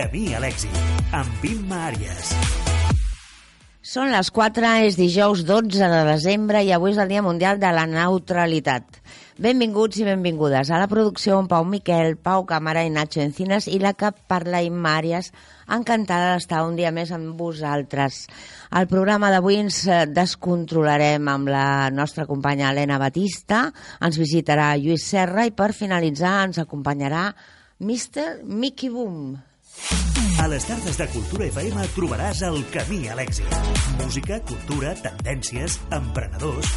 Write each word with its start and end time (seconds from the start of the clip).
Camí 0.00 0.30
a 0.32 0.38
l'èxit, 0.40 0.76
amb 1.12 1.42
Imma 1.44 1.78
Àries. 1.90 2.28
Són 3.84 4.08
les 4.08 4.30
4, 4.32 4.68
és 4.86 4.94
dijous 4.96 5.42
12 5.44 5.90
de 5.92 5.98
desembre 6.08 6.62
i 6.64 6.70
avui 6.72 6.94
és 6.94 7.00
el 7.02 7.10
Dia 7.10 7.20
Mundial 7.20 7.58
de 7.60 7.68
la 7.76 7.82
Neutralitat. 7.90 8.96
Benvinguts 9.36 10.00
i 10.00 10.06
benvingudes 10.06 10.70
a 10.72 10.78
la 10.80 10.86
producció 10.88 11.36
en 11.42 11.50
Pau 11.50 11.66
Miquel, 11.68 12.16
Pau 12.16 12.46
Càmera 12.48 12.86
i 12.86 12.92
Nacho 12.94 13.20
Encinas 13.20 13.68
i 13.68 13.76
la 13.82 13.92
que 13.92 14.08
parla 14.30 14.62
Imma 14.64 14.94
Àries, 15.02 15.28
encantada 15.68 16.32
d'estar 16.32 16.62
un 16.64 16.80
dia 16.80 16.94
més 16.96 17.12
amb 17.12 17.36
vosaltres. 17.36 18.22
Al 18.72 18.88
programa 18.88 19.28
d'avui 19.34 19.60
ens 19.60 19.82
eh, 19.84 20.06
descontrolarem 20.08 21.28
amb 21.28 21.52
la 21.52 21.90
nostra 21.92 22.24
companya 22.30 22.72
Helena 22.72 22.96
Batista, 23.04 23.66
ens 24.00 24.16
visitarà 24.16 24.72
Lluís 24.80 25.04
Serra 25.12 25.44
i 25.44 25.52
per 25.52 25.74
finalitzar 25.76 26.38
ens 26.46 26.64
acompanyarà 26.64 27.28
Mr. 27.84 28.40
Mickey 28.48 28.88
Boom. 28.88 29.49
A 30.40 30.46
les 30.48 30.64
tardes 30.64 30.96
de 30.96 31.06
Cultura 31.12 31.46
FM 31.50 31.86
trobaràs 31.96 32.40
el 32.48 32.62
camí 32.72 33.02
a 33.08 33.16
l'èxit. 33.18 33.56
Música, 34.00 34.40
cultura, 34.48 34.94
tendències, 35.04 35.80
emprenedors... 35.96 36.74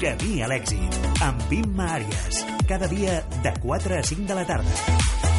Camí 0.00 0.42
a 0.44 0.50
l'èxit, 0.50 0.98
amb 1.24 1.52
Imma 1.54 1.86
Àries. 1.96 2.42
Cada 2.68 2.90
dia 2.90 3.22
de 3.46 3.54
4 3.62 4.00
a 4.00 4.02
5 4.04 4.28
de 4.28 4.36
la 4.40 4.44
tarda. 4.48 5.33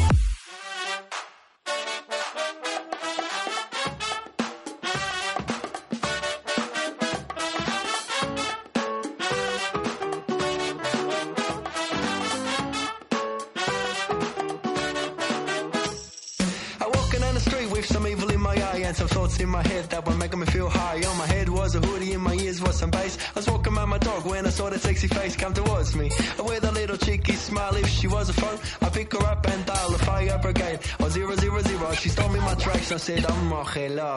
She 32.00 32.08
stole 32.08 32.28
me 32.30 32.40
my 32.40 32.54
tracks. 32.54 32.92
I 32.92 32.96
said, 32.98 33.24
I'm 33.26 33.50
hello, 33.50 34.16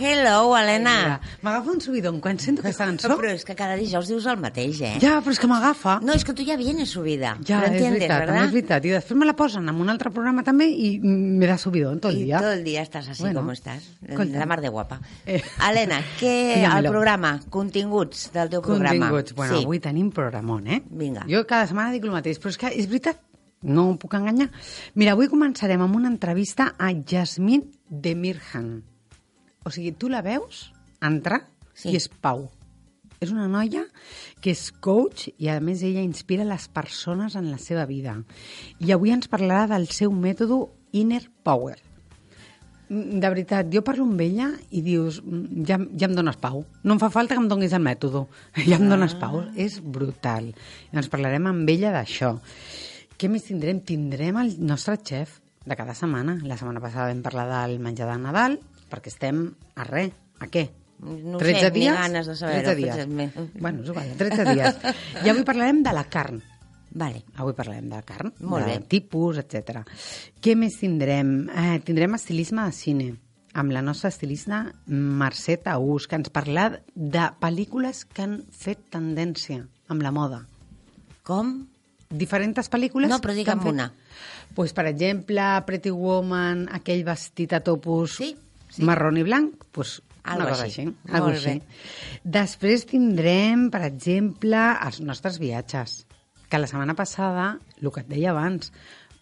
Hello, 0.00 0.56
Helena. 0.56 1.20
M'agafa 1.44 1.74
un 1.74 1.80
subidon 1.84 2.22
quan 2.24 2.38
sento 2.40 2.62
aquesta 2.64 2.86
cançó. 2.88 3.10
Però 3.20 3.34
és 3.36 3.42
que 3.44 3.52
cada 3.52 3.74
dijous 3.76 4.08
dius 4.08 4.24
el 4.32 4.38
mateix, 4.40 4.78
eh? 4.80 4.94
Ja, 5.02 5.18
però 5.20 5.34
és 5.34 5.40
que 5.42 5.50
m'agafa. 5.50 5.98
No, 6.00 6.14
és 6.16 6.24
que 6.24 6.32
tu 6.32 6.46
ja 6.48 6.56
vienes 6.56 6.88
subida. 6.96 7.34
Ja, 7.44 7.58
¿Lo 7.60 7.66
és 7.68 7.74
entiendes, 7.74 8.06
veritat, 8.06 8.22
verdad? 8.24 8.46
és 8.46 8.54
veritat. 8.54 8.86
I 8.88 8.94
després 8.94 9.18
me 9.20 9.28
la 9.28 9.34
posen 9.36 9.68
en 9.68 9.76
un 9.84 9.92
altre 9.92 10.08
programa 10.10 10.40
també 10.46 10.70
i 10.72 10.94
me 11.04 11.44
da 11.46 11.58
subidón 11.60 12.00
tot 12.00 12.14
el 12.14 12.22
dia. 12.24 12.40
todo 12.40 12.52
el 12.56 12.64
día 12.64 12.80
estás 12.80 13.10
así 13.12 13.22
Bueno, 13.22 13.40
como 13.40 13.52
estás. 13.52 13.90
escolta. 14.08 14.38
La 14.38 14.46
mar 14.46 14.62
de 14.62 14.70
guapa. 14.70 15.02
Eh. 15.26 15.42
Helena, 15.68 16.00
què 16.18 16.64
al 16.72 16.88
programa? 16.88 17.38
Continguts 17.50 18.30
del 18.32 18.48
teu 18.56 18.62
programa. 18.62 19.10
Continguts. 19.10 19.34
Bueno, 19.34 19.58
sí. 19.58 19.64
avui 19.64 19.80
tenim 19.84 20.08
programón, 20.10 20.66
eh? 20.66 20.80
Vinga. 20.88 21.26
Jo 21.28 21.44
cada 21.46 21.66
setmana 21.68 21.92
dic 21.92 22.08
el 22.08 22.16
mateix, 22.16 22.40
però 22.40 22.48
és 22.48 22.56
que 22.56 22.72
és 22.72 22.88
veritat, 22.88 23.20
no 23.62 23.90
em 23.90 23.98
puc 24.00 24.14
enganyar. 24.16 24.48
Mira, 24.94 25.12
avui 25.12 25.28
començarem 25.28 25.80
amb 25.84 25.96
una 25.96 26.08
entrevista 26.08 26.74
a 26.78 26.92
Jasmine 26.94 27.68
Demirhan. 27.90 28.82
O 29.64 29.70
sigui, 29.70 29.92
tu 29.92 30.08
la 30.08 30.22
veus 30.22 30.70
entrar 31.00 31.46
Sí. 31.74 31.90
i 31.92 31.96
és 31.96 32.08
Pau. 32.08 32.50
És 33.20 33.30
una 33.32 33.46
noia 33.48 33.82
que 34.40 34.50
és 34.54 34.70
coach 34.80 35.28
i, 35.36 35.48
a 35.52 35.58
més, 35.60 35.82
ella 35.84 36.00
inspira 36.00 36.44
les 36.44 36.68
persones 36.72 37.36
en 37.36 37.50
la 37.50 37.58
seva 37.60 37.84
vida. 37.84 38.16
I 38.80 38.92
avui 38.92 39.12
ens 39.12 39.28
parlarà 39.28 39.66
del 39.68 39.86
seu 39.92 40.10
mètode 40.12 40.70
Inner 40.92 41.26
Power. 41.44 41.76
Mm, 42.88 43.20
De 43.20 43.28
veritat, 43.28 43.68
jo 43.72 43.82
parlo 43.84 44.04
amb 44.08 44.20
ella 44.24 44.48
i 44.70 44.80
dius, 44.82 45.20
mm, 45.22 45.64
ja, 45.68 45.76
ja 45.96 46.08
em 46.08 46.14
dones 46.16 46.36
pau. 46.40 46.64
No 46.82 46.96
em 46.96 46.98
fa 46.98 47.10
falta 47.12 47.36
que 47.36 47.40
em 47.40 47.48
donis 47.48 47.72
el 47.76 47.84
mètode. 47.84 48.24
Ja 48.66 48.76
em 48.80 48.88
dones 48.88 49.14
pau. 49.20 49.44
És 49.54 49.80
brutal. 49.84 50.48
I 50.92 50.96
ens 50.96 51.08
parlarem 51.12 51.46
amb 51.46 51.68
ella 51.68 51.92
d'això. 51.92 52.38
Què 53.20 53.28
més 53.28 53.44
tindrem? 53.44 53.82
Tindrem 53.84 54.38
el 54.40 54.54
nostre 54.64 54.96
xef 54.96 55.40
de 55.68 55.76
cada 55.76 55.92
setmana. 55.94 56.38
La 56.48 56.56
setmana 56.56 56.80
passada 56.80 57.10
vam 57.10 57.20
parlar 57.24 57.46
del 57.50 57.78
menjar 57.84 58.08
de 58.08 58.16
Nadal, 58.22 58.54
perquè 58.88 59.12
estem 59.12 59.42
a 59.76 59.84
res. 59.84 60.14
A 60.40 60.48
què? 60.48 60.70
No 61.00 61.36
ho 61.36 61.40
sé, 61.40 61.68
ni 61.74 61.84
ganes 61.84 62.28
de 62.28 62.36
saber-ho, 62.36 62.72
13 62.72 63.04
dies. 63.08 63.36
Bueno, 63.60 63.82
és 63.84 63.90
igual, 63.92 64.10
13 64.20 64.46
dies. 64.54 64.80
I 65.24 65.32
avui 65.32 65.44
parlarem 65.48 65.82
de 65.84 65.92
la 65.96 66.04
carn. 66.12 66.40
Vale. 66.90 67.22
Avui 67.36 67.54
parlarem 67.54 67.88
de 67.92 68.00
carn, 68.08 68.32
Molt 68.40 68.66
de 68.66 68.78
bé. 68.78 68.86
tipus, 68.88 69.38
etc. 69.38 69.84
Què 70.42 70.56
més 70.58 70.76
tindrem? 70.80 71.48
Eh, 71.48 71.78
tindrem 71.86 72.16
estilisme 72.16 72.64
de 72.66 72.72
cine 72.74 73.10
amb 73.54 73.72
la 73.74 73.82
nostra 73.82 74.10
estilista 74.10 74.64
Mercè 74.86 75.56
Taús, 75.62 76.06
que 76.06 76.16
ens 76.18 76.30
parla 76.32 76.68
de 76.94 77.26
pel·lícules 77.40 78.04
que 78.08 78.24
han 78.26 78.40
fet 78.50 78.88
tendència 78.90 79.64
amb 79.88 80.02
la 80.02 80.12
moda. 80.14 80.44
Com? 81.26 81.69
Diferents 82.10 82.66
pel·lícules... 82.70 83.08
No, 83.10 83.20
però 83.22 83.34
digue'm 83.36 83.60
fet- 83.62 83.72
una. 83.72 83.88
Pues, 84.54 84.72
per 84.74 84.86
exemple, 84.90 85.44
Pretty 85.66 85.92
Woman, 85.94 86.64
aquell 86.74 87.04
vestit 87.06 87.52
a 87.54 87.60
topus 87.62 88.16
Sí, 88.18 88.32
sí. 88.68 88.82
marró 88.82 89.12
i 89.16 89.22
blanc, 89.22 89.64
pues, 89.70 90.00
Algo 90.24 90.42
una 90.42 90.50
cosa 90.50 90.64
així. 90.64 90.82
així. 90.88 90.96
Algo 91.14 91.28
així. 91.28 91.62
Després 92.24 92.84
tindrem, 92.90 93.68
per 93.70 93.84
exemple, 93.86 94.58
els 94.86 94.98
nostres 95.00 95.38
viatges. 95.38 96.00
Que 96.50 96.58
la 96.58 96.66
setmana 96.66 96.96
passada, 96.98 97.60
el 97.80 97.92
que 97.94 98.02
et 98.02 98.08
deia 98.10 98.32
abans, 98.34 98.72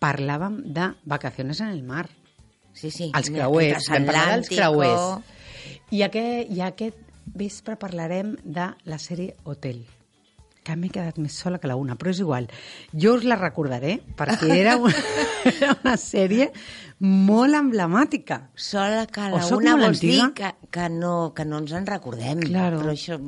parlàvem 0.00 0.62
de 0.72 0.88
vacaciones 1.04 1.60
en 1.60 1.68
el 1.68 1.82
mar. 1.84 2.08
Sí, 2.72 2.90
sí. 2.90 3.10
Els 3.14 3.28
creuers, 3.28 3.90
vam 3.92 4.06
parlar 4.08 4.26
dels 4.38 4.48
creuers. 4.48 5.20
I 5.92 6.02
aquest, 6.08 6.50
I 6.56 6.60
aquest 6.64 6.96
vespre 7.36 7.76
parlarem 7.76 8.32
de 8.44 8.70
la 8.88 8.96
sèrie 8.98 9.36
Hotel 9.44 9.84
que 10.68 10.76
m'he 10.76 10.90
quedat 10.92 11.16
més 11.22 11.36
sola 11.40 11.60
que 11.62 11.70
la 11.70 11.78
una, 11.80 11.96
però 11.98 12.12
és 12.12 12.20
igual. 12.20 12.48
Jo 12.92 13.16
us 13.16 13.24
la 13.28 13.38
recordaré, 13.40 13.98
perquè 14.18 14.50
era 14.58 14.76
una, 14.76 14.92
era 15.54 15.72
una 15.78 15.96
sèrie 16.00 16.50
molt 17.00 17.56
emblemàtica. 17.56 18.42
Sola 18.58 19.06
que 19.08 19.30
la 19.32 19.42
soc 19.46 19.64
una 19.64 19.76
vols 19.80 20.02
dir 20.04 20.20
que, 20.36 20.52
que, 20.74 20.88
no, 20.92 21.32
que 21.34 21.46
no 21.48 21.62
ens 21.64 21.74
en 21.78 21.88
recordem. 21.88 22.44
Claro. 22.44 22.82
Però 22.84 22.94
això... 22.94 23.20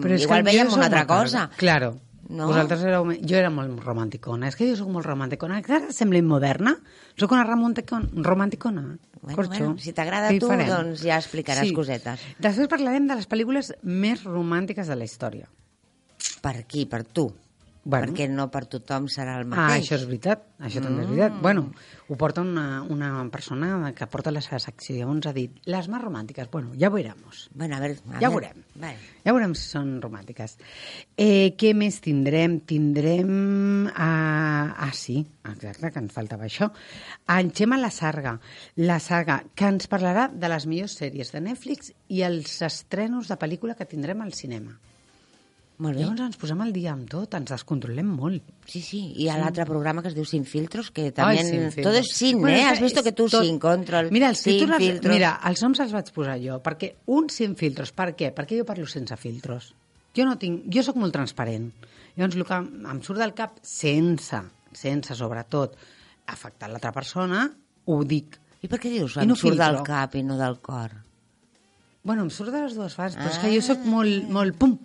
Però 0.00 0.18
igual 0.18 0.46
veiem 0.46 0.70
una 0.70 0.78
soc 0.78 0.86
altra 0.88 1.04
cosa. 1.10 1.44
tarda. 1.46 1.60
Claro. 1.60 1.92
No? 2.30 2.46
Vosaltres 2.46 2.82
éreu... 2.86 3.08
Jo 3.26 3.38
era 3.40 3.50
molt 3.50 3.82
romanticona. 3.82 4.50
És 4.50 4.58
que 4.58 4.68
jo 4.68 4.76
sóc 4.78 4.90
molt 4.94 5.06
romanticona. 5.06 5.58
Que 5.66 5.74
ara 5.80 5.94
sembla 5.94 6.20
immoderna. 6.22 6.76
Sóc 7.18 7.34
una 7.34 7.42
romanticona. 7.46 8.06
romanticona. 8.22 8.84
Bueno, 9.20 9.36
Corxo. 9.36 9.50
bueno, 9.58 9.78
si 9.82 9.92
t'agrada 9.92 10.30
tu, 10.38 10.48
farem? 10.48 10.68
doncs 10.70 11.02
ja 11.04 11.18
explicaràs 11.20 11.74
cosetes. 11.76 12.22
Després 12.40 12.70
parlarem 12.72 13.10
de 13.10 13.18
les 13.18 13.26
pel·lícules 13.28 13.74
més 13.82 14.22
romàntiques 14.24 14.88
de 14.88 14.96
la 14.96 15.04
història. 15.04 15.50
Per 16.40 16.64
qui? 16.66 16.86
Per 16.86 17.04
tu? 17.04 17.30
Bueno. 17.82 18.10
Perquè 18.10 18.26
no 18.28 18.44
per 18.52 18.66
tothom 18.68 19.06
serà 19.08 19.38
el 19.40 19.46
Ah, 19.46 19.56
mateix. 19.56 19.86
això 19.86 19.96
és 19.96 20.02
veritat, 20.04 20.42
això 20.60 20.82
també 20.84 21.00
és 21.00 21.08
veritat. 21.08 21.38
Bueno, 21.40 21.62
ho 22.08 22.16
porta 22.20 22.42
una, 22.42 22.82
una 22.82 23.24
persona 23.32 23.94
que 23.96 24.06
porta 24.06 24.30
seva 24.44 24.58
secció, 24.60 24.98
llavors 24.98 25.26
ha 25.26 25.32
dit, 25.32 25.54
les 25.64 25.88
més 25.88 26.02
romàntiques, 26.02 26.50
bueno, 26.52 26.74
ja 26.76 26.88
ho 26.88 26.92
veurem. 26.92 27.16
Bueno, 27.54 27.76
a 27.76 27.80
veure... 27.80 27.96
A 28.12 28.20
Ja 28.20 28.28
ho 28.28 28.32
veurem. 28.36 28.60
Vale. 28.74 28.98
Ja 29.24 29.32
veurem 29.32 29.54
si 29.56 29.64
són 29.70 29.94
romàntiques. 30.02 30.58
Eh, 31.16 31.56
què 31.56 31.72
més 31.74 32.02
tindrem? 32.04 32.60
Tindrem... 32.68 33.88
Ah, 33.96 34.74
ah, 34.76 34.92
sí, 34.92 35.24
exacte, 35.48 35.90
que 35.90 35.98
ens 36.04 36.12
faltava 36.12 36.44
això. 36.44 36.68
En 37.32 37.50
Xema 37.50 37.78
La 37.80 37.90
Sarga, 37.90 38.38
La 38.76 39.00
Saga, 39.00 39.40
que 39.54 39.64
ens 39.72 39.88
parlarà 39.88 40.28
de 40.30 40.52
les 40.52 40.66
millors 40.66 40.98
sèries 41.00 41.32
de 41.32 41.40
Netflix 41.40 41.94
i 42.08 42.20
els 42.28 42.60
estrenos 42.60 43.26
de 43.32 43.40
pel·lícula 43.40 43.74
que 43.74 43.88
tindrem 43.88 44.20
al 44.20 44.34
cinema. 44.36 44.76
Molt 45.80 45.96
bé. 45.96 46.02
Llavors 46.04 46.20
ens 46.26 46.36
posem 46.36 46.60
al 46.60 46.74
dia 46.76 46.90
amb 46.92 47.06
tot, 47.08 47.32
ens 47.38 47.48
descontrolem 47.54 48.08
molt. 48.12 48.44
Sí, 48.68 48.82
sí. 48.84 48.98
I 49.24 49.30
a 49.32 49.38
l'altre 49.40 49.64
programa 49.64 50.02
que 50.04 50.10
es 50.10 50.16
diu 50.18 50.26
Sin 50.28 50.44
Filtros, 50.44 50.90
que 50.92 51.06
també... 51.16 51.40
Sin 51.46 51.70
Todo 51.82 51.96
es 52.02 52.10
sin, 52.12 52.36
Bueno, 52.42 52.52
eh? 52.58 52.60
és 52.66 52.66
Has 52.74 52.82
visto 52.84 53.00
és 53.00 53.06
que 53.06 53.12
tu 53.16 53.28
tot- 53.32 53.46
sin 53.46 53.56
control, 53.62 54.10
Mira, 54.12 54.28
els 54.28 54.42
sin 54.44 54.58
títols, 54.58 54.76
filtros... 54.82 55.14
mira, 55.14 55.30
els 55.48 55.62
noms 55.64 55.80
els 55.80 55.94
vaig 55.96 56.10
posar 56.12 56.36
jo, 56.42 56.58
perquè 56.60 56.90
un 57.16 57.30
sin 57.32 57.56
filtros, 57.56 57.94
per 57.96 58.10
què? 58.18 58.28
Perquè 58.36 58.58
jo 58.60 58.66
parlo 58.68 58.84
sense 58.86 59.16
filtros. 59.16 59.70
Jo 60.12 60.26
no 60.28 60.36
tinc, 60.42 60.66
jo 60.68 60.84
sóc 60.84 60.98
molt 61.00 61.14
transparent. 61.16 61.70
Llavors, 62.18 62.36
el 62.36 62.44
que 62.44 62.60
em 62.92 63.00
surt 63.06 63.22
del 63.24 63.32
cap, 63.38 63.56
sense, 63.64 64.42
sense, 64.76 65.16
sobretot, 65.16 65.78
afectar 66.28 66.68
l'altra 66.68 66.92
persona, 66.92 67.46
ho 67.88 67.98
dic. 68.04 68.36
I 68.60 68.68
per 68.68 68.76
què 68.82 68.90
dius 68.92 69.16
em 69.16 69.30
no 69.30 69.38
surt 69.38 69.56
del 69.56 69.78
filtro. 69.80 69.86
cap 69.88 70.14
i 70.20 70.22
no 70.26 70.36
del 70.36 70.58
cor? 70.60 70.92
Bueno, 72.04 72.24
em 72.26 72.30
surt 72.32 72.52
de 72.52 72.60
les 72.66 72.76
dues 72.76 72.92
fases, 72.96 73.16
però 73.16 73.32
és 73.32 73.38
que 73.40 73.50
jo 73.54 73.64
sóc 73.64 73.82
molt, 73.88 74.28
molt, 74.32 74.56
pum, 74.60 74.76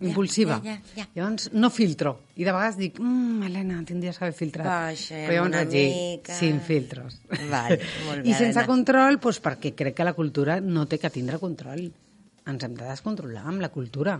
impulsiva. 0.00 0.60
Ja, 0.64 0.74
ja, 0.96 1.02
ja. 1.02 1.06
Llavors, 1.14 1.50
no 1.52 1.70
filtro. 1.70 2.14
I 2.36 2.44
de 2.46 2.52
vegades 2.54 2.76
dic, 2.80 2.98
mmm, 3.00 3.42
Helena, 3.46 3.82
tindries 3.86 4.18
que 4.18 4.24
haver 4.24 4.36
filtrat. 4.36 4.66
Baixem 4.66 5.26
però 5.28 5.36
llavors 5.36 5.50
una 5.52 5.62
vaig 5.64 5.72
dir, 5.74 5.86
mica. 5.94 6.34
sin 6.38 6.60
filtros. 6.64 7.20
Val, 7.50 7.76
molt 8.06 8.22
bé, 8.22 8.28
I 8.28 8.32
sense 8.34 8.56
Helena. 8.58 8.66
control, 8.66 9.20
doncs 9.20 9.40
perquè 9.44 9.74
crec 9.76 9.96
que 9.98 10.06
la 10.08 10.14
cultura 10.16 10.58
no 10.60 10.86
té 10.88 10.98
que 10.98 11.10
tindre 11.12 11.38
control. 11.42 11.86
Ens 12.50 12.64
hem 12.64 12.74
de 12.74 12.88
descontrolar 12.88 13.44
amb 13.46 13.60
la 13.60 13.68
cultura. 13.68 14.16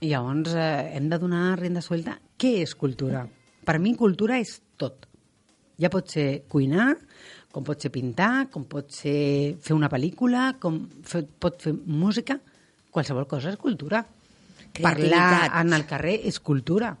I 0.00 0.08
llavors 0.10 0.54
eh, 0.56 0.96
hem 0.96 1.08
de 1.12 1.18
donar 1.22 1.58
renda 1.60 1.82
suelta. 1.84 2.16
Què 2.40 2.56
és 2.64 2.72
cultura? 2.74 3.26
Per 3.64 3.78
mi 3.80 3.94
cultura 3.96 4.40
és 4.40 4.56
tot. 4.80 5.06
Ja 5.80 5.90
pot 5.90 6.08
ser 6.10 6.44
cuinar, 6.48 6.94
com 7.54 7.62
pot 7.66 7.80
ser 7.82 7.90
pintar, 7.94 8.48
com 8.50 8.64
pot 8.66 8.90
ser 8.90 9.54
fer 9.62 9.74
una 9.76 9.88
pel·lícula, 9.90 10.54
com 10.62 10.80
fer, 11.06 11.22
pot 11.38 11.60
fer 11.62 11.72
música, 11.86 12.36
qualsevol 12.94 13.26
cosa 13.30 13.52
és 13.52 13.56
cultura. 13.60 14.02
Parlar 14.82 15.08
Creativitat. 15.08 15.60
en 15.60 15.72
el 15.72 15.86
carrer 15.86 16.20
és 16.24 16.40
cultura. 16.40 16.96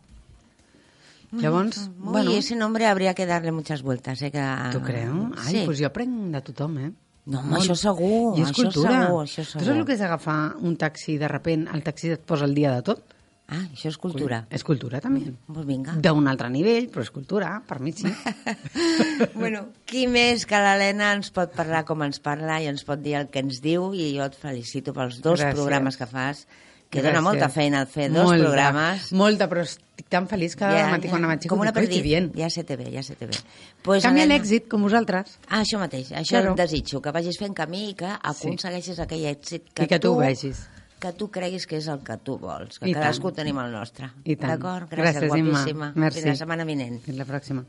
Llavors, 1.34 1.78
Uy, 1.88 1.92
bueno, 1.98 2.30
ese 2.30 2.54
nombre 2.54 2.86
habría 2.86 3.12
que 3.14 3.26
darle 3.26 3.50
muchas 3.50 3.82
vueltas, 3.82 4.22
eh? 4.22 4.30
Que... 4.30 4.44
tu 4.72 4.80
creus? 4.80 5.32
Ai, 5.44 5.50
sí. 5.52 5.64
doncs 5.66 5.80
jo 5.80 5.88
aprenc 5.88 6.30
de 6.30 6.40
tothom, 6.46 6.76
eh? 6.78 6.92
No, 7.26 7.40
home, 7.40 7.56
això 7.58 7.74
segur, 7.74 8.36
I 8.38 8.42
és 8.44 8.50
això 8.52 8.62
cultura. 8.62 8.92
segur, 9.02 9.22
això 9.24 9.42
Tu 9.42 9.50
segur. 9.50 9.64
saps 9.64 9.78
el 9.80 9.84
que 9.88 9.94
és 9.96 10.00
agafar 10.04 10.36
un 10.60 10.76
taxi 10.76 11.16
de 11.18 11.26
repent 11.32 11.66
el 11.74 11.82
taxi 11.82 12.12
et 12.14 12.20
posa 12.22 12.44
el 12.46 12.54
dia 12.54 12.70
de 12.76 12.82
tot? 12.86 13.02
Ah, 13.48 13.64
això 13.74 13.88
és 13.90 13.96
cultura. 13.98 14.44
És 14.48 14.62
cultura, 14.64 15.00
també. 15.04 15.32
Pues 15.52 15.66
vinga. 15.66 15.96
D'un 16.00 16.28
altre 16.30 16.48
nivell, 16.52 16.86
però 16.92 17.02
és 17.02 17.10
cultura, 17.10 17.62
per 17.66 17.80
mi 17.80 17.90
sí. 17.92 18.06
bueno, 19.34 19.66
qui 19.88 20.06
més 20.06 20.46
que 20.46 20.60
l'Helena 20.60 21.10
ens 21.16 21.32
pot 21.34 21.52
parlar 21.56 21.82
com 21.88 22.02
ens 22.06 22.20
parla 22.24 22.60
i 22.62 22.68
ens 22.70 22.84
pot 22.86 23.02
dir 23.02 23.16
el 23.18 23.26
que 23.32 23.42
ens 23.44 23.58
diu 23.64 23.90
i 23.96 24.12
jo 24.16 24.24
et 24.28 24.36
felicito 24.38 24.94
pels 24.96 25.18
dos 25.24 25.40
Gràcies. 25.40 25.58
programes 25.58 25.98
que 26.00 26.06
fas, 26.06 26.46
que 26.94 27.00
Gràcies. 27.02 27.10
dona 27.10 27.20
molta 27.26 27.48
feina 27.50 27.80
al 27.82 27.88
fer 27.90 28.06
dos 28.12 28.22
molta, 28.24 28.44
programes. 28.44 29.08
Molta, 29.12 29.48
però 29.50 29.64
estic 29.66 30.06
tan 30.08 30.28
feliç 30.30 30.54
cada 30.56 30.78
ja, 30.78 30.90
matí 30.92 31.08
quan 31.10 31.22
m'aixeco. 31.26 31.48
com 31.50 31.60
una 31.64 31.72
dic, 31.72 31.76
"Oi, 31.76 31.82
que 31.82 31.88
perdit. 31.88 32.02
bien. 32.04 32.32
Ja 32.36 32.48
se 32.50 32.62
te 32.64 32.76
ve, 32.76 32.90
ja 32.92 33.02
se 33.02 33.16
te 33.16 33.26
ve. 33.26 33.34
Pues, 33.82 34.02
Canvia 34.04 34.24
Helena- 34.24 34.38
l'èxit, 34.42 34.68
com 34.68 34.80
vosaltres. 34.82 35.38
Ah, 35.48 35.62
això 35.62 35.78
mateix, 35.78 36.12
això 36.12 36.38
Claro. 36.38 36.52
et 36.52 36.56
desitjo, 36.58 37.02
que 37.02 37.10
vagis 37.10 37.36
fent 37.38 37.52
camí 37.54 37.90
i 37.90 37.94
que 37.94 38.06
aconsegueixis 38.06 38.98
aquell 39.00 39.24
èxit 39.26 39.72
que, 39.74 39.84
I 39.84 39.86
que 39.88 39.98
tu 39.98 40.12
ho 40.12 40.16
vegis. 40.16 40.68
que 41.00 41.12
tu 41.12 41.28
creguis 41.30 41.66
que 41.66 41.76
és 41.76 41.86
el 41.88 41.98
que 42.02 42.16
tu 42.18 42.38
vols, 42.38 42.78
que 42.78 42.88
I 42.88 42.94
cadascú 42.94 43.28
tant. 43.28 43.36
tenim 43.44 43.58
el 43.58 43.72
nostre. 43.72 44.10
I 44.24 44.36
tant. 44.36 44.52
D'acord? 44.52 44.88
Gràcies, 44.88 45.20
Gràcies, 45.20 45.36
Imma. 45.38 45.50
guapíssima. 45.50 45.92
Merci. 45.96 46.20
Fins 46.20 46.26
la 46.30 46.36
setmana 46.36 46.64
vinent. 46.64 47.00
Fins 47.02 47.18
la 47.18 47.24
pròxima. 47.26 47.64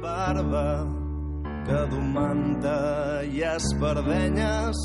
barba 0.00 0.86
que 1.66 1.86
du 1.90 2.00
manta 2.00 3.22
i 3.24 3.42
espardenyes 3.42 4.76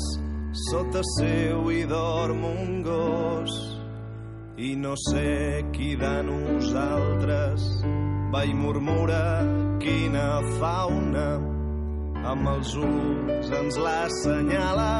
sota 0.54 1.02
seu 1.18 1.70
hi 1.70 1.82
dorm 1.90 2.44
un 2.44 2.82
gos. 2.82 3.54
I 4.56 4.76
no 4.78 4.94
sé 5.10 5.64
qui 5.74 5.96
de 5.98 6.14
nosaltres 6.22 7.64
va 8.32 8.44
i 8.46 8.54
murmura 8.54 9.42
quina 9.82 10.28
fauna. 10.60 11.26
Amb 12.24 12.48
els 12.54 12.70
ulls 12.80 13.50
ens 13.58 13.80
l'assenyala 13.82 14.94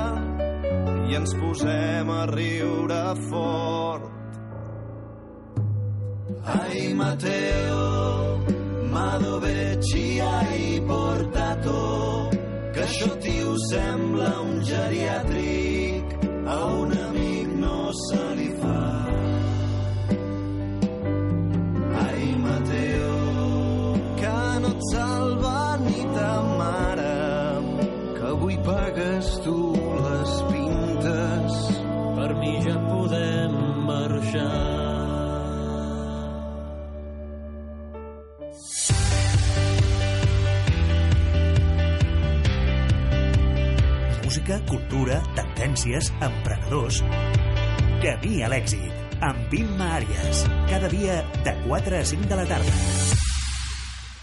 i 1.09 1.17
ens 1.21 1.37
posem 1.39 2.11
a 2.11 2.25
riure 2.35 3.05
fort. 3.31 4.11
Ai 6.59 6.93
Mateo, 6.99 7.87
ma 8.91 9.09
dove 9.23 9.79
ci 9.87 10.21
hai 10.21 10.83
portato? 10.85 12.24
Que 12.75 12.83
això 12.83 13.07
tio 13.23 13.53
sembla 13.71 14.31
un 14.43 14.57
geriàtric, 14.67 16.15
a 16.51 16.57
un 16.81 16.95
amic 17.05 17.53
no 17.61 17.77
se 18.01 18.23
li 18.39 18.49
fa. 18.59 18.81
Ai 22.03 22.27
Mateo, 22.43 23.15
que 24.19 24.35
no 24.67 24.75
et 24.75 24.85
salva 24.91 25.57
ni 25.87 26.03
ta 26.19 26.35
mare, 26.59 27.17
que 28.19 28.29
avui 28.35 28.59
pagues 28.67 29.35
tu 29.47 29.59
les 30.11 30.39
pintes. 30.51 31.65
Per 32.19 32.31
mi 32.43 32.57
ja 32.67 32.79
podem 32.91 33.61
marxar. 33.87 34.74
Música, 44.45 44.67
cultura, 44.69 45.23
tendències, 45.33 46.11
emprenedors... 46.21 46.99
Camí 48.03 48.43
a 48.45 48.51
l'èxit, 48.53 49.15
amb 49.25 49.55
Imma 49.57 49.87
Àrias. 49.97 50.43
Cada 50.69 50.91
dia 50.93 51.15
de 51.47 51.55
4 51.63 51.97
a 51.97 52.03
5 52.11 52.29
de 52.29 52.37
la 52.37 52.45
tarda. 52.51 52.75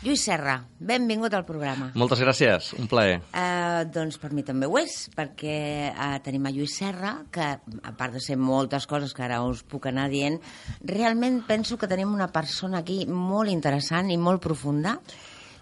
Lluís 0.06 0.22
Serra, 0.22 0.60
benvingut 0.78 1.34
al 1.34 1.48
programa. 1.48 1.90
Moltes 1.98 2.22
gràcies, 2.22 2.70
un 2.78 2.86
plaer. 2.92 3.18
Uh, 3.34 3.82
doncs 3.90 4.22
per 4.22 4.30
mi 4.38 4.46
també 4.46 4.70
ho 4.70 4.78
és, 4.78 5.00
perquè 5.18 5.58
uh, 5.90 6.14
tenim 6.22 6.46
a 6.46 6.54
Lluís 6.54 6.78
Serra, 6.84 7.16
que 7.34 7.50
a 7.58 7.98
part 7.98 8.14
de 8.14 8.22
ser 8.22 8.38
moltes 8.38 8.86
coses 8.86 9.18
que 9.18 9.26
ara 9.26 9.42
us 9.42 9.66
puc 9.66 9.90
anar 9.90 10.06
dient, 10.14 10.38
realment 10.86 11.42
penso 11.50 11.82
que 11.82 11.90
tenim 11.90 12.14
una 12.14 12.30
persona 12.30 12.86
aquí 12.86 13.08
molt 13.10 13.50
interessant 13.50 14.14
i 14.14 14.22
molt 14.22 14.46
profunda 14.46 15.00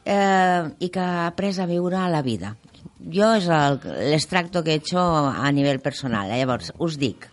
eh, 0.05 0.69
i 0.79 0.89
que 0.89 0.99
ha 0.99 1.27
après 1.27 1.59
a 1.59 1.65
viure 1.69 1.97
a 1.97 2.09
la 2.09 2.21
vida. 2.21 2.55
Jo 2.99 3.33
és 3.35 3.47
el- 3.47 3.79
l'extracto 4.11 4.63
que 4.63 4.71
he 4.71 4.75
hecho 4.81 4.99
a 4.99 5.51
nivell 5.51 5.79
personal. 5.79 6.29
Eh? 6.31 6.37
Llavors, 6.39 6.73
us 6.77 6.97
dic, 6.97 7.29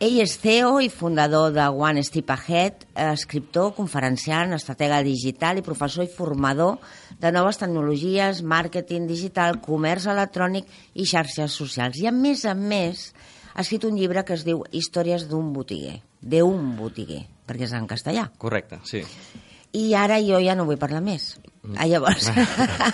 ell 0.00 0.20
és 0.20 0.36
CEO 0.38 0.80
i 0.80 0.88
fundador 0.90 1.52
de 1.52 1.64
One 1.68 2.02
Step 2.04 2.30
Ahead, 2.30 2.84
eh, 2.94 3.12
escriptor, 3.12 3.74
conferenciant, 3.74 4.52
estratega 4.52 5.02
digital 5.02 5.58
i 5.58 5.62
professor 5.62 6.04
i 6.04 6.08
formador 6.12 6.78
de 7.18 7.32
noves 7.32 7.58
tecnologies, 7.58 8.42
màrqueting 8.42 9.08
digital, 9.08 9.60
comerç 9.60 10.06
electrònic 10.06 10.66
i 10.94 11.04
xarxes 11.06 11.52
socials. 11.52 11.96
I 11.98 12.06
a 12.06 12.12
més 12.12 12.44
a 12.44 12.54
més 12.54 13.12
ha 13.54 13.62
escrit 13.62 13.84
un 13.84 13.96
llibre 13.96 14.24
que 14.24 14.34
es 14.34 14.44
diu 14.44 14.62
Històries 14.70 15.26
d'un 15.28 15.52
botiguer, 15.52 16.00
de 16.20 16.42
un 16.44 16.76
botiguer, 16.76 17.24
perquè 17.46 17.64
és 17.66 17.72
en 17.72 17.88
castellà. 17.88 18.30
Correcte, 18.38 18.78
sí. 18.84 19.02
I 19.72 19.94
ara 19.94 20.20
jo 20.22 20.38
ja 20.40 20.54
no 20.54 20.64
vull 20.64 20.78
parlar 20.78 21.00
més. 21.02 21.40
Ah, 21.76 21.86
llavors, 21.90 22.30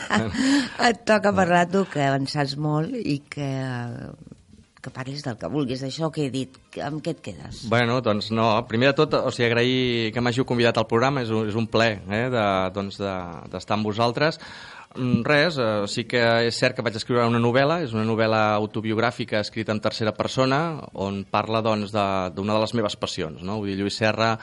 et 0.88 1.04
toca 1.06 1.32
parlar 1.36 1.66
tu, 1.70 1.84
que 1.90 2.02
en 2.16 2.26
saps 2.30 2.56
molt 2.60 2.94
i 2.98 3.20
que, 3.30 3.48
que 4.82 4.92
parlis 4.92 5.22
del 5.24 5.38
que 5.40 5.48
vulguis, 5.52 5.80
d'això 5.84 6.10
que 6.12 6.26
he 6.26 6.32
dit. 6.32 6.58
Amb 6.82 6.98
què 7.04 7.14
et 7.14 7.20
quedes? 7.24 7.62
Bueno, 7.70 8.00
doncs 8.04 8.32
no, 8.34 8.48
primer 8.68 8.90
de 8.92 8.96
tot, 9.04 9.14
o 9.20 9.30
sigui, 9.32 9.46
agrair 9.50 10.12
que 10.14 10.20
m'hàgiu 10.24 10.46
convidat 10.48 10.80
al 10.80 10.88
programa, 10.90 11.22
és 11.24 11.30
un, 11.32 11.46
és 11.48 11.54
un 11.58 11.68
ple 11.70 11.92
eh, 12.02 12.24
de, 12.32 12.46
doncs 12.74 12.98
de, 13.00 13.14
d'estar 13.52 13.78
amb 13.78 13.86
vosaltres. 13.92 14.40
Mm, 14.94 15.22
Res, 15.26 15.56
eh, 15.58 15.70
sí 15.90 16.04
que 16.10 16.20
és 16.48 16.54
cert 16.58 16.76
que 16.76 16.82
vaig 16.86 16.94
escriure 16.98 17.24
una 17.30 17.40
novel·la, 17.42 17.80
és 17.86 17.94
una 17.96 18.04
novel·la 18.06 18.42
autobiogràfica 18.60 19.40
escrita 19.42 19.74
en 19.74 19.80
tercera 19.82 20.12
persona, 20.14 20.60
on 21.02 21.24
parla 21.30 21.62
doncs, 21.66 21.90
de- 21.94 22.30
d'una 22.36 22.54
de 22.58 22.62
les 22.66 22.74
meves 22.78 22.94
passions. 23.00 23.42
No? 23.42 23.56
Vull 23.62 23.72
dir, 23.72 23.80
Lluís 23.80 23.96
Serra 24.02 24.34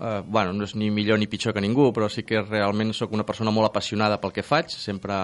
eh, 0.00 0.22
bueno, 0.26 0.52
no 0.52 0.64
és 0.64 0.74
ni 0.74 0.90
millor 0.90 1.18
ni 1.20 1.28
pitjor 1.30 1.54
que 1.54 1.62
ningú, 1.62 1.90
però 1.92 2.08
sí 2.08 2.24
que 2.26 2.42
realment 2.42 2.94
sóc 2.96 3.12
una 3.12 3.26
persona 3.28 3.52
molt 3.54 3.70
apassionada 3.70 4.18
pel 4.20 4.32
que 4.32 4.44
faig, 4.46 4.72
sempre 4.72 5.14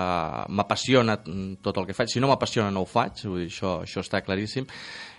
m'apassiona 0.49 1.18
tot 1.62 1.80
el 1.80 1.88
que 1.88 1.97
faig, 1.97 2.12
si 2.12 2.23
no 2.23 2.30
m'apassiona 2.30 2.71
no 2.71 2.85
ho 2.85 2.88
faig, 2.90 3.25
vull 3.26 3.45
dir, 3.45 3.50
això, 3.50 3.80
això 3.87 4.04
està 4.04 4.23
claríssim, 4.26 4.68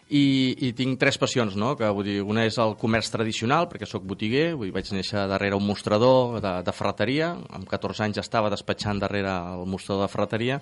i, 0.08 0.56
i 0.64 0.72
tinc 0.72 1.00
tres 1.02 1.18
passions, 1.20 1.58
no? 1.60 1.74
que 1.76 1.90
vull 1.92 2.06
dir, 2.08 2.20
una 2.24 2.46
és 2.48 2.58
el 2.64 2.78
comerç 2.80 3.10
tradicional, 3.12 3.68
perquè 3.72 3.90
sóc 3.90 4.06
botiguer, 4.08 4.54
vull 4.56 4.70
dir, 4.70 4.76
vaig 4.76 4.92
néixer 4.96 5.26
darrere 5.28 5.58
un 5.58 5.66
mostrador 5.68 6.38
de, 6.44 6.54
de 6.64 6.76
ferreteria, 6.76 7.34
amb 7.58 7.68
14 7.68 8.06
anys 8.08 8.22
estava 8.24 8.54
despatxant 8.54 9.02
darrere 9.04 9.34
el 9.58 9.66
mostrador 9.68 10.06
de 10.08 10.14
ferreteria, 10.14 10.62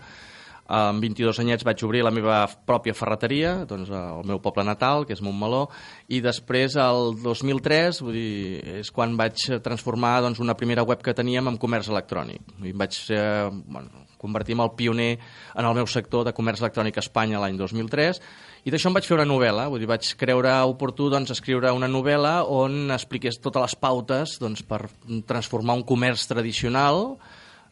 amb 0.66 1.04
22 1.04 1.40
anyets 1.44 1.66
vaig 1.66 1.84
obrir 1.86 2.02
la 2.06 2.14
meva 2.14 2.40
pròpia 2.66 2.96
ferreteria, 2.98 3.54
doncs 3.70 3.92
al 3.94 4.26
meu 4.26 4.40
poble 4.42 4.66
natal, 4.66 5.06
que 5.06 5.14
és 5.14 5.22
Montmeló, 5.22 5.68
i 6.10 6.22
després, 6.26 6.78
el 6.82 7.14
2003, 7.22 8.02
vull 8.02 8.18
dir, 8.18 8.80
és 8.82 8.90
quan 8.94 9.14
vaig 9.20 9.46
transformar 9.66 10.18
doncs, 10.26 10.42
una 10.42 10.58
primera 10.58 10.84
web 10.84 11.04
que 11.06 11.14
teníem 11.14 11.52
en 11.52 11.60
comerç 11.62 11.92
electrònic. 11.94 12.42
I 12.64 12.74
em 12.74 12.82
vaig 12.82 12.98
eh, 13.14 13.46
bueno, 13.52 14.06
convertir 14.18 14.58
en 14.58 14.66
el 14.66 14.74
pioner 14.74 15.12
en 15.54 15.66
el 15.66 15.78
meu 15.78 15.88
sector 15.88 16.26
de 16.26 16.34
comerç 16.34 16.64
electrònic 16.66 16.98
a 16.98 17.06
Espanya 17.06 17.44
l'any 17.44 17.62
2003, 17.62 18.22
i 18.66 18.74
d'això 18.74 18.90
em 18.90 18.98
vaig 18.98 19.06
fer 19.06 19.20
una 19.20 19.30
novel·la, 19.30 19.68
vull 19.70 19.84
dir, 19.84 19.90
vaig 19.92 20.08
creure 20.18 20.58
oportú 20.66 21.12
doncs, 21.14 21.30
escriure 21.36 21.70
una 21.78 21.90
novel·la 21.92 22.40
on 22.50 22.90
expliqués 22.96 23.38
totes 23.38 23.62
les 23.62 23.78
pautes 23.78 24.40
doncs, 24.42 24.66
per 24.66 24.88
transformar 25.30 25.78
un 25.78 25.86
comerç 25.86 26.26
tradicional 26.32 27.20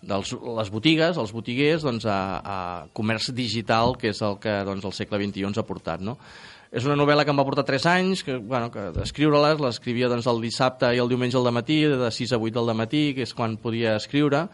dels, 0.08 0.34
les 0.60 0.72
botigues, 0.74 1.20
els 1.20 1.34
botiguers, 1.36 1.86
doncs, 1.86 2.08
a, 2.10 2.20
a 2.40 2.58
comerç 2.96 3.32
digital, 3.36 3.96
que 4.00 4.12
és 4.14 4.22
el 4.26 4.40
que 4.44 4.60
doncs, 4.68 4.86
el 4.90 4.96
segle 4.96 5.22
XXI 5.22 5.48
ens 5.50 5.62
ha 5.62 5.68
portat. 5.68 6.04
No? 6.04 6.18
És 6.74 6.88
una 6.90 6.98
novel·la 6.98 7.22
que 7.26 7.30
em 7.30 7.38
va 7.38 7.46
portar 7.46 7.66
3 7.68 7.84
anys, 7.92 8.24
que, 8.26 8.40
bueno, 8.42 8.72
que 8.74 8.88
escriure-les, 9.04 9.60
l'escrivia 9.62 10.10
doncs, 10.10 10.30
el 10.30 10.42
dissabte 10.42 10.90
i 10.96 11.02
el 11.02 11.12
diumenge 11.12 11.38
al 11.38 11.52
matí, 11.54 11.84
de 11.90 12.10
6 12.12 12.34
a 12.34 12.40
8 12.42 12.56
del 12.60 12.74
matí, 12.78 13.04
que 13.14 13.28
és 13.28 13.36
quan 13.38 13.60
podia 13.62 13.94
escriure, 14.00 14.48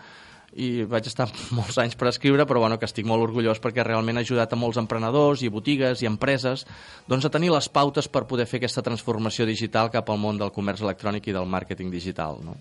i 0.59 0.83
vaig 0.89 1.07
estar 1.07 1.29
molts 1.57 1.77
anys 1.79 1.95
per 1.95 2.09
escriure, 2.09 2.45
però 2.49 2.63
bueno, 2.65 2.79
que 2.81 2.89
estic 2.89 3.07
molt 3.07 3.23
orgullós 3.27 3.61
perquè 3.63 3.85
realment 3.85 4.19
ha 4.19 4.25
ajudat 4.25 4.51
a 4.51 4.59
molts 4.59 4.81
emprenedors 4.81 5.45
i 5.45 5.53
botigues 5.53 6.03
i 6.03 6.09
empreses 6.09 6.65
doncs, 7.07 7.25
a 7.25 7.33
tenir 7.33 7.53
les 7.53 7.69
pautes 7.69 8.09
per 8.11 8.25
poder 8.27 8.49
fer 8.49 8.59
aquesta 8.59 8.83
transformació 8.85 9.47
digital 9.47 9.91
cap 9.93 10.09
al 10.09 10.19
món 10.19 10.41
del 10.41 10.51
comerç 10.51 10.83
electrònic 10.83 11.29
i 11.29 11.37
del 11.37 11.47
màrqueting 11.47 11.93
digital. 11.93 12.41
No? 12.43 12.57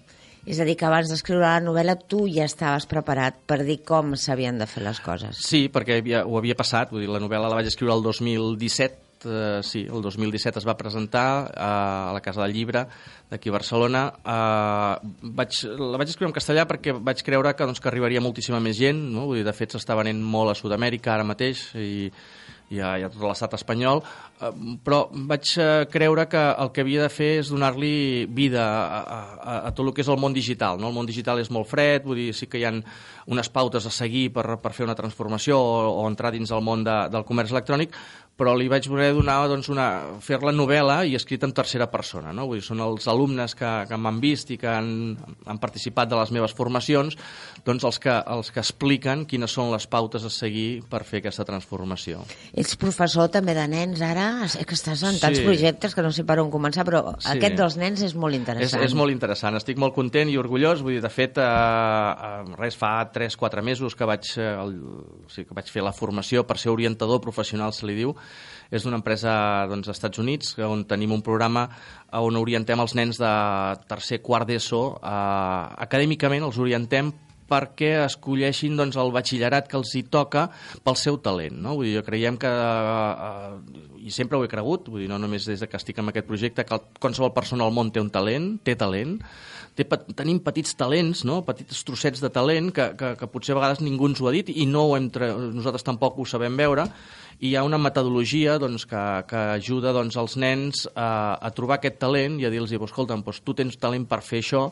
És 0.46 0.60
a 0.60 0.66
dir, 0.68 0.76
que 0.78 0.86
abans 0.88 1.10
d'escriure 1.10 1.42
la 1.44 1.58
novel·la 1.64 1.96
tu 2.08 2.26
ja 2.30 2.46
estaves 2.48 2.86
preparat 2.90 3.40
per 3.48 3.62
dir 3.66 3.80
com 3.86 4.14
s'havien 4.16 4.58
de 4.60 4.68
fer 4.70 4.84
les 4.84 5.00
coses. 5.04 5.42
Sí, 5.44 5.66
perquè 5.72 5.98
havia, 5.98 6.24
ho 6.24 6.38
havia 6.38 6.56
passat, 6.58 6.92
vull 6.94 7.04
dir, 7.04 7.10
la 7.12 7.20
novel·la 7.22 7.50
la 7.50 7.58
vaig 7.58 7.68
escriure 7.70 7.96
el 7.96 8.04
2017, 8.06 9.04
eh, 9.24 9.60
sí, 9.66 9.84
el 9.90 10.02
2017 10.02 10.62
es 10.62 10.66
va 10.68 10.76
presentar 10.78 11.28
eh, 11.50 11.60
a 11.60 12.12
la 12.14 12.22
Casa 12.24 12.44
del 12.44 12.54
Llibre 12.54 12.86
d'aquí 13.30 13.50
a 13.50 13.56
Barcelona. 13.58 14.04
Eh, 14.22 15.12
vaig, 15.40 15.62
la 15.78 16.00
vaig 16.00 16.12
escriure 16.14 16.30
en 16.30 16.36
castellà 16.36 16.68
perquè 16.70 16.96
vaig 16.96 17.22
creure 17.26 17.54
que, 17.54 17.68
doncs, 17.68 17.82
que 17.82 17.90
arribaria 17.90 18.24
moltíssima 18.24 18.60
més 18.62 18.78
gent, 18.78 19.00
no? 19.14 19.26
Vull 19.30 19.42
dir, 19.42 19.48
de 19.48 19.56
fet 19.56 19.76
s'està 19.76 19.98
venent 19.98 20.22
molt 20.22 20.54
a 20.54 20.58
Sud-amèrica 20.58 21.16
ara 21.16 21.26
mateix 21.28 21.68
i, 21.76 22.08
i 22.70 22.80
a, 22.80 22.94
i 23.00 23.04
a 23.06 23.10
tot 23.12 23.22
l'estat 23.24 23.54
espanyol, 23.56 24.02
eh, 24.40 24.50
però 24.84 25.00
vaig 25.30 25.52
eh, 25.56 25.86
creure 25.92 26.26
que 26.28 26.42
el 26.64 26.72
que 26.74 26.84
havia 26.84 27.06
de 27.06 27.12
fer 27.12 27.30
és 27.40 27.52
donar-li 27.52 28.26
vida 28.34 28.64
a, 28.64 29.00
a, 29.00 29.56
a 29.68 29.72
tot 29.72 29.86
el 29.86 29.94
que 29.96 30.04
és 30.04 30.12
el 30.12 30.20
món 30.20 30.36
digital. 30.36 30.80
No? 30.80 30.92
El 30.92 30.96
món 30.98 31.08
digital 31.08 31.40
és 31.40 31.52
molt 31.54 31.70
fred, 31.70 32.04
vull 32.04 32.20
dir, 32.20 32.30
sí 32.36 32.50
que 32.50 32.60
hi 32.60 32.66
ha 32.68 32.74
unes 33.28 33.50
pautes 33.52 33.84
a 33.88 33.92
seguir 33.92 34.28
per, 34.32 34.46
per 34.60 34.72
fer 34.76 34.86
una 34.86 34.96
transformació 34.98 35.58
o, 35.60 35.82
o 36.02 36.06
entrar 36.08 36.32
dins 36.34 36.52
el 36.52 36.64
món 36.64 36.84
de, 36.84 36.98
del 37.12 37.26
comerç 37.28 37.52
electrònic, 37.56 37.96
però 38.38 38.52
li 38.54 38.68
vaig 38.70 38.86
voler 38.86 39.10
donar 39.16 39.40
doncs, 39.50 39.66
una, 39.72 39.88
fer-la 40.22 40.52
novel·la 40.54 41.00
i 41.10 41.16
escrita 41.18 41.48
en 41.48 41.52
tercera 41.56 41.88
persona. 41.90 42.30
No? 42.32 42.46
Vull 42.46 42.60
dir, 42.60 42.66
són 42.68 42.78
els 42.84 43.08
alumnes 43.10 43.56
que, 43.58 43.70
que 43.90 43.98
m'han 43.98 44.20
vist 44.22 44.52
i 44.54 44.58
que 44.60 44.68
han, 44.70 44.92
han 45.44 45.58
participat 45.58 46.12
de 46.12 46.20
les 46.20 46.30
meves 46.36 46.54
formacions 46.54 47.16
doncs 47.66 47.84
els, 47.84 47.98
que, 47.98 48.14
els 48.30 48.52
que 48.54 48.62
expliquen 48.62 49.24
quines 49.28 49.50
són 49.50 49.72
les 49.72 49.88
pautes 49.90 50.22
a 50.24 50.30
seguir 50.30 50.84
per 50.88 51.02
fer 51.04 51.18
aquesta 51.20 51.44
transformació. 51.48 52.22
Ets 52.54 52.76
professor 52.78 53.26
també 53.34 53.56
de 53.58 53.66
nens 53.68 54.00
ara, 54.06 54.28
és 54.46 54.54
que 54.62 54.78
estàs 54.78 55.02
en 55.08 55.18
tants 55.18 55.38
Sí. 55.38 55.44
projectes 55.44 55.94
que 55.94 56.02
no 56.02 56.10
sé 56.14 56.24
per 56.24 56.38
on 56.40 56.50
començar, 56.50 56.84
però 56.86 57.16
Sí. 57.18 57.28
aquest 57.34 57.56
dels 57.58 57.76
nens 57.76 58.02
és 58.02 58.14
molt 58.14 58.34
És, 58.34 58.40
interessant. 58.40 58.82
és 58.84 58.94
molt 58.94 59.10
interessant, 59.12 59.56
estic 59.58 59.78
molt 59.78 59.94
content 59.94 60.30
i 60.30 60.38
orgullós, 60.38 60.80
vull 60.82 60.94
dir, 60.94 61.02
de 61.02 61.10
fet, 61.10 61.38
eh, 61.38 61.42
eh, 61.42 62.54
res, 62.56 62.76
fa 62.76 63.10
3-4 63.12 63.62
mesos 63.62 63.94
que 63.98 64.04
vaig, 64.08 64.22
eh, 64.38 64.48
el, 64.54 64.78
o 65.26 65.28
sigui, 65.28 65.48
que 65.48 65.54
vaig 65.58 65.68
fer 65.70 65.82
la 65.82 65.92
formació 65.92 66.46
per 66.46 66.58
ser 66.58 66.70
orientador 66.70 67.20
professional, 67.20 67.72
se 67.72 67.86
li 67.86 67.94
diu, 67.98 68.14
és 68.70 68.84
d'una 68.84 68.98
empresa 69.00 69.32
doncs, 69.70 69.88
als 69.88 69.96
Estats 69.96 70.20
Units, 70.20 70.56
on 70.64 70.84
tenim 70.88 71.14
un 71.16 71.24
programa 71.24 71.68
on 72.18 72.36
orientem 72.40 72.80
els 72.80 72.94
nens 72.96 73.20
de 73.20 73.32
tercer, 73.88 74.20
quart 74.24 74.48
d'ESO, 74.48 74.82
eh, 75.00 75.64
acadèmicament 75.88 76.44
els 76.44 76.60
orientem 76.60 77.12
perquè 77.48 77.94
escolleixin 78.04 78.76
doncs, 78.76 78.98
el 79.00 79.12
batxillerat 79.14 79.68
que 79.70 79.78
els 79.78 79.94
hi 79.96 80.04
toca 80.12 80.46
pel 80.84 80.98
seu 81.00 81.16
talent. 81.24 81.56
No? 81.64 81.78
Vull 81.78 81.88
dir, 81.88 81.94
jo 81.96 82.04
creiem 82.04 82.36
que, 82.36 82.48
eh, 82.48 83.94
i 84.04 84.12
sempre 84.12 84.36
ho 84.36 84.44
he 84.44 84.50
cregut, 84.52 84.90
vull 84.92 85.06
dir, 85.06 85.08
no 85.08 85.18
només 85.18 85.48
des 85.48 85.60
de 85.60 85.68
que 85.68 85.80
estic 85.80 85.98
en 85.98 86.12
aquest 86.12 86.28
projecte, 86.28 86.66
que 86.68 86.80
qualsevol 87.00 87.32
persona 87.32 87.64
al 87.64 87.72
món 87.72 87.90
té 87.90 88.04
un 88.04 88.10
talent, 88.12 88.58
té 88.64 88.76
talent, 88.76 89.16
té, 89.74 89.86
tenim 90.18 90.40
petits 90.44 90.76
talents, 90.78 91.24
no? 91.24 91.40
petits 91.46 91.84
trossets 91.88 92.20
de 92.20 92.30
talent 92.34 92.72
que, 92.74 92.90
que, 92.98 93.14
que 93.16 93.30
potser 93.32 93.54
a 93.54 93.60
vegades 93.60 93.80
ningú 93.84 94.10
ens 94.10 94.20
ho 94.20 94.28
ha 94.28 94.34
dit 94.34 94.50
i 94.52 94.66
no 94.66 94.88
ho 94.88 94.96
hem 94.98 95.08
tre... 95.14 95.30
nosaltres 95.32 95.86
tampoc 95.86 96.18
ho 96.18 96.26
sabem 96.28 96.56
veure 96.58 96.88
i 97.38 97.52
hi 97.52 97.54
ha 97.56 97.62
una 97.62 97.78
metodologia 97.78 98.56
doncs, 98.58 98.84
que, 98.88 99.02
que 99.30 99.40
ajuda 99.54 99.92
doncs, 99.94 100.16
els 100.18 100.34
nens 100.42 100.82
a, 100.90 101.38
a 101.38 101.50
trobar 101.54 101.78
aquest 101.78 102.00
talent 102.02 102.40
i 102.42 102.48
a 102.48 102.50
dir-los, 102.50 102.72
escolta, 102.74 103.14
doncs, 103.14 103.40
tu 103.46 103.54
tens 103.58 103.78
talent 103.78 104.08
per 104.10 104.20
fer 104.26 104.42
això, 104.42 104.64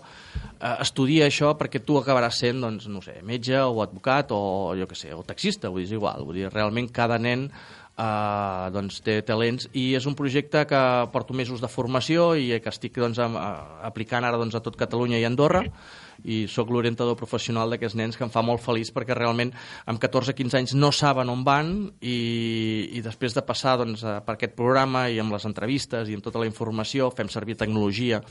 eh, 0.59 0.75
estudia 0.83 1.31
això 1.31 1.53
perquè 1.59 1.85
tu 1.87 2.01
acabaràs 2.01 2.43
sent, 2.43 2.61
doncs, 2.65 2.89
no 2.91 3.03
sé, 3.05 3.21
metge 3.23 3.61
o 3.63 3.81
advocat 3.85 4.35
o 4.35 4.75
jo 4.79 4.91
què 4.91 4.99
sé, 4.99 5.15
o 5.15 5.23
taxista, 5.27 5.71
vull 5.71 5.85
dir, 5.85 5.93
és 5.93 5.99
igual, 6.01 6.27
vull 6.27 6.43
dir, 6.43 6.51
realment 6.53 6.91
cada 6.93 7.21
nen 7.23 7.51
Uh, 7.97 8.67
doncs 8.75 8.99
té 9.01 9.15
talents 9.25 9.71
i 9.73 9.95
és 9.97 10.05
un 10.05 10.13
projecte 10.13 10.67
que 10.69 10.81
porto 11.15 11.33
mesos 11.33 11.63
de 11.65 11.71
formació 11.73 12.27
i 12.37 12.51
que 12.61 12.69
estic 12.69 12.99
doncs, 13.01 13.17
am, 13.25 13.39
a, 13.41 13.47
aplicant 13.89 14.21
ara 14.29 14.37
doncs, 14.37 14.53
a 14.53 14.61
tot 14.61 14.77
Catalunya 14.77 15.17
i 15.17 15.25
Andorra 15.25 15.63
i 16.27 16.43
sóc 16.51 16.71
l'orientador 16.75 17.17
professional 17.19 17.71
d'aquests 17.71 17.97
nens 17.99 18.19
que 18.19 18.27
em 18.27 18.33
fa 18.35 18.43
molt 18.47 18.63
feliç 18.65 18.91
perquè 18.95 19.15
realment 19.17 19.53
amb 19.87 20.03
14-15 20.03 20.59
anys 20.61 20.77
no 20.77 20.91
saben 20.93 21.31
on 21.33 21.45
van 21.47 21.73
i, 22.01 22.19
i 22.99 23.03
després 23.05 23.37
de 23.37 23.45
passar 23.47 23.77
doncs, 23.81 24.03
per 24.03 24.37
aquest 24.37 24.57
programa 24.59 25.07
i 25.09 25.21
amb 25.23 25.35
les 25.35 25.47
entrevistes 25.49 26.11
i 26.11 26.19
amb 26.19 26.27
tota 26.27 26.43
la 26.43 26.51
informació 26.51 27.13
fem 27.15 27.31
servir 27.33 27.59
tecnologia 27.61 28.23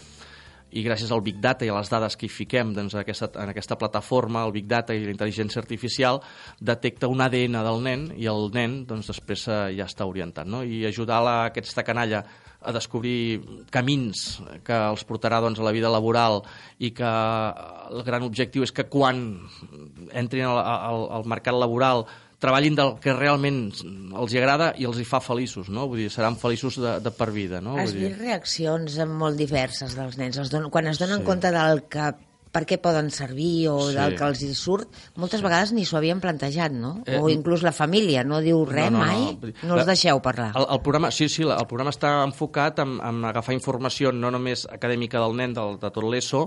i 0.75 0.83
gràcies 0.83 1.11
al 1.15 1.23
Big 1.23 1.37
Data 1.43 1.63
i 1.65 1.71
a 1.71 1.75
les 1.77 1.89
dades 1.91 2.17
que 2.19 2.27
hi 2.27 2.31
fiquem 2.31 2.73
doncs, 2.75 2.95
en, 2.97 3.01
aquesta, 3.05 3.29
en 3.39 3.51
aquesta 3.51 3.77
plataforma, 3.79 4.43
el 4.43 4.51
Big 4.55 4.67
Data 4.67 4.95
i 4.95 5.03
la 5.05 5.13
intel·ligència 5.13 5.61
artificial, 5.61 6.19
detecta 6.59 7.07
un 7.11 7.23
ADN 7.23 7.61
del 7.63 7.79
nen 7.85 8.09
i 8.19 8.27
el 8.31 8.49
nen 8.55 8.81
doncs, 8.89 9.07
després 9.13 9.47
eh, 9.47 9.61
ja 9.77 9.87
està 9.87 10.07
orientat. 10.09 10.49
No? 10.51 10.65
I 10.67 10.83
ajudar 10.89 11.21
la, 11.23 11.37
aquesta 11.53 11.85
canalla 11.87 12.25
a 12.65 12.73
descobrir 12.73 13.39
camins 13.71 14.25
que 14.65 14.75
els 14.89 15.05
portarà 15.07 15.39
doncs, 15.43 15.61
a 15.61 15.67
la 15.67 15.73
vida 15.75 15.91
laboral 15.91 16.41
i 16.81 16.91
que 16.97 17.07
el 17.07 18.03
gran 18.03 18.25
objectiu 18.25 18.65
és 18.65 18.73
que 18.75 18.87
quan 18.91 19.21
entrin 20.11 20.49
al, 20.49 20.59
al, 20.59 21.07
al 21.19 21.29
mercat 21.29 21.55
laboral 21.55 22.07
treballin 22.45 22.77
del 22.77 22.93
que 23.03 23.13
realment 23.17 23.63
els 24.15 24.33
hi 24.35 24.39
agrada 24.39 24.69
i 24.77 24.85
els 24.87 25.01
hi 25.01 25.07
fa 25.09 25.19
feliços, 25.25 25.67
no? 25.73 25.87
Vull 25.91 26.05
dir, 26.05 26.11
seran 26.13 26.37
feliços 26.39 26.77
de, 26.79 26.99
de 27.03 27.11
per 27.17 27.31
vida, 27.35 27.59
no? 27.65 27.75
Has 27.81 27.91
Vull 27.91 28.05
dir... 28.05 28.13
vist 28.13 28.21
reaccions 28.21 29.01
molt 29.09 29.41
diverses 29.41 29.97
dels 29.97 30.15
nens. 30.21 30.37
Els 30.39 30.53
don... 30.53 30.69
Quan 30.71 30.87
es 30.93 31.01
donen 31.01 31.19
Sí. 31.25 31.27
compte 31.27 31.51
del 31.51 31.83
que 31.89 32.13
per 32.55 32.61
què 32.63 32.77
poden 32.79 33.09
servir 33.11 33.65
o 33.67 33.89
Sí. 33.89 33.95
del 33.97 34.13
que 34.15 34.23
els 34.23 34.39
hi 34.45 34.53
surt, 34.55 34.87
moltes 35.19 35.41
vegades 35.43 35.73
ni 35.75 35.83
s'ho 35.83 35.97
havien 35.99 36.21
plantejat, 36.23 36.71
no? 36.71 37.01
Eh, 37.03 37.17
o 37.19 37.27
inclús 37.27 37.65
la 37.67 37.73
família 37.75 38.23
no 38.23 38.39
diu 38.39 38.61
res 38.69 38.87
No, 38.93 39.01
no, 39.01 39.03
no. 39.03 39.11
mai, 39.11 39.35
Vull 39.41 39.51
dir, 39.51 39.57
no 39.67 39.75
els 39.75 39.89
deixeu 39.89 40.21
parlar. 40.23 40.53
El, 40.55 40.63
el 40.77 40.79
programa, 40.85 41.09
sí, 41.11 41.27
sí, 41.27 41.43
el 41.43 41.67
programa 41.67 41.91
està 41.91 42.13
enfocat 42.23 42.79
en, 42.79 42.95
en 43.03 43.19
agafar 43.27 43.57
informació 43.57 44.13
no 44.15 44.31
només 44.31 44.63
acadèmica 44.71 45.19
del 45.19 45.35
nen, 45.35 45.51
del, 45.57 45.75
de 45.83 45.91
tot 45.91 46.07
l'ESO, 46.07 46.45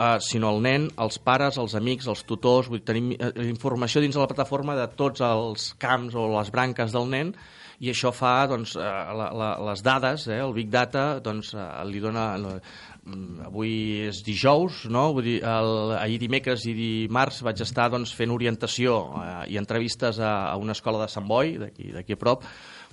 eh, 0.00 0.18
sinó 0.24 0.54
el 0.56 0.62
nen, 0.64 0.88
els 1.04 1.20
pares, 1.22 1.60
els 1.60 1.76
amics, 1.78 2.08
els 2.10 2.24
tutors, 2.26 2.72
vull 2.72 2.82
tenim 2.86 3.12
eh, 3.14 3.32
informació 3.46 4.02
dins 4.02 4.16
de 4.16 4.22
la 4.22 4.28
plataforma 4.30 4.76
de 4.78 4.88
tots 4.96 5.22
els 5.24 5.72
camps 5.80 6.16
o 6.16 6.30
les 6.38 6.52
branques 6.54 6.96
del 6.96 7.10
nen 7.12 7.34
i 7.80 7.88
això 7.88 8.12
fa, 8.12 8.44
doncs, 8.48 8.74
eh, 8.76 8.88
la, 9.16 9.30
la, 9.32 9.50
les 9.70 9.82
dades, 9.84 10.26
eh, 10.28 10.40
el 10.44 10.52
Big 10.56 10.68
Data, 10.72 11.14
doncs, 11.24 11.54
eh, 11.56 11.66
li 11.88 12.02
dona... 12.02 12.26
mm, 12.36 13.46
Avui 13.48 13.72
és 14.10 14.20
dijous, 14.22 14.82
no? 14.92 15.06
Vull 15.16 15.24
dir, 15.24 15.38
el, 15.48 15.94
ahir 15.96 16.18
dimecres 16.20 16.66
i 16.68 16.74
dimarts 16.76 17.40
vaig 17.46 17.62
estar 17.64 17.88
doncs, 17.90 18.12
fent 18.16 18.34
orientació 18.34 19.00
eh, 19.22 19.30
i 19.54 19.56
entrevistes 19.60 20.20
a, 20.20 20.34
a 20.52 20.58
una 20.60 20.76
escola 20.76 21.00
de 21.00 21.08
Sant 21.08 21.24
Boi, 21.28 21.56
d'aquí 21.62 22.18
a 22.18 22.20
prop, 22.20 22.44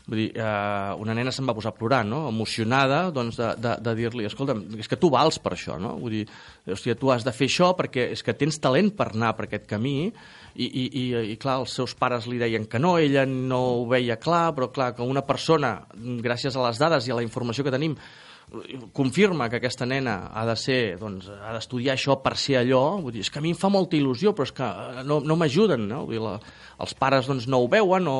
Vull 0.07 0.21
dir, 0.21 0.27
eh, 0.39 0.91
una 1.03 1.13
nena 1.17 1.33
se'n 1.35 1.47
va 1.49 1.55
posar 1.55 1.73
a 1.73 1.77
plorar, 1.77 2.05
no? 2.07 2.21
emocionada, 2.29 3.09
doncs, 3.11 3.35
de, 3.39 3.49
de, 3.59 3.73
de 3.83 3.95
dir-li, 3.97 4.27
escolta, 4.29 4.55
és 4.79 4.87
que 4.87 4.99
tu 4.99 5.09
vals 5.11 5.39
per 5.43 5.51
això, 5.57 5.75
no? 5.83 5.97
Vull 5.99 6.15
dir, 6.19 6.21
hòstia, 6.71 6.95
tu 6.95 7.11
has 7.11 7.25
de 7.27 7.33
fer 7.35 7.49
això 7.51 7.73
perquè 7.75 8.07
és 8.15 8.23
que 8.23 8.35
tens 8.37 8.61
talent 8.63 8.93
per 8.95 9.09
anar 9.11 9.33
per 9.35 9.49
aquest 9.49 9.67
camí 9.67 9.97
i, 10.55 10.65
i, 10.65 10.85
i, 10.87 11.03
i 11.33 11.35
clar, 11.41 11.57
els 11.65 11.75
seus 11.75 11.97
pares 11.99 12.29
li 12.31 12.39
deien 12.39 12.69
que 12.71 12.79
no, 12.79 12.95
ella 13.03 13.25
no 13.27 13.59
ho 13.81 13.83
veia 13.91 14.15
clar, 14.21 14.53
però 14.55 14.71
clar, 14.71 14.93
que 14.95 15.03
una 15.03 15.25
persona, 15.27 15.75
gràcies 16.23 16.55
a 16.55 16.63
les 16.69 16.79
dades 16.79 17.09
i 17.09 17.13
a 17.13 17.19
la 17.19 17.27
informació 17.27 17.67
que 17.67 17.75
tenim, 17.75 17.97
confirma 18.93 19.49
que 19.49 19.59
aquesta 19.59 19.85
nena 19.85 20.31
ha 20.31 20.45
de 20.47 20.55
ser, 20.55 20.79
doncs, 21.01 21.27
ha 21.27 21.51
d'estudiar 21.57 21.97
això 21.97 22.15
per 22.23 22.37
ser 22.39 22.61
allò, 22.61 23.01
vull 23.03 23.11
dir, 23.11 23.25
és 23.25 23.31
que 23.31 23.41
a 23.41 23.43
mi 23.43 23.51
em 23.51 23.59
fa 23.59 23.67
molta 23.67 23.97
il·lusió, 23.99 24.31
però 24.31 24.47
és 24.47 24.55
que 24.55 24.63
eh, 24.63 25.03
no, 25.03 25.19
no 25.19 25.35
m'ajuden, 25.35 25.83
no? 25.89 26.05
Vull 26.07 26.15
dir, 26.15 26.23
la, 26.23 26.37
els 26.85 26.95
pares 26.95 27.27
doncs, 27.27 27.49
no 27.51 27.59
ho 27.63 27.69
veuen 27.71 28.07
o... 28.07 28.17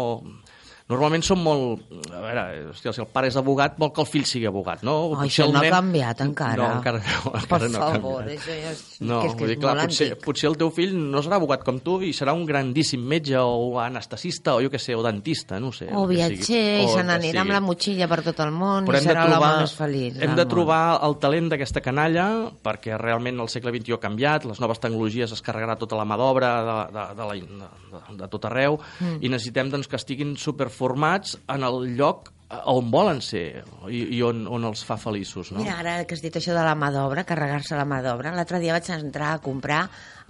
Normalment 0.88 1.24
són 1.28 1.42
molt... 1.44 1.82
A 2.16 2.22
veure, 2.24 2.44
hòstia, 2.72 2.94
si 2.96 3.02
el 3.04 3.10
pare 3.12 3.28
és 3.28 3.36
abogat, 3.36 3.74
vol 3.82 3.90
que 3.92 4.00
el 4.00 4.08
fill 4.08 4.24
sigui 4.24 4.48
abogat, 4.48 4.86
no? 4.88 4.94
Oh, 5.10 5.18
això 5.20 5.44
no 5.52 5.60
ha 5.60 5.68
canviat 5.74 6.22
encara. 6.24 6.56
No, 6.62 6.78
encara 6.80 7.02
no. 7.04 7.32
Per 7.34 7.42
Encara 7.42 7.68
no 7.74 7.82
ha 7.84 7.90
favor, 7.98 8.22
canviat. 8.24 8.40
això 8.40 8.56
ja 8.56 8.72
és, 8.72 8.84
No, 9.04 9.18
que 9.20 9.28
és, 9.28 9.36
que 9.36 9.44
és 9.44 9.52
dir, 9.52 9.58
clar, 9.60 9.74
potser, 9.82 10.08
antic. 10.14 10.24
potser 10.24 10.48
el 10.48 10.56
teu 10.62 10.72
fill 10.72 10.94
no 11.12 11.20
serà 11.26 11.36
abogat 11.42 11.66
com 11.68 11.82
tu 11.84 11.98
i 12.08 12.14
serà 12.16 12.32
un 12.38 12.46
grandíssim 12.48 13.04
metge 13.04 13.36
o 13.42 13.76
anestesista 13.84 14.56
o 14.56 14.62
jo 14.64 14.72
què 14.72 14.80
sé, 14.80 14.96
o 14.96 15.04
dentista, 15.04 15.60
no 15.60 15.74
sé. 15.76 15.90
O 15.92 16.06
que 16.08 16.14
viatger, 16.16 16.40
sigui. 16.48 16.86
i 16.86 16.88
O 16.88 16.94
se 16.96 17.02
que 17.02 17.06
n'anirà 17.10 17.44
amb 17.44 17.52
la 17.58 17.62
motxilla 17.68 18.08
per 18.08 18.22
tot 18.30 18.40
el 18.48 18.56
món 18.56 18.88
Però 18.88 18.98
i 18.98 19.04
de 19.04 19.12
serà 19.12 19.28
l'home 19.28 19.52
més 19.66 19.76
feliç 19.76 20.22
hem 20.24 20.34
de 20.40 20.46
món. 20.46 20.52
trobar 20.56 20.80
el 21.04 21.18
talent 21.20 21.52
d'aquesta 21.52 21.84
canalla 21.84 22.28
perquè 22.64 22.96
realment 22.98 23.44
el 23.44 23.52
segle 23.52 23.76
XXI 23.76 23.98
ha 23.98 24.02
canviat, 24.08 24.48
les 24.48 24.64
noves 24.64 24.80
tecnologies 24.80 25.36
es 25.36 25.44
carregarà 25.44 25.76
tota 25.78 26.00
la 26.00 26.08
mà 26.08 26.16
d'obra 26.18 26.54
de, 26.64 26.78
de, 26.96 27.06
de, 27.20 27.28
la, 27.28 27.70
de, 27.92 28.18
de 28.24 28.32
tot 28.32 28.48
arreu 28.48 28.80
mm. 29.02 29.20
i 29.22 29.30
necessitem 29.36 29.70
doncs, 29.76 29.92
que 29.92 30.00
estiguin 30.00 30.36
superformats 30.78 31.38
en 31.50 31.64
el 31.64 31.96
lloc 31.98 32.32
on 32.66 32.90
volen 32.92 33.20
ser 33.22 33.64
i, 33.92 34.06
i 34.16 34.22
on, 34.24 34.46
on 34.48 34.64
els 34.70 34.84
fa 34.88 34.96
feliços. 34.98 35.50
No? 35.52 35.60
Mira, 35.60 35.80
ara 35.82 36.06
que 36.08 36.16
has 36.16 36.22
dit 36.24 36.34
això 36.40 36.54
de 36.56 36.64
la 36.64 36.76
mà 36.80 36.92
d'obra, 36.96 37.26
carregar-se 37.28 37.76
la 37.76 37.84
mà 37.86 38.00
d'obra, 38.06 38.32
l'altre 38.32 38.62
dia 38.64 38.72
vaig 38.78 38.88
entrar 38.96 39.34
a 39.36 39.42
comprar 39.44 39.82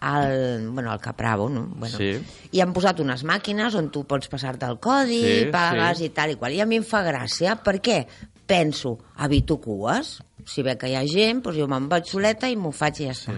al, 0.01 0.65
bueno, 0.71 0.91
al 0.91 0.99
Capravo, 0.99 1.47
no? 1.49 1.67
Bueno, 1.75 1.97
Sí. 1.97 2.17
i 2.51 2.61
han 2.61 2.73
posat 2.73 2.99
unes 3.01 3.23
màquines 3.23 3.75
on 3.77 3.91
tu 3.91 4.03
pots 4.05 4.27
passar-te 4.29 4.65
el 4.65 4.79
codi, 4.79 5.21
Sí, 5.21 5.51
pagues 5.51 5.99
sí. 5.99 6.05
i 6.05 6.09
tal 6.09 6.31
i 6.31 6.35
qual. 6.37 6.53
I 6.53 6.61
a 6.61 6.65
mi 6.65 6.77
em 6.81 6.83
fa 6.85 7.03
gràcia, 7.05 7.59
perquè 7.63 8.07
penso, 8.47 8.97
evito 9.23 9.59
cues, 9.61 10.17
si 10.45 10.63
ve 10.63 10.77
que 10.77 10.89
hi 10.89 10.95
ha 10.95 11.05
gent, 11.05 11.43
doncs 11.43 11.57
jo 11.59 11.67
me'n 11.67 11.89
vaig 11.89 12.07
soleta 12.09 12.49
i 12.49 12.55
m'ho 12.55 12.71
faig 12.71 13.01
i 13.03 13.09
ja 13.11 13.13
està. 13.13 13.37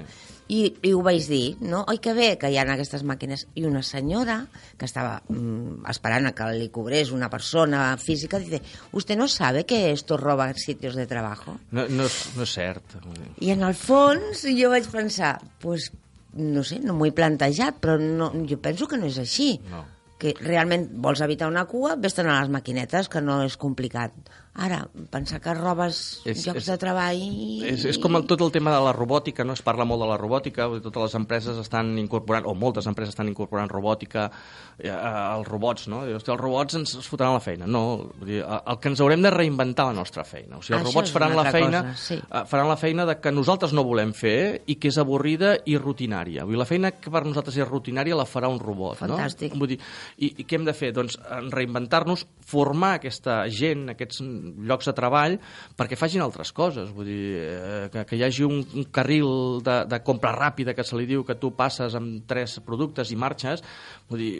I, 0.50 0.60
I 0.82 0.94
ho 0.98 1.02
vaig 1.06 1.28
dir, 1.30 1.58
no? 1.62 1.84
Oi 1.92 2.00
que 2.02 2.16
bé 2.18 2.32
que 2.42 2.50
hi 2.50 2.58
ha 2.58 2.66
aquestes 2.74 3.04
màquines. 3.06 3.46
I 3.60 3.68
una 3.70 3.84
senyora 3.86 4.40
que 4.78 4.88
estava 4.90 5.20
mm, 5.30 5.86
esperant 5.92 6.30
a 6.30 6.34
que 6.38 6.48
li 6.58 6.72
cobrés 6.74 7.14
una 7.14 7.30
persona 7.30 7.84
física, 8.02 8.40
dice, 8.42 8.62
¿usted 8.92 9.18
no 9.18 9.28
sabe 9.28 9.66
que 9.66 9.92
esto 9.92 10.18
roba 10.18 10.52
sitios 10.56 10.96
de 10.96 11.06
trabajo? 11.06 11.60
No, 11.72 11.86
no, 11.88 12.10
és, 12.10 12.18
no 12.36 12.48
és 12.48 12.56
cert. 12.58 12.98
I 13.46 13.54
en 13.54 13.64
el 13.68 13.78
fons 13.78 14.42
jo 14.58 14.74
vaig 14.74 14.90
pensar, 14.90 15.36
pues, 15.62 15.92
no 16.34 16.66
sé, 16.66 16.80
no 16.82 16.98
m'ho 16.98 17.06
he 17.06 17.14
plantejat, 17.14 17.78
però 17.82 18.00
no, 18.02 18.32
jo 18.50 18.58
penso 18.62 18.90
que 18.90 18.98
no 18.98 19.10
és 19.10 19.22
així. 19.22 19.54
No. 19.70 19.86
Que 20.20 20.34
realment 20.44 20.90
vols 21.00 21.22
evitar 21.24 21.48
una 21.48 21.64
cua, 21.66 21.96
vés-te'n 21.96 22.28
a 22.28 22.42
les 22.42 22.52
maquinetes, 22.52 23.08
que 23.10 23.22
no 23.24 23.42
és 23.46 23.56
complicat. 23.58 24.12
Ara, 24.60 24.82
pensar 25.14 25.38
que 25.40 25.54
robes 25.56 26.20
És- 26.28 26.42
llocs 26.46 26.58
és- 26.60 26.66
de 26.68 26.76
treball... 26.82 27.22
És, 27.64 27.86
és 27.88 27.98
com 28.02 28.18
el, 28.18 28.26
tot 28.28 28.42
el 28.44 28.52
tema 28.52 28.74
de 28.74 28.82
la 28.84 28.92
robòtica, 28.92 29.46
no? 29.48 29.54
es 29.54 29.62
parla 29.64 29.86
molt 29.88 30.02
de 30.04 30.08
la 30.10 30.18
robòtica, 30.20 30.66
totes 30.84 31.04
les 31.06 31.16
empreses 31.16 31.56
estan 31.62 31.94
incorporant, 32.02 32.44
o 32.50 32.54
moltes 32.60 32.86
empreses 32.90 33.14
estan 33.14 33.30
incorporant 33.32 33.70
robòtica, 33.72 34.26
eh, 34.80 34.90
els 34.92 35.48
robots, 35.48 35.88
no? 35.88 36.02
Dius, 36.06 36.18
"Hosti, 36.18 36.32
els 36.34 36.42
robots 36.42 36.76
ens, 36.76 36.98
fotran 37.08 37.32
la 37.34 37.40
feina. 37.40 37.68
No, 37.68 38.10
vull 38.20 38.28
dir, 38.28 38.42
el 38.44 38.80
que 38.82 38.90
ens 38.90 39.00
haurem 39.00 39.22
de 39.22 39.32
reinventar 39.32 39.86
la 39.86 39.94
nostra 39.94 40.26
feina. 40.26 40.58
O 40.58 40.62
sigui, 40.62 40.76
els 40.80 40.90
Això 40.90 40.92
robots 40.94 41.12
faran 41.16 41.36
la 41.38 41.52
feina, 41.52 41.82
cosa, 41.84 41.96
sí. 41.96 42.16
eh, 42.16 42.44
faran 42.46 42.68
la 42.68 42.76
feina 42.78 43.06
de 43.06 43.20
que 43.22 43.32
nosaltres 43.32 43.72
no 43.72 43.84
volem 43.86 44.12
fer 44.14 44.64
i 44.66 44.76
que 44.76 44.90
és 44.90 44.98
avorrida 44.98 45.56
i 45.66 45.78
rutinària. 45.78 46.44
Vull 46.44 46.56
dir, 46.58 46.60
la 46.60 46.66
feina 46.66 46.92
que 46.92 47.10
per 47.10 47.24
nosaltres 47.24 47.56
és 47.56 47.68
rutinària 47.70 48.16
la 48.18 48.26
farà 48.26 48.50
un 48.50 48.60
robot, 48.60 48.98
Fantàstic. 48.98 49.54
no? 49.54 49.60
Vull 49.60 49.70
dir, 49.70 49.80
i, 50.18 50.32
I 50.42 50.46
què 50.46 50.58
hem 50.58 50.66
de 50.68 50.74
fer? 50.74 50.92
Doncs 50.96 51.18
eh, 51.20 51.40
reinventar-nos, 51.54 52.26
formar 52.50 52.96
aquesta 52.98 53.44
gent, 53.54 53.88
aquests 53.94 54.22
llocs 54.66 54.90
de 54.90 54.94
treball, 54.98 55.38
perquè 55.78 55.98
facin 56.00 56.24
altres 56.26 56.52
coses. 56.56 56.90
Vull 56.96 57.06
dir, 57.06 57.22
eh, 57.46 57.90
que, 57.94 58.06
que 58.10 58.18
hi 58.18 58.24
hagi 58.26 58.44
un, 58.48 58.64
un 58.82 58.88
carril 58.94 59.62
de, 59.66 59.84
de 59.90 60.02
compra 60.06 60.34
ràpida 60.36 60.74
que 60.78 60.84
se 60.88 60.98
li 60.98 61.06
diu 61.10 61.24
que 61.28 61.38
tu 61.40 61.52
passes 61.58 61.96
amb 61.98 62.24
tres 62.30 62.58
productes 62.66 63.12
i 63.14 63.20
marxes. 63.20 63.64
Vull 64.10 64.24
dir, 64.24 64.32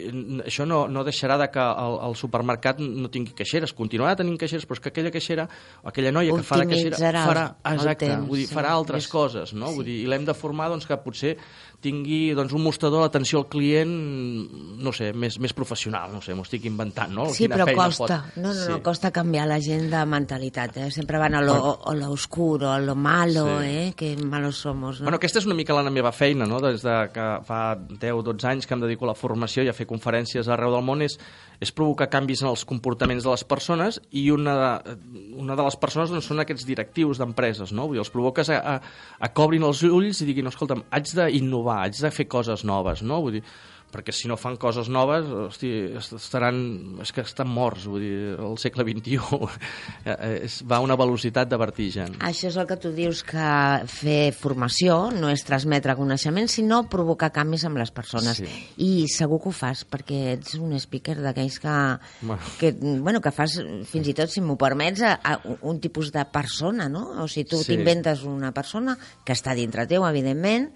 això 0.46 0.66
no, 0.66 0.86
no 0.90 1.04
deixarà 1.06 1.38
de 1.40 1.50
que 1.54 1.62
el, 1.62 1.98
el 2.10 2.16
supermercat 2.18 2.80
no 2.82 3.10
tingui 3.12 3.34
caixeres. 3.38 3.74
Continuarà 3.76 4.16
tenint 4.18 4.38
caixeres, 4.40 4.66
però 4.66 4.78
és 4.78 4.84
que 4.84 4.92
aquella 4.92 5.12
caixera, 5.14 5.46
aquella 5.86 6.12
noia 6.14 6.34
que 6.34 6.46
fa 6.46 6.60
de 6.60 6.68
caixera, 6.72 7.24
farà, 7.26 7.46
exacte, 7.74 8.08
temps, 8.08 8.26
vull 8.28 8.42
dir, 8.42 8.48
sí. 8.50 8.54
farà 8.56 8.74
altres 8.74 9.04
És- 9.04 9.10
coses, 9.12 9.54
no? 9.54 9.70
sí. 9.70 9.78
Vull 9.78 9.86
dir, 9.86 9.98
i 10.02 10.08
l'hem 10.10 10.26
de 10.26 10.34
formar 10.34 10.68
doncs, 10.72 10.86
que 10.88 10.98
potser 11.00 11.36
tingui 11.80 12.34
doncs, 12.36 12.52
un 12.52 12.62
mostrador 12.62 13.02
d'atenció 13.06 13.38
al 13.40 13.46
client, 13.48 13.90
no 14.80 14.92
sé, 14.92 15.12
més, 15.16 15.38
més 15.40 15.54
professional, 15.56 16.12
no 16.12 16.20
sé, 16.20 16.34
m'ho 16.36 16.44
estic 16.44 16.64
inventant, 16.68 17.12
no? 17.16 17.26
Sí, 17.32 17.44
Quina 17.46 17.56
però 17.56 17.74
costa. 17.74 18.18
pot- 18.24 18.36
No, 18.36 18.52
no, 18.52 18.54
no, 18.54 18.76
Sí. 18.76 18.82
costa 18.82 19.10
canviar 19.10 19.46
la 19.48 19.60
gent 19.60 19.90
de 19.90 20.04
mentalitat, 20.06 20.76
eh? 20.76 20.90
Sempre 20.90 21.18
van 21.18 21.34
a 21.34 21.40
lo, 21.40 21.80
a 21.86 21.94
lo 21.94 22.10
oscuro, 22.10 22.70
a 22.70 22.78
lo 22.78 22.94
malo, 22.94 23.60
Sí. 23.60 23.66
eh? 23.66 23.92
Que 23.96 24.16
malos 24.16 24.56
somos, 24.58 25.00
no? 25.00 25.04
Bueno, 25.06 25.16
aquesta 25.16 25.38
és 25.38 25.46
una 25.46 25.54
mica 25.54 25.72
la 25.74 25.88
meva 25.90 26.12
feina, 26.12 26.44
no? 26.46 26.60
Des 26.60 26.82
de 26.82 27.10
que 27.12 27.28
fa 27.44 27.76
10-12 27.76 28.44
anys 28.44 28.66
que 28.66 28.74
em 28.74 28.80
dedico 28.80 29.04
a 29.06 29.08
la 29.08 29.14
formació 29.14 29.62
i 29.64 29.68
a 29.68 29.72
fer 29.72 29.86
conferències 29.86 30.48
arreu 30.48 30.70
del 30.72 30.82
món 30.84 31.02
és, 31.02 31.18
és 31.60 31.72
provocar 31.76 32.08
canvis 32.08 32.40
en 32.40 32.48
els 32.50 32.64
comportaments 32.68 33.26
de 33.26 33.30
les 33.30 33.44
persones 33.44 33.98
i 34.16 34.24
una 34.32 34.54
de, 34.56 34.94
una 35.42 35.56
de 35.58 35.66
les 35.66 35.76
persones 35.80 36.12
doncs, 36.12 36.30
són 36.30 36.40
aquests 36.40 36.64
directius 36.68 37.20
d'empreses, 37.20 37.74
no? 37.76 37.84
Vull 37.86 37.98
dir, 37.98 38.04
els 38.04 38.12
provoques 38.14 38.48
a, 38.48 38.60
a, 38.60 38.78
a 39.20 39.28
que 39.28 39.44
obrin 39.44 39.66
els 39.68 39.82
ulls 39.84 40.22
i 40.24 40.28
diguin, 40.30 40.48
escolta'm, 40.48 40.86
haig 40.88 41.12
d'innovar, 41.18 41.82
haig 41.84 42.00
de 42.00 42.12
fer 42.16 42.26
coses 42.32 42.64
noves, 42.64 43.04
no? 43.04 43.20
Vull 43.26 43.38
dir, 43.38 43.44
perquè 43.90 44.12
si 44.14 44.28
no 44.30 44.36
fan 44.38 44.56
coses 44.56 44.88
noves, 44.88 45.26
hosti, 45.26 45.70
est- 45.98 46.12
estaran, 46.14 46.98
és 47.02 47.10
que 47.12 47.22
estan 47.26 47.48
morts, 47.50 47.86
vull 47.90 48.00
dir, 48.04 48.36
el 48.38 48.56
segle 48.62 48.84
XXI 48.86 49.18
eh, 50.04 50.40
és, 50.44 50.60
va 50.68 50.76
a 50.78 50.84
una 50.84 50.96
velocitat 50.98 51.48
de 51.50 51.58
vertigen. 51.60 52.14
Això 52.22 52.48
és 52.50 52.56
el 52.60 52.66
que 52.70 52.76
tu 52.80 52.92
dius 52.94 53.22
que 53.26 53.48
fer 53.90 54.30
formació 54.36 55.10
no 55.14 55.30
és 55.32 55.42
transmetre 55.46 55.96
coneixement, 55.98 56.48
sinó 56.50 56.84
provocar 56.90 57.32
canvis 57.34 57.64
amb 57.68 57.80
les 57.82 57.90
persones. 57.94 58.38
Sí. 58.40 58.48
I 58.84 58.90
segur 59.10 59.40
que 59.42 59.50
ho 59.50 59.54
fas, 59.56 59.82
perquè 59.88 60.20
ets 60.36 60.54
un 60.60 60.76
speaker 60.80 61.18
d'aquells 61.20 61.58
que, 61.62 61.76
Bueno. 62.22 62.40
que, 62.60 62.72
bueno, 62.80 63.20
que 63.20 63.32
fas, 63.34 63.58
fins 63.90 64.08
i 64.08 64.14
tot, 64.14 64.30
si 64.30 64.40
m'ho 64.40 64.56
permets, 64.60 65.02
a, 65.02 65.16
a 65.22 65.36
un- 65.44 65.58
un 65.74 65.80
tipus 65.80 66.12
de 66.12 66.24
persona, 66.30 66.88
no? 66.88 67.22
O 67.24 67.28
sigui, 67.28 67.48
tu 67.50 67.58
Sí. 67.58 67.72
t'inventes 67.74 68.22
una 68.24 68.52
persona 68.52 68.96
que 69.24 69.32
està 69.32 69.54
dintre 69.54 69.86
teu, 69.86 70.06
evidentment, 70.06 70.70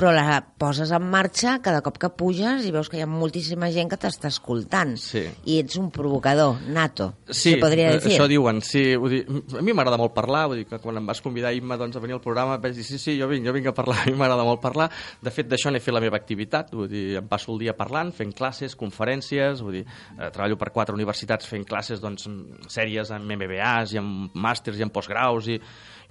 però 0.00 0.14
la 0.16 0.38
poses 0.56 0.88
en 0.96 1.04
marxa 1.12 1.58
cada 1.60 1.82
cop 1.84 1.98
que 2.00 2.08
puges 2.16 2.64
i 2.64 2.70
veus 2.72 2.88
que 2.88 2.96
hi 2.96 3.02
ha 3.04 3.08
moltíssima 3.10 3.68
gent 3.74 3.90
que 3.90 3.98
t'està 4.00 4.30
escoltant. 4.32 4.94
Sí. 4.96 5.26
I 5.44 5.58
ets 5.60 5.76
un 5.76 5.90
provocador 5.92 6.56
nato, 6.72 7.10
Sí, 7.28 7.56
podria 7.60 7.90
eh, 7.92 7.98
dir. 8.00 8.14
això 8.14 8.24
diuen, 8.30 8.62
sí. 8.64 8.96
Vull 8.96 9.12
dir, 9.12 9.20
a 9.28 9.60
mi 9.60 9.74
m'agrada 9.76 9.98
molt 10.00 10.14
parlar, 10.16 10.46
vull 10.48 10.62
dir 10.62 10.66
que 10.70 10.78
quan 10.80 10.96
em 10.96 11.06
vas 11.06 11.20
convidar, 11.20 11.52
Imma, 11.52 11.76
doncs, 11.76 11.98
a 11.98 12.00
venir 12.00 12.16
al 12.16 12.22
programa, 12.24 12.56
vaig 12.62 12.78
dir, 12.78 12.86
sí, 12.86 12.96
sí, 12.98 13.18
jo 13.20 13.28
vinc, 13.28 13.44
jo 13.44 13.52
vinc 13.52 13.68
a 13.68 13.74
parlar, 13.76 13.98
a 14.06 14.08
mi 14.08 14.16
m'agrada 14.16 14.46
molt 14.48 14.62
parlar. 14.64 14.88
De 15.20 15.34
fet, 15.34 15.50
d'això 15.52 15.70
n'he 15.70 15.84
fet 15.84 15.94
la 15.94 16.00
meva 16.00 16.16
activitat, 16.16 16.72
vull 16.72 16.88
dir, 16.88 17.04
em 17.20 17.28
passo 17.28 17.52
el 17.52 17.60
dia 17.60 17.76
parlant, 17.76 18.14
fent 18.16 18.32
classes, 18.32 18.78
conferències, 18.80 19.60
vull 19.60 19.82
dir, 19.82 19.84
eh, 20.16 20.30
treballo 20.32 20.56
per 20.56 20.72
quatre 20.72 20.96
universitats 20.96 21.44
fent 21.50 21.68
classes, 21.68 22.00
doncs, 22.00 22.24
sèries 22.72 23.12
amb 23.12 23.36
MBAs 23.36 23.92
i 23.94 24.00
amb 24.00 24.32
màsters 24.34 24.80
i 24.80 24.88
amb 24.88 24.96
postgraus 24.96 25.52
i, 25.52 25.60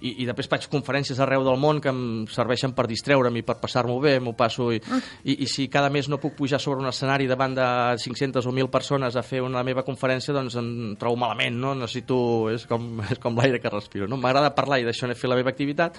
i, 0.00 0.14
i 0.22 0.26
després 0.28 0.48
faig 0.50 0.66
conferències 0.72 1.20
arreu 1.20 1.44
del 1.46 1.58
món 1.60 1.80
que 1.82 1.92
em 1.92 2.02
serveixen 2.32 2.74
per 2.76 2.86
distreure'm 2.90 3.36
i 3.36 3.44
per 3.46 3.58
passar-m'ho 3.60 3.98
bé, 4.02 4.16
m'ho 4.20 4.34
passo 4.38 4.70
i, 4.72 4.80
i, 5.24 5.36
i 5.44 5.48
si 5.50 5.68
cada 5.72 5.90
mes 5.92 6.08
no 6.08 6.20
puc 6.22 6.36
pujar 6.38 6.60
sobre 6.62 6.82
un 6.82 6.90
escenari 6.90 7.28
davant 7.30 7.56
de 7.56 7.68
500 8.00 8.46
o 8.46 8.54
1.000 8.54 8.70
persones 8.72 9.16
a 9.16 9.24
fer 9.26 9.42
una 9.44 9.64
meva 9.66 9.84
conferència, 9.86 10.34
doncs 10.36 10.56
em 10.60 10.70
trobo 11.00 11.20
malament, 11.20 11.58
no? 11.60 11.74
Necessito... 11.78 12.18
És 12.50 12.66
com, 12.68 13.00
és 13.12 13.20
com 13.22 13.36
l'aire 13.38 13.60
que 13.62 13.72
respiro, 13.72 14.08
no? 14.10 14.18
M'agrada 14.20 14.54
parlar 14.56 14.80
i 14.80 14.86
d'això 14.86 15.08
n'he 15.08 15.18
fet 15.18 15.30
la 15.30 15.38
meva 15.38 15.52
activitat 15.52 15.98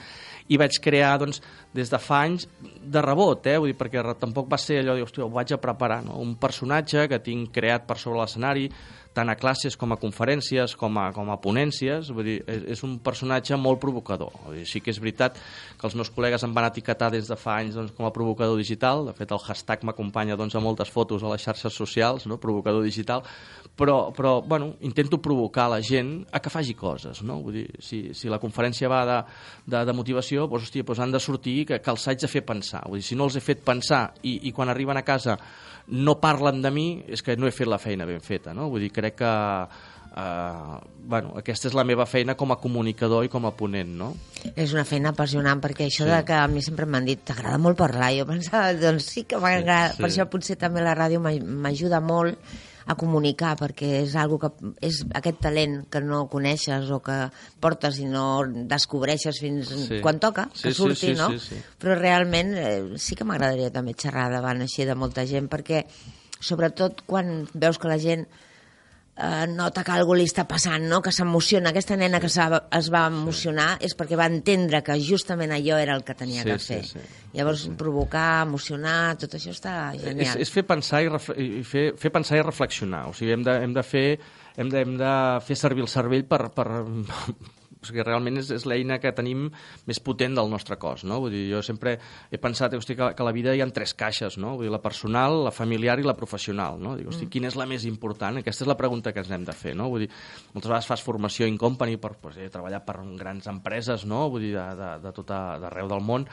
i 0.52 0.58
vaig 0.60 0.80
crear, 0.84 1.14
doncs, 1.22 1.42
des 1.76 1.92
de 1.92 2.00
fa 2.02 2.24
anys 2.26 2.48
de 2.62 3.04
rebot, 3.04 3.46
eh? 3.48 3.58
Vull 3.62 3.72
dir, 3.72 3.78
perquè 3.80 4.04
tampoc 4.20 4.50
va 4.52 4.60
ser 4.60 4.82
allò 4.82 4.98
de, 4.98 5.06
hòstia, 5.06 5.26
ho 5.28 5.32
vaig 5.34 5.54
a 5.56 5.62
preparar, 5.62 6.02
no? 6.08 6.18
Un 6.24 6.36
personatge 6.42 7.08
que 7.12 7.22
tinc 7.24 7.54
creat 7.56 7.88
per 7.88 8.00
sobre 8.02 8.20
l'escenari, 8.22 8.68
tant 9.14 9.30
a 9.32 9.36
classes 9.36 9.76
com 9.78 9.92
a 9.92 9.98
conferències, 10.00 10.76
com 10.80 10.98
a, 11.02 11.10
com 11.16 11.32
a 11.34 11.38
ponències, 11.44 12.12
vull 12.16 12.28
dir, 12.28 12.38
és, 12.48 12.64
és 12.76 12.84
un 12.88 12.98
personatge 13.04 13.58
molt 13.60 13.82
provocador. 13.84 14.32
Vull 14.46 14.62
dir, 14.62 14.68
sí 14.70 14.82
que 14.84 14.94
és 14.94 15.00
veritat 15.04 15.40
que 15.78 15.88
els 15.88 15.98
meus 16.00 16.12
col·legues 16.14 16.46
em 16.48 16.54
van 16.56 16.70
etiquetar 16.70 17.12
des 17.12 17.28
de 17.28 17.38
fa 17.40 17.58
anys 17.60 17.76
doncs, 17.78 17.96
com 17.98 18.08
a 18.08 18.14
provocador 18.16 18.60
digital, 18.60 19.06
de 19.10 19.16
fet 19.18 19.34
el 19.36 19.42
hashtag 19.44 19.84
m'acompanya 19.88 20.38
doncs, 20.40 20.56
a 20.56 20.64
moltes 20.64 20.92
fotos 20.94 21.24
a 21.24 21.32
les 21.34 21.44
xarxes 21.44 21.76
socials, 21.76 22.28
no? 22.30 22.40
provocador 22.42 22.86
digital, 22.88 23.26
però, 23.76 24.12
però 24.16 24.40
bueno, 24.42 24.76
intento 24.88 25.22
provocar 25.22 25.68
la 25.72 25.82
gent 25.82 26.22
a 26.32 26.40
que 26.40 26.52
faci 26.54 26.76
coses, 26.78 27.24
no? 27.24 27.40
Vull 27.44 27.60
dir, 27.62 27.66
si, 27.84 28.02
si 28.18 28.32
la 28.32 28.40
conferència 28.40 28.90
va 28.92 29.02
de, 29.08 29.18
de, 29.66 29.84
de 29.88 29.96
motivació, 29.96 30.48
doncs, 30.48 30.70
hòstia, 30.70 30.88
doncs 30.88 31.04
han 31.04 31.16
de 31.16 31.24
sortir 31.24 31.58
que, 31.68 31.82
que 31.84 31.92
els 31.92 32.08
haig 32.08 32.22
de 32.22 32.32
fer 32.32 32.46
pensar. 32.48 32.84
Vull 32.88 33.02
dir, 33.02 33.08
si 33.08 33.20
no 33.20 33.28
els 33.28 33.40
he 33.40 33.44
fet 33.44 33.64
pensar 33.66 34.04
i, 34.22 34.38
i 34.48 34.56
quan 34.56 34.72
arriben 34.72 35.00
a 35.00 35.06
casa 35.08 35.38
no 35.92 36.18
parlen 36.24 36.62
de 36.64 36.72
mi, 36.72 37.04
és 37.12 37.22
que 37.22 37.36
no 37.38 37.48
he 37.48 37.52
fet 37.52 37.68
la 37.68 37.78
feina 37.80 38.06
ben 38.08 38.22
feta, 38.24 38.54
no? 38.56 38.70
Vull 38.72 38.82
dir, 38.88 38.92
crec 38.96 39.16
que 39.20 39.32
eh, 40.18 40.78
bueno, 41.08 41.34
aquesta 41.40 41.68
és 41.70 41.76
la 41.76 41.84
meva 41.88 42.06
feina 42.08 42.36
com 42.40 42.52
a 42.52 42.58
comunicador 42.60 43.26
i 43.26 43.30
com 43.32 43.46
a 43.48 43.52
ponent, 43.56 43.92
no? 44.00 44.10
És 44.56 44.74
una 44.76 44.84
feina 44.88 45.12
apassionant, 45.16 45.62
perquè 45.64 45.86
això 45.88 46.06
Sí. 46.06 46.10
de 46.12 46.24
que 46.26 46.34
a 46.34 46.48
mi 46.48 46.62
sempre 46.62 46.86
m'han 46.86 47.06
dit 47.06 47.20
t'agrada 47.24 47.58
molt 47.58 47.78
parlar, 47.78 48.12
jo 48.18 48.26
pensava, 48.26 48.74
doncs 48.74 49.06
sí 49.06 49.24
que 49.24 49.38
m'agrada, 49.38 49.94
Sí, 49.94 50.02
per 50.02 50.12
sí. 50.12 50.20
això 50.20 50.30
potser 50.30 50.58
també 50.58 50.82
la 50.82 50.96
ràdio 50.96 51.20
m'aj- 51.20 51.44
m'ajuda 51.44 52.00
molt 52.02 52.38
a 52.92 52.96
comunicar, 53.00 53.56
perquè 53.60 53.90
és 54.04 54.16
algo 54.20 54.38
que 54.42 54.50
és 54.86 55.02
aquest 55.18 55.40
talent 55.44 55.80
que 55.92 56.02
no 56.04 56.26
coneixes 56.32 56.90
o 56.92 57.00
que 57.04 57.18
portes 57.64 57.98
i 58.04 58.06
no 58.10 58.44
descobreixes 58.70 59.40
fins 59.42 59.72
Sí. 59.72 60.02
quan 60.04 60.20
toca, 60.20 60.50
Sí, 60.54 60.64
que 60.70 60.74
sí, 60.74 60.78
surti, 60.82 61.08
sí, 61.08 61.14
no? 61.18 61.30
sí, 61.32 61.40
sí. 61.40 61.62
Però 61.80 61.96
realment 61.98 62.54
eh, 62.58 62.82
sí 62.98 63.16
que 63.16 63.24
m'agradaria 63.28 63.72
també 63.72 63.96
xerrar 63.98 64.30
davant 64.34 64.62
així 64.62 64.86
de 64.86 64.96
molta 64.96 65.26
gent, 65.26 65.48
perquè 65.50 65.86
sobretot 66.40 67.04
quan 67.06 67.48
veus 67.54 67.78
que 67.78 67.88
la 67.92 68.00
gent 68.02 68.28
eh, 69.18 69.46
nota 69.48 69.84
que 69.84 69.92
algú 69.94 70.16
li 70.18 70.26
està 70.26 70.46
passant, 70.48 70.84
no? 70.88 71.02
que 71.02 71.12
s'emociona. 71.12 71.70
Aquesta 71.72 71.98
nena 71.98 72.20
que 72.20 72.28
es 72.32 72.90
va 72.94 73.06
emocionar 73.08 73.78
és 73.82 73.96
perquè 73.98 74.18
va 74.20 74.28
entendre 74.32 74.82
que 74.84 74.98
justament 75.00 75.52
allò 75.56 75.78
era 75.82 75.96
el 75.96 76.04
que 76.04 76.16
tenia 76.16 76.44
Sí, 76.44 76.50
que 76.50 76.60
sí, 76.60 76.74
fer. 76.74 76.86
sí. 76.86 77.00
Llavors, 77.34 77.68
provocar, 77.78 78.44
emocionar, 78.48 79.16
tot 79.18 79.36
això 79.36 79.52
està 79.56 79.76
És, 79.96 80.02
genial. 80.04 80.42
és 80.42 80.52
fer 80.52 80.64
pensar 80.68 81.04
i, 81.04 81.10
refle 81.10 81.36
i 81.40 81.64
fer, 81.64 81.92
fer 81.98 82.12
pensar 82.12 82.38
i 82.40 82.46
reflexionar. 82.46 83.08
O 83.10 83.14
sigui, 83.14 83.32
hem 83.36 83.44
de, 83.44 83.58
hem 83.64 83.74
de 83.74 83.84
fer 83.84 84.06
hem 84.58 84.70
de, 84.70 84.82
hem 84.84 84.98
de 85.00 85.12
fer 85.48 85.56
servir 85.56 85.86
el 85.86 85.88
cervell 85.88 86.26
per, 86.28 86.50
per, 86.52 86.68
o 87.82 87.88
sigui, 87.90 88.04
realment 88.06 88.38
és, 88.38 88.52
és 88.54 88.66
l'eina 88.70 89.00
que 89.02 89.12
tenim 89.18 89.48
més 89.90 90.00
potent 90.04 90.36
del 90.38 90.52
nostre 90.52 90.78
cos, 90.82 91.02
no? 91.08 91.18
Vull 91.24 91.34
dir, 91.34 91.44
jo 91.50 91.64
sempre 91.66 91.96
he 92.30 92.38
pensat 92.42 92.76
hosti, 92.78 92.96
que, 92.98 93.12
que 93.18 93.24
a 93.24 93.26
la 93.26 93.34
vida 93.34 93.56
hi 93.58 93.64
ha 93.64 93.70
tres 93.74 93.96
caixes, 93.98 94.38
no? 94.42 94.54
Vull 94.60 94.68
dir, 94.68 94.74
la 94.74 94.82
personal, 94.84 95.40
la 95.48 95.54
familiar 95.56 95.98
i 96.00 96.06
la 96.06 96.16
professional, 96.18 96.78
no? 96.82 96.94
Dic, 97.00 97.10
hosti, 97.10 97.30
quina 97.34 97.50
és 97.50 97.58
la 97.58 97.66
més 97.70 97.88
important? 97.90 98.38
Aquesta 98.42 98.66
és 98.66 98.70
la 98.70 98.78
pregunta 98.78 99.14
que 99.16 99.24
ens 99.24 99.34
hem 99.34 99.48
de 99.48 99.56
fer, 99.58 99.74
no? 99.78 99.90
Vull 99.90 100.06
dir, 100.06 100.12
moltes 100.54 100.70
vegades 100.70 100.90
fas 100.92 101.06
formació 101.06 101.50
in 101.50 101.58
company 101.62 101.98
per 102.02 102.14
pues, 102.22 102.38
eh, 102.38 102.52
treballar 102.54 102.84
per 102.86 103.00
grans 103.18 103.50
empreses, 103.50 104.06
no? 104.06 104.28
Vull 104.30 104.46
dir, 104.46 104.54
de, 104.60 104.68
de, 104.78 104.92
de 105.08 105.16
tot 105.18 105.34
d'arreu 105.34 105.90
del 105.90 106.06
món, 106.06 106.28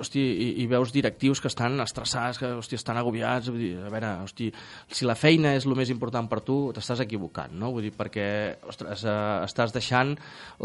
hosti, 0.00 0.20
i, 0.20 0.48
i 0.62 0.66
veus 0.70 0.92
directius 0.94 1.42
que 1.42 1.50
estan 1.50 1.76
estressats, 1.84 2.38
que 2.40 2.52
hosti, 2.56 2.78
estan 2.78 2.98
agobiats, 3.00 3.50
vull 3.52 3.60
dir, 3.60 3.72
a 3.84 3.90
veure, 3.92 4.12
hosti, 4.24 4.48
si 4.88 5.08
la 5.08 5.16
feina 5.18 5.54
és 5.58 5.66
el 5.68 5.76
més 5.76 5.92
important 5.92 6.28
per 6.30 6.40
tu, 6.46 6.58
t'estàs 6.76 7.04
equivocant, 7.04 7.52
no? 7.60 7.72
Vull 7.74 7.88
dir, 7.88 7.92
perquè 7.96 8.26
ostres, 8.70 9.04
eh, 9.04 9.18
estàs 9.44 9.74
deixant 9.76 10.14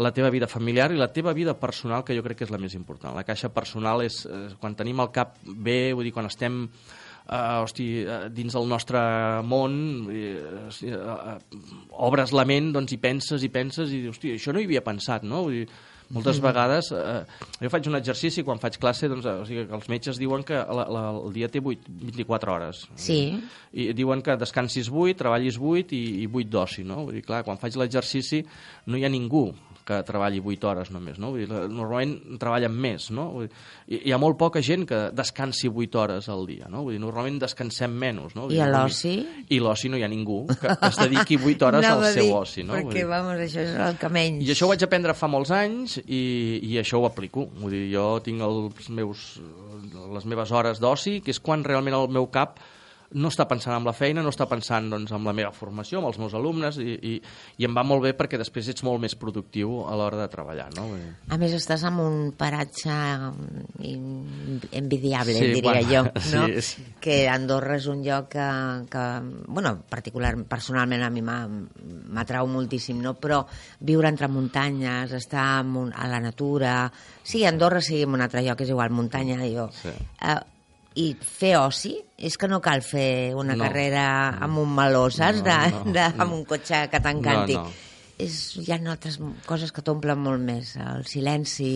la 0.00 0.14
teva 0.16 0.32
vida 0.32 0.48
familiar 0.48 0.90
i 0.94 1.00
la 1.00 1.10
teva 1.12 1.34
vida 1.36 1.56
personal, 1.60 2.04
que 2.04 2.16
jo 2.16 2.24
crec 2.24 2.40
que 2.40 2.48
és 2.48 2.54
la 2.54 2.62
més 2.62 2.74
important. 2.78 3.14
La 3.16 3.26
caixa 3.28 3.52
personal 3.52 4.04
és 4.06 4.24
eh, 4.26 4.48
quan 4.60 4.78
tenim 4.78 5.04
el 5.04 5.12
cap 5.12 5.36
bé, 5.44 5.92
vull 5.92 6.08
dir, 6.08 6.16
quan 6.16 6.30
estem 6.30 6.64
uh, 7.30 7.62
hosti, 7.62 7.88
uh, 8.04 8.28
dins 8.32 8.56
del 8.56 8.68
nostre 8.68 9.00
món 9.46 9.76
uh, 10.08 10.66
uh, 10.90 11.36
obres 12.08 12.34
la 12.36 12.46
ment 12.48 12.72
doncs, 12.74 12.96
i 12.96 13.00
penses 13.02 13.44
i 13.44 13.52
penses 13.52 13.92
i 13.92 14.02
dius, 14.04 14.16
hosti, 14.16 14.34
això 14.36 14.54
no 14.54 14.62
hi 14.62 14.68
havia 14.68 14.84
pensat 14.86 15.26
no? 15.28 15.44
Vull 15.46 15.60
dir, 15.60 15.66
Moltes 16.10 16.40
vegades, 16.42 16.88
eh, 16.90 17.20
jo 17.62 17.70
faig 17.70 17.86
un 17.86 17.94
exercici, 18.00 18.42
quan 18.42 18.58
faig 18.58 18.80
classe, 18.82 19.06
doncs, 19.10 19.28
eh, 19.30 19.42
o 19.42 19.46
sigui, 19.46 19.66
que 19.68 19.76
els 19.78 19.88
metges 19.92 20.18
diuen 20.18 20.42
que 20.46 20.58
la, 20.58 20.86
la, 20.90 21.02
el 21.20 21.34
dia 21.36 21.48
té 21.52 21.62
8, 21.62 21.92
24 22.10 22.54
hores. 22.56 22.80
Sí. 22.98 23.20
I 23.70 23.92
diuen 23.94 24.24
que 24.26 24.34
descansis 24.40 24.90
8, 24.90 25.14
treballis 25.22 25.60
8 25.60 25.94
i, 25.94 26.02
i 26.24 26.26
8 26.26 26.50
d'oci, 26.50 26.86
no? 26.88 27.04
Vull 27.06 27.20
dir, 27.20 27.26
clar, 27.28 27.44
quan 27.46 27.62
faig 27.62 27.78
l'exercici 27.78 28.42
no 28.90 28.98
hi 28.98 29.06
ha 29.06 29.12
ningú 29.12 29.46
que 29.86 30.00
treballi 30.06 30.40
8 30.42 30.68
hores 30.70 30.90
només, 30.94 31.18
no? 31.20 31.32
Vull 31.34 31.44
dir, 31.44 31.48
normalment 31.50 32.38
treballen 32.40 32.74
més, 32.74 33.08
no? 33.14 33.26
Vull 33.34 33.46
dir, 33.48 33.60
hi, 33.98 34.12
ha 34.14 34.18
molt 34.20 34.38
poca 34.40 34.62
gent 34.64 34.86
que 34.88 35.00
descansi 35.16 35.70
8 35.70 36.00
hores 36.02 36.28
al 36.32 36.46
dia, 36.48 36.68
no? 36.70 36.84
Vull 36.86 36.96
dir, 36.96 37.02
normalment 37.02 37.40
descansem 37.42 37.92
menys, 37.92 38.36
no? 38.38 38.46
Vull 38.48 38.56
I 38.56 38.62
a 38.64 38.70
l'oci? 38.70 39.14
I 39.50 39.60
l'oci 39.62 39.90
no 39.92 40.00
hi 40.00 40.04
ha 40.06 40.10
ningú 40.10 40.42
que, 40.50 40.60
que 40.68 40.90
es 40.90 41.00
dediqui 41.00 41.38
8 41.40 41.68
hores 41.68 41.84
Anava 41.84 42.08
al 42.08 42.16
seu 42.16 42.28
dir, 42.28 42.34
oci, 42.38 42.66
no? 42.66 42.74
Vull 42.76 42.88
Perquè, 42.90 42.98
dir, 43.00 43.06
vamos, 43.10 43.44
això 43.46 43.64
és 43.66 43.76
el 43.88 44.00
que 44.00 44.12
menys. 44.12 44.44
i 44.46 44.52
això 44.54 44.68
ho 44.68 44.72
vaig 44.72 44.84
aprendre 44.86 45.16
fa 45.18 45.30
molts 45.30 45.54
anys 45.56 46.00
i, 46.06 46.22
i 46.70 46.76
això 46.82 47.00
ho 47.00 47.08
aplico. 47.08 47.48
Vull 47.60 47.74
dir, 47.76 47.86
jo 47.94 48.08
tinc 48.24 48.44
els 48.46 48.90
meus, 48.94 49.30
les 50.16 50.28
meves 50.30 50.52
hores 50.52 50.82
d'oci, 50.82 51.20
que 51.24 51.34
és 51.34 51.40
quan 51.42 51.64
realment 51.66 51.96
el 51.98 52.12
meu 52.12 52.30
cap 52.32 52.60
no 53.12 53.26
està 53.32 53.46
pensant 53.50 53.74
en 53.74 53.86
la 53.88 53.92
feina, 53.96 54.22
no 54.22 54.30
està 54.30 54.46
pensant 54.46 54.86
doncs, 54.92 55.10
en 55.10 55.24
la 55.26 55.32
meva 55.34 55.50
formació, 55.50 55.98
amb 55.98 56.06
els 56.12 56.18
meus 56.22 56.34
alumnes, 56.38 56.76
i, 56.78 56.92
i, 56.94 57.14
i 57.58 57.66
em 57.66 57.74
va 57.74 57.82
molt 57.82 58.04
bé 58.04 58.12
perquè 58.14 58.38
després 58.38 58.68
ets 58.70 58.84
molt 58.86 59.00
més 59.02 59.16
productiu 59.18 59.80
a 59.90 59.96
l'hora 59.98 60.20
de 60.20 60.28
treballar. 60.30 60.68
No? 60.76 60.84
A 61.28 61.38
més, 61.40 61.54
estàs 61.56 61.82
en 61.88 61.98
un 61.98 62.20
paratge 62.38 62.94
in- 63.80 64.60
envidiable, 64.72 65.34
Sí, 65.34 65.46
diria 65.54 65.72
bueno, 65.72 65.88
jo, 65.90 66.02
no? 66.36 66.46
sí, 66.46 66.62
sí. 66.62 66.84
Que 67.00 67.28
Andorra 67.28 67.76
és 67.80 67.86
un 67.90 68.02
lloc 68.04 68.28
que, 68.34 68.46
que 68.90 69.04
bueno, 69.48 69.74
particular, 69.90 70.34
personalment 70.48 71.02
a 71.02 71.10
mi 71.10 71.22
m'atrau 71.24 72.46
moltíssim, 72.50 73.00
no? 73.02 73.14
Però 73.20 73.42
viure 73.80 74.08
entre 74.08 74.28
muntanyes, 74.28 75.12
estar 75.18 75.48
a 75.64 76.06
la 76.08 76.20
natura... 76.20 76.92
Sí, 77.22 77.44
Andorra 77.44 77.80
sí, 77.82 78.02
en 78.02 78.14
un 78.16 78.22
altre 78.24 78.42
lloc, 78.46 78.60
és 78.64 78.70
igual, 78.70 78.90
muntanya, 78.94 79.42
jo... 79.50 79.68
Sí. 79.82 79.92
Eh, 80.22 80.38
i 81.00 81.06
fer 81.24 81.54
oci 81.60 81.94
és 82.20 82.36
que 82.36 82.48
no 82.50 82.60
cal 82.60 82.82
fer 82.84 83.32
una 83.38 83.56
No. 83.56 83.64
carrera 83.64 84.04
amb 84.44 84.60
un 84.60 84.74
meló, 84.76 85.06
saps? 85.10 85.40
No, 85.40 85.48
de, 85.48 85.58
no, 85.72 85.84
de, 85.96 86.06
no. 86.12 86.22
amb 86.26 86.36
un 86.36 86.44
cotxe 86.44 86.84
que 86.92 87.00
t'encanti. 87.00 87.56
No, 87.56 87.64
no. 87.68 87.88
És, 88.20 88.40
hi 88.60 88.68
ha 88.74 88.76
altres 88.92 89.16
coses 89.48 89.72
que 89.72 89.80
t'omplen 89.80 90.20
molt 90.20 90.42
més. 90.44 90.74
El 90.76 91.06
silenci, 91.08 91.70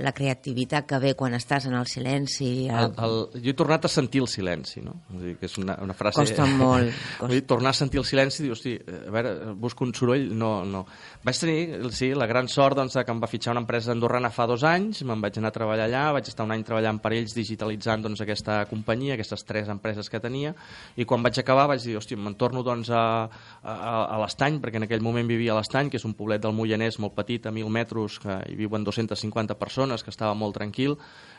la 0.00 0.12
creativitat 0.16 0.84
que 0.88 0.98
ve 1.00 1.14
quan 1.16 1.32
estàs 1.36 1.66
en 1.68 1.74
el 1.76 1.86
silenci... 1.88 2.48
El, 2.68 2.90
el, 3.00 3.14
jo 3.44 3.52
he 3.52 3.56
tornat 3.56 3.84
a 3.84 3.90
sentir 3.92 4.20
el 4.20 4.28
silenci, 4.28 4.80
no? 4.84 4.94
Vull 5.08 5.22
dir 5.30 5.34
que 5.40 5.48
és 5.48 5.56
una, 5.60 5.76
una 5.84 5.96
frase... 5.96 6.20
Costa 6.20 6.44
molt, 6.48 6.92
Vull 7.20 7.32
dir, 7.32 7.42
tornar 7.48 7.72
a 7.72 7.78
sentir 7.78 8.00
el 8.00 8.04
silenci, 8.08 8.42
dius, 8.44 8.60
hosti, 8.60 8.74
a 8.76 9.12
veure, 9.12 9.32
busco 9.56 9.84
un 9.88 9.94
soroll, 9.96 10.26
no, 10.36 10.50
no. 10.68 10.86
Vaig 11.26 11.38
tenir, 11.42 11.90
sí, 11.90 12.12
la 12.14 12.28
gran 12.30 12.46
sort 12.46 12.76
doncs, 12.78 12.94
que 13.02 13.10
em 13.10 13.18
va 13.18 13.26
fitxar 13.26 13.50
una 13.50 13.62
empresa 13.64 13.90
andorrana 13.90 14.28
fa 14.30 14.44
dos 14.46 14.62
anys, 14.62 15.00
me'n 15.02 15.24
vaig 15.24 15.40
anar 15.40 15.50
a 15.50 15.54
treballar 15.56 15.88
allà, 15.88 16.02
vaig 16.14 16.28
estar 16.30 16.44
un 16.46 16.52
any 16.54 16.62
treballant 16.62 17.00
per 17.02 17.10
ells 17.16 17.34
digitalitzant 17.34 18.04
doncs, 18.04 18.22
aquesta 18.22 18.60
companyia, 18.70 19.16
aquestes 19.16 19.42
tres 19.42 19.66
empreses 19.72 20.06
que 20.06 20.20
tenia, 20.22 20.52
i 20.94 21.02
quan 21.02 21.26
vaig 21.26 21.40
acabar 21.42 21.64
vaig 21.72 21.82
dir, 21.82 21.96
hòstia, 21.98 22.20
me'n 22.22 22.36
torno 22.38 22.62
doncs, 22.62 22.92
a, 22.94 23.02
a, 23.26 23.74
a 24.04 24.20
l'Estany, 24.22 24.60
perquè 24.62 24.78
en 24.78 24.86
aquell 24.86 25.02
moment 25.02 25.26
vivia 25.26 25.56
a 25.56 25.58
l'Estany, 25.58 25.90
que 25.90 25.98
és 25.98 26.06
un 26.06 26.14
poblet 26.14 26.46
del 26.46 26.54
Moianès 26.54 27.00
molt 27.02 27.18
petit, 27.18 27.50
a 27.50 27.50
1.000 27.50 27.74
metres, 27.74 28.20
que 28.22 28.38
hi 28.46 28.54
viuen 28.62 28.86
250 28.86 29.58
persones, 29.58 30.06
que 30.06 30.14
estava 30.14 30.38
molt 30.38 30.54
tranquil, 30.60 30.94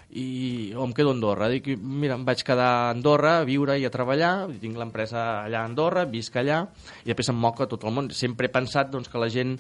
i 0.10 0.72
o 0.76 0.86
em 0.86 0.94
quedo 0.96 1.12
a 1.12 1.16
Andorra. 1.18 1.50
Dic, 1.52 1.68
mira, 1.78 2.16
em 2.16 2.24
vaig 2.28 2.44
quedar 2.48 2.68
a 2.68 2.92
Andorra 2.92 3.38
a 3.42 3.48
viure 3.48 3.76
i 3.80 3.86
a 3.86 3.92
treballar, 3.94 4.48
tinc 4.62 4.78
l'empresa 4.80 5.44
allà 5.44 5.64
a 5.64 5.68
Andorra, 5.68 6.06
visc 6.08 6.38
allà, 6.40 6.64
i 7.04 7.12
després 7.12 7.34
em 7.34 7.42
moca 7.44 7.68
tot 7.68 7.84
el 7.84 7.94
món. 7.96 8.12
Sempre 8.16 8.48
he 8.48 8.54
pensat 8.54 8.92
doncs, 8.94 9.12
que 9.12 9.20
la 9.20 9.30
gent 9.34 9.58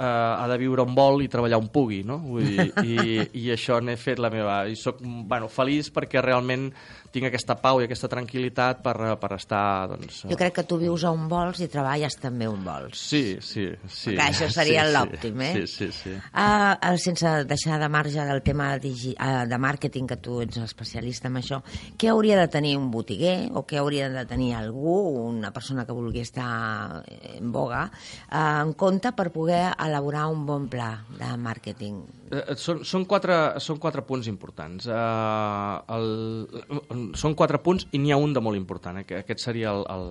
eh, 0.00 0.04
ha 0.04 0.46
de 0.48 0.58
viure 0.60 0.86
on 0.86 0.94
vol 0.96 1.20
i 1.24 1.28
treballar 1.28 1.60
on 1.60 1.68
pugui, 1.72 2.00
no? 2.06 2.18
Vull 2.24 2.48
dir, 2.48 2.70
i, 2.80 3.26
I 3.42 3.52
això 3.56 3.80
n'he 3.84 3.98
fet 4.00 4.22
la 4.22 4.32
meva... 4.32 4.62
I 4.70 4.78
soc 4.78 5.02
bueno, 5.04 5.50
feliç 5.52 5.92
perquè 5.92 6.24
realment 6.24 6.70
tinc 7.10 7.26
aquesta 7.26 7.56
pau 7.58 7.80
i 7.80 7.86
aquesta 7.86 8.08
tranquil·litat 8.10 8.82
per, 8.84 8.94
per 9.20 9.30
estar... 9.36 9.62
Doncs, 9.90 10.22
Jo 10.30 10.38
crec 10.38 10.54
que 10.60 10.64
tu 10.68 10.78
vius 10.80 11.04
on 11.08 11.26
vols 11.30 11.60
i 11.64 11.68
treballes 11.70 12.16
també 12.22 12.46
on 12.50 12.62
vols. 12.66 13.00
Sí, 13.00 13.38
sí, 13.42 13.66
sí. 13.86 14.14
Que 14.14 14.28
això 14.28 14.50
seria 14.52 14.84
sí, 14.86 14.94
l'òptim, 14.94 15.42
eh? 15.46 15.50
Sí, 15.58 15.66
sí, 15.70 15.90
sí. 15.96 16.14
Uh, 16.30 16.76
uh, 16.76 16.94
sense 17.02 17.34
deixar 17.50 17.80
de 17.82 17.90
marge 17.92 18.26
del 18.30 18.42
tema 18.46 18.70
digi 18.82 19.16
uh, 19.16 19.42
de 19.50 19.58
màrqueting, 19.58 20.06
que 20.10 20.20
tu 20.22 20.40
ets 20.44 20.62
especialista 20.62 21.30
en 21.30 21.40
això, 21.42 21.60
què 21.98 22.12
hauria 22.12 22.38
de 22.40 22.46
tenir 22.52 22.76
un 22.78 22.90
botiguer 22.94 23.50
o 23.58 23.64
què 23.66 23.80
hauria 23.82 24.10
de 24.12 24.24
tenir 24.30 24.54
algú, 24.58 24.96
una 25.26 25.50
persona 25.54 25.86
que 25.86 25.96
vulgui 25.96 26.22
estar 26.22 27.02
en 27.34 27.50
boga, 27.52 27.88
uh, 28.30 28.62
en 28.62 28.74
compte 28.78 29.14
per 29.16 29.30
poder 29.34 29.66
elaborar 29.78 30.28
un 30.30 30.46
bon 30.46 30.70
pla 30.70 30.94
de 31.18 31.34
màrqueting? 31.40 32.19
Eh, 32.30 32.54
Són, 32.60 32.84
són, 32.86 33.04
quatre, 33.10 33.36
són 33.58 33.80
quatre 33.82 34.04
punts 34.06 34.28
importants. 34.30 34.86
Uh, 34.86 35.80
el, 35.96 37.14
són 37.18 37.34
quatre 37.38 37.58
punts 37.64 37.88
i 37.90 37.98
n'hi 37.98 38.14
ha 38.14 38.20
un 38.22 38.34
de 38.36 38.42
molt 38.44 38.58
important. 38.58 39.00
Eh? 39.00 39.06
que 39.08 39.22
Aquest 39.24 39.42
seria 39.42 39.72
el, 39.74 39.82
el, 39.90 40.06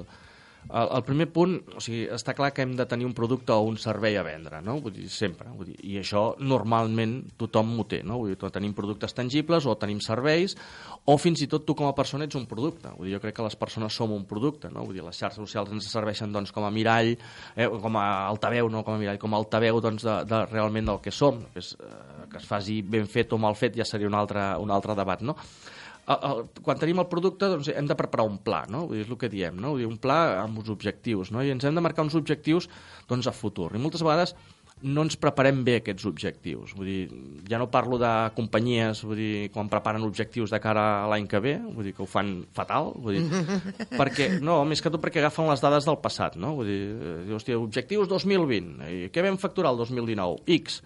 el, 0.69 0.89
el 0.97 1.03
primer 1.05 1.27
punt, 1.33 1.55
o 1.75 1.81
sigui, 1.81 2.03
està 2.13 2.35
clar 2.37 2.51
que 2.53 2.61
hem 2.65 2.75
de 2.77 2.85
tenir 2.89 3.07
un 3.07 3.15
producte 3.17 3.55
o 3.55 3.65
un 3.65 3.79
servei 3.81 4.17
a 4.19 4.23
vendre, 4.25 4.61
no? 4.65 4.77
Vull 4.83 4.93
dir, 4.93 5.07
sempre. 5.09 5.49
Vull 5.55 5.71
dir, 5.71 5.77
I 5.89 5.97
això 6.03 6.23
normalment 6.39 7.15
tothom 7.41 7.71
ho 7.81 7.85
té, 7.89 8.03
no? 8.05 8.19
Vull 8.21 8.35
dir, 8.35 8.51
tenim 8.53 8.75
productes 8.77 9.15
tangibles 9.17 9.65
o 9.65 9.75
tenim 9.81 10.01
serveis 10.03 10.55
o 11.09 11.17
fins 11.17 11.41
i 11.41 11.49
tot 11.49 11.65
tu 11.65 11.73
com 11.77 11.89
a 11.89 11.95
persona 11.97 12.27
ets 12.29 12.37
un 12.37 12.45
producte. 12.49 12.93
Vull 12.97 13.09
dir, 13.09 13.15
jo 13.17 13.23
crec 13.23 13.39
que 13.39 13.47
les 13.47 13.57
persones 13.59 13.97
som 13.97 14.13
un 14.13 14.27
producte, 14.29 14.69
no? 14.73 14.85
Vull 14.85 14.99
dir, 14.99 15.05
les 15.05 15.17
xarxes 15.17 15.41
socials 15.41 15.73
ens 15.73 15.89
serveixen 15.89 16.33
doncs, 16.35 16.53
com 16.53 16.67
a 16.67 16.71
mirall, 16.73 17.15
eh, 17.55 17.69
com 17.69 17.97
a 17.97 18.05
altaveu, 18.27 18.69
no 18.69 18.85
com 18.85 18.97
a 18.97 19.01
mirall, 19.01 19.19
com 19.21 19.33
a 19.33 19.41
altaveu 19.41 19.81
doncs, 19.81 20.05
de, 20.05 20.21
de, 20.29 20.45
realment 20.53 20.93
del 20.93 21.01
que 21.01 21.13
som. 21.15 21.41
És, 21.57 21.73
eh, 21.81 22.05
que 22.29 22.37
es 22.37 22.45
faci 22.45 22.83
ben 22.85 23.09
fet 23.09 23.33
o 23.33 23.41
mal 23.41 23.57
fet 23.57 23.73
ja 23.79 23.87
seria 23.87 24.07
un 24.07 24.13
altre, 24.13 24.51
un 24.61 24.69
altre 24.69 24.93
debat, 24.93 25.25
no? 25.25 25.35
El, 26.09 26.21
el, 26.29 26.45
quan 26.65 26.79
tenim 26.81 27.01
el 27.03 27.09
producte 27.11 27.49
doncs, 27.51 27.71
hem 27.73 27.89
de 27.89 27.97
preparar 27.97 28.27
un 28.29 28.39
pla, 28.43 28.63
no? 28.71 28.85
Vull 28.89 28.99
dir, 28.99 29.05
és 29.05 29.11
el 29.11 29.19
que 29.21 29.31
diem, 29.31 29.57
no? 29.61 29.75
Vull 29.75 29.83
dir, 29.83 29.89
un 29.89 29.99
pla 30.01 30.19
amb 30.43 30.61
uns 30.61 30.71
objectius, 30.73 31.33
no? 31.35 31.43
I 31.45 31.53
ens 31.53 31.67
hem 31.67 31.77
de 31.77 31.83
marcar 31.85 32.05
uns 32.07 32.17
objectius 32.17 32.69
doncs, 33.09 33.29
a 33.29 33.35
futur. 33.35 33.71
I 33.75 33.83
moltes 33.83 34.05
vegades 34.05 34.35
no 34.79 35.03
ens 35.03 35.17
preparem 35.19 35.59
bé 35.67 35.79
aquests 35.79 36.05
objectius. 36.07 36.71
Vull 36.77 36.87
dir, 36.87 36.99
ja 37.49 37.59
no 37.59 37.67
parlo 37.71 37.97
de 37.99 38.11
companyies, 38.37 39.01
vull 39.03 39.19
dir, 39.19 39.49
quan 39.53 39.71
preparen 39.71 40.05
objectius 40.07 40.53
de 40.55 40.59
cara 40.63 40.85
a 41.03 41.09
l'any 41.11 41.27
que 41.29 41.41
ve, 41.43 41.57
vull 41.65 41.89
dir, 41.89 41.93
que 41.97 42.05
ho 42.05 42.07
fan 42.09 42.37
fatal, 42.55 42.93
vull 42.95 43.19
dir, 43.19 43.41
perquè, 43.99 44.31
no, 44.43 44.61
més 44.69 44.81
que 44.81 44.91
tot 44.93 45.03
perquè 45.03 45.19
agafen 45.19 45.49
les 45.51 45.63
dades 45.63 45.87
del 45.89 45.99
passat, 46.03 46.39
no? 46.39 46.53
Vull 46.59 46.71
dir, 46.71 46.79
eh, 46.95 47.17
hòstia, 47.35 47.59
objectius 47.59 48.07
2020, 48.11 48.87
i 48.87 49.11
què 49.13 49.25
vam 49.25 49.39
facturar 49.41 49.75
el 49.75 49.83
2019? 49.83 50.47
X 50.61 50.79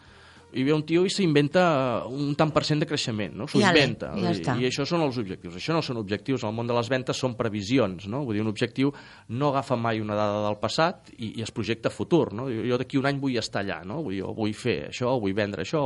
i 0.54 0.64
ve 0.64 0.74
un 0.74 0.84
tio 0.88 1.04
i 1.06 1.12
s'inventa 1.12 1.64
un 2.10 2.34
tant 2.40 2.52
per 2.54 2.64
cent 2.68 2.82
de 2.84 2.88
creixement, 2.90 3.36
no? 3.38 3.48
S'ho 3.50 3.62
inventa. 3.62 4.12
ja 4.20 4.34
està. 4.34 4.56
I 4.62 4.68
això 4.70 4.86
són 4.90 5.04
els 5.06 5.18
objectius. 5.22 5.56
Això 5.60 5.76
no 5.76 5.82
són 5.86 6.00
objectius. 6.02 6.44
Al 6.48 6.54
món 6.56 6.70
de 6.70 6.76
les 6.78 6.90
ventes 6.92 7.18
són 7.20 7.36
previsions, 7.40 8.08
no? 8.12 8.24
Vull 8.28 8.38
dir, 8.38 8.44
un 8.46 8.52
objectiu 8.52 8.94
no 9.30 9.50
agafa 9.54 9.78
mai 9.80 10.02
una 10.04 10.18
dada 10.20 10.44
del 10.48 10.60
passat 10.62 11.14
i, 11.18 11.34
i 11.40 11.46
es 11.46 11.52
projecta 11.52 11.92
futur, 11.94 12.32
no? 12.34 12.50
Jo, 12.52 12.66
jo 12.70 12.80
d'aquí 12.82 13.02
un 13.02 13.10
any 13.10 13.20
vull 13.22 13.38
estar 13.42 13.64
allà, 13.64 13.82
no? 13.88 14.02
Vull, 14.06 14.20
jo 14.22 14.34
vull 14.38 14.54
fer 14.54 14.90
això, 14.92 15.18
vull 15.20 15.36
vendre 15.38 15.66
això... 15.66 15.86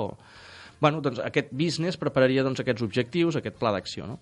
Bueno, 0.79 1.01
doncs 1.01 1.19
aquest 1.25 1.49
business 1.57 1.97
prepararia 1.97 2.43
doncs, 2.45 2.61
aquests 2.61 2.83
objectius, 2.85 3.37
aquest 3.39 3.57
pla 3.57 3.71
d'acció. 3.73 4.05
No? 4.05 4.19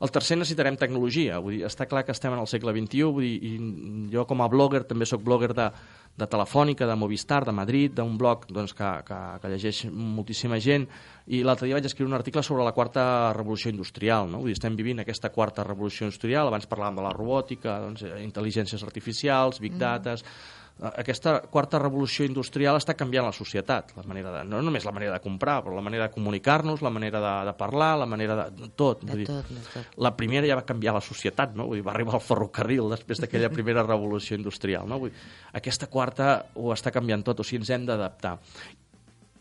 El 0.00 0.12
tercer 0.14 0.38
necessitarem 0.38 0.78
tecnologia. 0.80 1.40
Vull 1.44 1.58
dir, 1.58 1.64
està 1.68 1.84
clar 1.88 2.06
que 2.06 2.14
estem 2.16 2.32
en 2.32 2.40
el 2.40 2.48
segle 2.48 2.72
XXI, 2.72 3.02
vull 3.12 3.26
dir, 3.26 3.36
i 3.44 4.10
jo 4.14 4.24
com 4.28 4.40
a 4.40 4.48
blogger 4.48 4.86
també 4.88 5.08
sóc 5.08 5.20
blogger 5.26 5.52
de, 5.58 5.68
de 6.16 6.28
Telefònica, 6.32 6.88
de 6.88 6.96
Movistar, 6.96 7.42
de 7.44 7.52
Madrid, 7.52 7.92
d'un 7.98 8.16
blog 8.20 8.46
doncs, 8.48 8.72
que, 8.78 8.92
que, 9.08 9.18
que 9.42 9.52
llegeix 9.52 9.84
moltíssima 9.92 10.60
gent, 10.64 10.88
i 11.28 11.42
l'altre 11.44 11.68
dia 11.68 11.76
vaig 11.76 11.88
escriure 11.90 12.08
un 12.08 12.16
article 12.16 12.42
sobre 12.46 12.64
la 12.64 12.72
quarta 12.72 13.34
revolució 13.36 13.72
industrial. 13.74 14.30
No? 14.32 14.40
Vull 14.40 14.54
dir, 14.54 14.56
estem 14.56 14.78
vivint 14.78 15.04
aquesta 15.04 15.28
quarta 15.34 15.66
revolució 15.66 16.08
industrial, 16.08 16.48
abans 16.48 16.68
parlàvem 16.70 17.02
de 17.02 17.04
la 17.04 17.12
robòtica, 17.12 17.82
doncs, 17.84 18.06
intel·ligències 18.24 18.86
artificials, 18.86 19.60
big 19.60 19.76
dates... 19.76 20.24
Eh, 20.24 20.56
Aquesta 20.78 21.40
quarta 21.50 21.80
revolució 21.82 22.22
industrial 22.22 22.76
està 22.78 22.94
canviant 22.94 23.26
la 23.26 23.34
societat, 23.34 23.90
la 23.96 24.04
manera 24.06 24.30
de, 24.36 24.42
no 24.46 24.60
només 24.62 24.84
la 24.86 24.92
manera 24.94 25.16
de 25.16 25.22
comprar, 25.24 25.56
però 25.64 25.74
la 25.74 25.82
manera 25.82 26.06
de 26.06 26.14
comunicar-nos, 26.14 26.84
la 26.86 26.92
manera 26.94 27.18
de, 27.24 27.32
de 27.48 27.54
parlar, 27.58 27.96
la 27.98 28.06
manera 28.06 28.36
de... 28.46 28.68
tot. 28.78 29.02
De 29.02 29.10
vull 29.10 29.24
dir, 29.24 29.26
tot, 29.26 29.50
de 29.50 29.64
tot. 29.72 29.96
la 30.06 30.12
primera 30.14 30.46
ja 30.46 30.60
va 30.60 30.66
canviar 30.68 30.94
la 30.94 31.02
societat, 31.02 31.56
no? 31.58 31.66
Vull 31.66 31.80
dir, 31.80 31.86
va 31.88 31.96
arribar 31.96 32.14
el 32.20 32.22
ferrocarril 32.22 32.94
després 32.94 33.18
d'aquella 33.24 33.50
primera 33.58 33.82
revolució 33.82 34.38
industrial, 34.38 34.86
no? 34.86 35.00
Vull 35.02 35.10
dir, 35.10 35.24
aquesta 35.58 35.90
quarta 35.90 36.30
ho 36.54 36.70
està 36.76 36.94
canviant 36.94 37.26
tot, 37.26 37.42
o 37.42 37.48
sigui, 37.48 37.64
ens 37.64 37.74
hem 37.74 37.90
d'adaptar. 37.90 38.36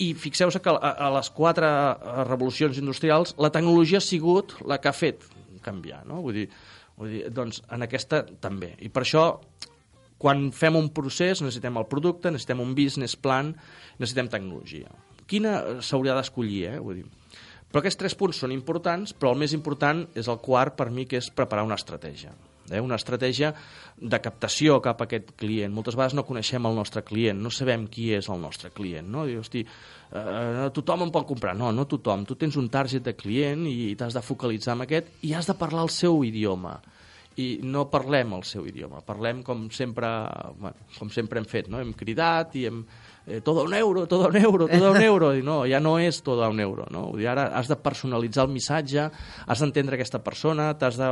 I 0.02 0.12
fixeu-vos 0.18 0.58
que 0.58 0.74
a, 0.74 0.96
a 1.06 1.14
les 1.20 1.30
quatre 1.38 1.70
eh, 1.70 2.18
revolucions 2.26 2.82
industrials 2.82 3.38
la 3.38 3.54
tecnologia 3.54 4.02
ha 4.02 4.08
sigut 4.10 4.58
la 4.66 4.82
que 4.82 4.90
ha 4.90 4.98
fet 4.98 5.30
canviar, 5.62 6.02
no? 6.10 6.24
Vull 6.26 6.42
dir, 6.42 6.50
vull 6.98 7.14
dir 7.14 7.26
doncs 7.30 7.62
en 7.70 7.86
aquesta 7.86 8.26
també. 8.42 8.74
I 8.82 8.90
per 8.90 9.06
això 9.06 9.28
quan 10.18 10.50
fem 10.56 10.78
un 10.80 10.90
procés 10.94 11.44
necessitem 11.44 11.78
el 11.78 11.88
producte, 11.90 12.32
necessitem 12.34 12.64
un 12.64 12.74
business 12.78 13.16
plan, 13.16 13.54
necessitem 14.00 14.32
tecnologia. 14.34 14.90
Quina 15.28 15.82
s'hauria 15.84 16.16
d'escollir, 16.18 16.64
eh? 16.72 16.78
Vull 16.82 17.02
dir, 17.02 17.08
però 17.68 17.84
aquests 17.84 18.00
tres 18.00 18.16
punts 18.16 18.40
són 18.42 18.54
importants, 18.56 19.14
però 19.14 19.34
el 19.34 19.42
més 19.42 19.54
important 19.56 20.06
és 20.16 20.30
el 20.32 20.40
quart 20.44 20.78
per 20.80 20.88
mi, 20.94 21.06
que 21.06 21.20
és 21.20 21.32
preparar 21.34 21.68
una 21.68 21.80
estratègia. 21.80 22.32
eh? 22.70 22.82
una 22.84 22.96
estratègia 22.96 23.54
de 23.98 24.20
captació 24.20 24.82
cap 24.84 25.02
a 25.02 25.06
aquest 25.08 25.34
client. 25.40 25.74
Moltes 25.74 25.96
vegades 25.96 26.16
no 26.18 26.26
coneixem 26.28 26.66
el 26.68 26.76
nostre 26.76 27.04
client, 27.04 27.40
no 27.40 27.52
sabem 27.52 27.86
qui 27.88 28.10
és 28.14 28.28
el 28.30 28.42
nostre 28.42 28.72
client. 28.76 29.08
No? 29.08 29.26
Dius, 29.26 29.46
hosti, 29.46 29.64
eh, 30.12 30.68
tothom 30.76 31.06
em 31.06 31.12
pot 31.12 31.28
comprar. 31.28 31.56
No, 31.56 31.72
no 31.72 31.88
tothom. 31.88 32.26
Tu 32.26 32.36
tens 32.36 32.58
un 32.60 32.68
target 32.70 33.04
de 33.04 33.16
client 33.16 33.66
i 33.68 33.96
t'has 33.96 34.14
de 34.18 34.22
focalitzar 34.22 34.76
en 34.76 34.84
aquest 34.88 35.08
i 35.24 35.34
has 35.34 35.48
de 35.48 35.56
parlar 35.56 35.86
el 35.88 35.94
seu 35.94 36.24
idioma 36.28 36.80
i 37.38 37.60
no 37.62 37.84
parlem 37.92 38.32
el 38.34 38.42
seu 38.50 38.66
idioma, 38.66 39.04
parlem 39.06 39.44
com 39.46 39.68
sempre, 39.70 40.08
bueno, 40.58 40.88
com 40.98 41.10
sempre 41.14 41.38
hem 41.38 41.46
fet, 41.46 41.68
no? 41.70 41.78
hem 41.84 41.92
cridat 41.94 42.56
i 42.58 42.64
hem, 42.66 42.80
eh, 43.28 43.42
todo 43.46 43.62
un 43.68 43.76
euro, 43.78 44.08
todo 44.10 44.26
un 44.32 44.38
euro, 44.40 44.66
todo 44.68 44.90
un 44.96 45.02
euro, 45.04 45.30
i 45.38 45.44
no, 45.46 45.60
ja 45.70 45.78
no 45.80 46.00
és 46.02 46.24
todo 46.26 46.48
un 46.50 46.58
euro, 46.64 46.88
no? 46.90 47.04
Vull 47.12 47.22
dir, 47.22 47.28
ara 47.30 47.44
has 47.60 47.70
de 47.70 47.76
personalitzar 47.78 48.48
el 48.48 48.56
missatge, 48.56 49.04
has 49.46 49.62
d'entendre 49.62 50.00
aquesta 50.00 50.18
persona, 50.26 50.72
t'has 50.80 50.98
de, 50.98 51.06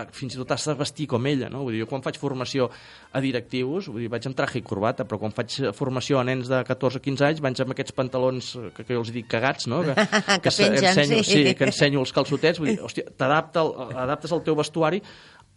eh, 0.00 0.02
fins 0.18 0.34
i 0.34 0.40
tot 0.40 0.50
has 0.56 0.66
de 0.66 0.74
vestir 0.80 1.06
com 1.12 1.24
ella, 1.30 1.46
no? 1.52 1.62
Vull 1.62 1.76
dir, 1.76 1.84
jo 1.84 1.90
quan 1.92 2.02
faig 2.02 2.18
formació 2.18 2.66
a 3.14 3.22
directius, 3.22 3.86
vull 3.92 4.02
dir, 4.02 4.10
vaig 4.10 4.26
en 4.26 4.34
traje 4.34 4.58
i 4.58 4.66
corbata, 4.66 5.06
però 5.06 5.20
quan 5.22 5.30
faig 5.36 5.60
formació 5.78 6.18
a 6.18 6.24
nens 6.26 6.50
de 6.50 6.58
14 6.66 6.98
o 6.98 7.06
15 7.06 7.28
anys, 7.30 7.40
vaig 7.44 7.62
amb 7.62 7.76
aquests 7.76 7.94
pantalons 7.94 8.50
que, 8.74 8.82
que 8.82 8.94
jo 8.98 9.04
els 9.06 9.14
dic 9.14 9.30
cagats, 9.30 9.70
no? 9.70 9.84
Que, 9.86 9.94
Que 10.42 10.50
se- 10.50 10.66
pengen, 10.72 10.90
ensenyo, 10.90 11.22
sí. 11.22 11.44
sí, 11.46 11.54
que 11.54 11.70
ensenyo 11.70 12.02
els 12.02 12.12
calçotets, 12.16 12.58
vull 12.58 12.74
dir, 12.74 12.80
hòstia, 12.82 13.06
t'adapta 13.14 13.62
el- 13.62 13.94
adaptes 14.08 14.34
el 14.34 14.42
teu 14.42 14.58
vestuari 14.58 14.98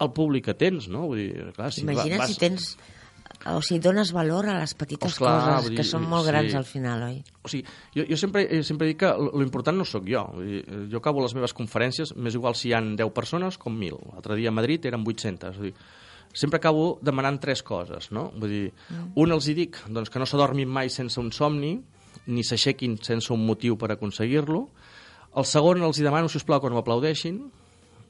al 0.02 0.12
públic 0.18 0.46
que 0.50 0.56
tens, 0.58 0.88
no? 0.92 1.06
Vull 1.12 1.22
dir, 1.22 1.52
clar, 1.56 1.70
si 1.72 1.86
Imagina't 1.86 2.18
va- 2.20 2.26
vas... 2.26 2.34
si 2.36 2.42
tens... 2.42 2.74
O 3.48 3.62
sigui, 3.64 3.80
dones 3.82 4.12
valor 4.14 4.46
a 4.52 4.58
les 4.60 4.74
petites 4.78 5.16
Oh, 5.16 5.22
clar, 5.24 5.32
coses, 5.40 5.64
vull 5.70 5.78
que 5.78 5.82
dir, 5.86 5.88
són 5.90 6.04
molt 6.06 6.26
sí. 6.28 6.30
grans 6.30 6.54
al 6.60 6.66
final, 6.68 7.06
oi? 7.08 7.16
O 7.42 7.50
sigui, 7.50 7.64
jo, 7.96 8.04
jo 8.12 8.18
sempre, 8.20 8.44
eh, 8.54 8.60
sempre 8.68 8.90
dic 8.92 9.00
que 9.02 9.10
lo 9.18 9.42
important 9.42 9.80
no 9.80 9.86
sóc 9.88 10.06
jo. 10.06 10.26
Vull 10.36 10.46
dir, 10.50 10.60
eh, 10.68 10.82
jo 10.92 11.00
acabo 11.00 11.24
les 11.24 11.34
meves 11.38 11.56
conferències, 11.58 12.12
m'és 12.20 12.36
igual 12.38 12.54
si 12.60 12.70
hi 12.70 12.76
han 12.78 12.92
10 13.00 13.10
persones 13.16 13.58
com 13.58 13.74
1.000. 13.80 13.98
L'altre 14.12 14.36
dia 14.38 14.52
a 14.52 14.54
Madrid 14.54 14.86
eren 14.86 15.02
800. 15.08 15.58
Vull 15.58 15.72
dir, 15.72 15.74
sempre 16.44 16.60
acabo 16.62 17.00
demanant 17.02 17.40
tres 17.42 17.64
coses, 17.66 18.12
no? 18.12 18.28
Vull 18.36 18.52
dir, 18.52 18.68
un 19.16 19.34
els 19.34 19.48
hi 19.50 19.56
dic 19.58 19.80
doncs, 19.88 20.12
que 20.14 20.20
no 20.22 20.28
s'adormin 20.30 20.70
mai 20.70 20.92
sense 20.94 21.18
un 21.24 21.32
somni, 21.34 21.74
ni 22.28 22.44
s'aixequin 22.46 23.00
sense 23.02 23.32
un 23.34 23.42
motiu 23.48 23.80
per 23.80 23.94
aconseguir-lo. 23.96 24.68
El 25.40 25.48
segon 25.50 25.82
els 25.88 25.98
hi 25.98 26.06
demano, 26.06 26.30
si 26.30 26.38
us 26.38 26.46
plau, 26.46 26.62
que 26.62 26.70
no 26.70 26.78
m'aplaudeixin, 26.78 27.42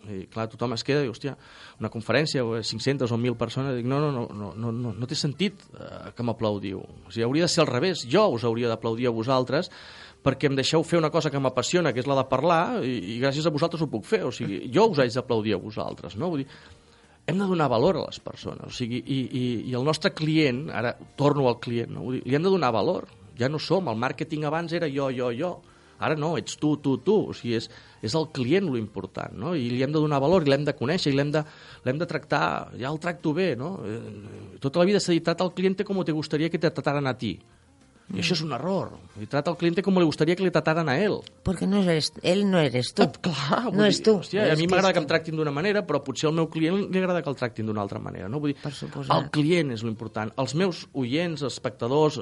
i 0.10 0.26
clar, 0.32 0.48
tothom 0.50 0.74
es 0.76 0.84
queda 0.88 1.04
i 1.06 1.10
hòstia, 1.12 1.36
una 1.80 1.92
conferència, 1.94 2.44
o 2.46 2.58
500 2.58 3.12
o 3.12 3.18
1.000 3.18 3.38
persones, 3.40 3.76
dic, 3.78 3.88
no, 3.90 4.00
no, 4.02 4.26
no, 4.28 4.52
no, 4.56 4.72
no, 4.72 4.94
no 4.98 5.10
té 5.10 5.18
sentit 5.18 5.62
eh, 5.78 6.12
que 6.18 6.26
m'aplaudiu. 6.26 6.82
O 6.82 7.12
sigui, 7.12 7.26
hauria 7.28 7.50
de 7.50 7.54
ser 7.54 7.66
al 7.66 7.72
revés, 7.72 8.06
jo 8.10 8.28
us 8.34 8.46
hauria 8.48 8.72
d'aplaudir 8.72 9.10
a 9.10 9.16
vosaltres 9.16 9.70
perquè 10.22 10.50
em 10.52 10.58
deixeu 10.58 10.84
fer 10.86 11.00
una 11.00 11.10
cosa 11.10 11.32
que 11.34 11.40
m'apassiona, 11.42 11.94
que 11.94 12.02
és 12.04 12.10
la 12.10 12.20
de 12.20 12.28
parlar, 12.30 12.84
i, 12.86 13.16
i 13.16 13.18
gràcies 13.22 13.48
a 13.48 13.54
vosaltres 13.54 13.82
ho 13.82 13.90
puc 13.90 14.06
fer. 14.06 14.22
O 14.28 14.34
sigui, 14.36 14.60
jo 14.74 14.86
us 14.92 15.02
haig 15.02 15.16
d'aplaudir 15.18 15.56
a 15.58 15.62
vosaltres, 15.62 16.14
no? 16.20 16.30
Vull 16.30 16.44
dir, 16.44 16.60
hem 17.26 17.42
de 17.42 17.48
donar 17.50 17.70
valor 17.72 17.98
a 17.98 18.06
les 18.06 18.22
persones. 18.22 18.68
O 18.70 18.76
sigui, 18.76 19.02
i, 19.02 19.20
i, 19.26 19.44
i 19.72 19.76
el 19.78 19.86
nostre 19.88 20.14
client, 20.14 20.68
ara 20.70 20.94
torno 21.18 21.48
al 21.50 21.58
client, 21.64 21.94
no? 21.96 22.06
Vull 22.06 22.20
dir, 22.20 22.24
li 22.28 22.38
hem 22.38 22.46
de 22.46 22.54
donar 22.54 22.70
valor. 22.76 23.10
Ja 23.40 23.50
no 23.50 23.58
som, 23.62 23.90
el 23.90 23.98
màrqueting 23.98 24.46
abans 24.46 24.74
era 24.78 24.90
jo, 24.92 25.10
jo, 25.16 25.32
jo. 25.34 25.56
Ara 26.02 26.18
no, 26.20 26.34
ets 26.40 26.58
tu, 26.60 26.74
tu, 26.82 26.98
tu. 27.06 27.18
O 27.30 27.38
sigui, 27.38 27.56
és, 27.60 27.70
és 28.02 28.16
el 28.18 28.28
client 28.36 28.68
lo 28.68 28.80
important, 28.80 29.38
no? 29.38 29.54
I 29.56 29.70
li 29.72 29.84
hem 29.86 29.94
de 29.94 30.02
donar 30.02 30.22
valor, 30.24 30.46
i 30.46 30.52
l'hem 30.52 30.66
de 30.68 30.76
conèixer, 30.78 31.14
i 31.14 31.18
l'hem 31.18 31.32
de, 31.34 31.46
de 31.86 32.10
tractar... 32.10 32.44
Ja 32.82 32.90
el 32.90 33.00
tracto 33.04 33.36
bé, 33.38 33.54
no? 33.60 33.76
Eh, 33.86 34.58
Tota 34.62 34.82
la 34.82 34.86
vida 34.90 35.00
s'ha 35.02 35.14
dit, 35.16 35.24
trata 35.26 35.46
al 35.46 35.56
cliente 35.58 35.86
como 35.86 36.06
te 36.06 36.14
gustaría 36.14 36.50
que 36.50 36.60
te 36.60 36.70
trataran 36.70 37.08
a 37.08 37.18
ti. 37.18 37.40
I 38.14 38.20
això 38.20 38.34
és 38.36 38.42
un 38.44 38.52
error. 38.54 38.90
I 39.22 39.26
trata 39.32 39.50
al 39.52 39.58
cliente 39.58 39.82
como 39.82 40.00
le 40.00 40.06
gustaría 40.06 40.36
que 40.36 40.44
le 40.44 40.52
trataran 40.52 40.90
a 40.90 40.98
él. 41.00 41.20
Perquè 41.44 41.68
no 41.68 41.82
eres, 41.84 42.12
ell 42.24 42.44
no 42.50 42.60
eres 42.60 42.94
tu. 42.94 43.04
Ah, 43.04 43.12
clar, 43.22 43.74
no 43.74 43.84
dir, 43.84 43.90
és 43.92 44.02
tu. 44.04 44.18
Hòstia, 44.20 44.44
a 44.44 44.52
És 44.54 44.60
mi 44.60 44.66
que 44.68 44.72
m'agrada 44.74 44.90
és 44.90 44.94
que 44.98 45.00
em 45.04 45.08
tractin 45.08 45.36
d'una 45.40 45.52
manera, 45.52 45.86
però 45.88 46.02
potser 46.04 46.28
al 46.30 46.36
meu 46.36 46.50
client 46.50 46.90
li 46.92 47.00
agrada 47.00 47.22
que 47.24 47.30
el 47.30 47.36
tractin 47.40 47.66
d'una 47.66 47.82
altra 47.82 48.00
manera. 48.00 48.28
No? 48.30 48.40
Vull 48.40 48.54
dir, 48.54 48.60
Per 48.62 48.74
suposat. 48.74 49.16
el 49.16 49.30
client 49.32 49.72
és 49.72 49.84
l'important. 49.84 50.32
Els 50.38 50.56
meus 50.56 50.88
oients, 50.94 51.42
espectadors, 51.44 52.20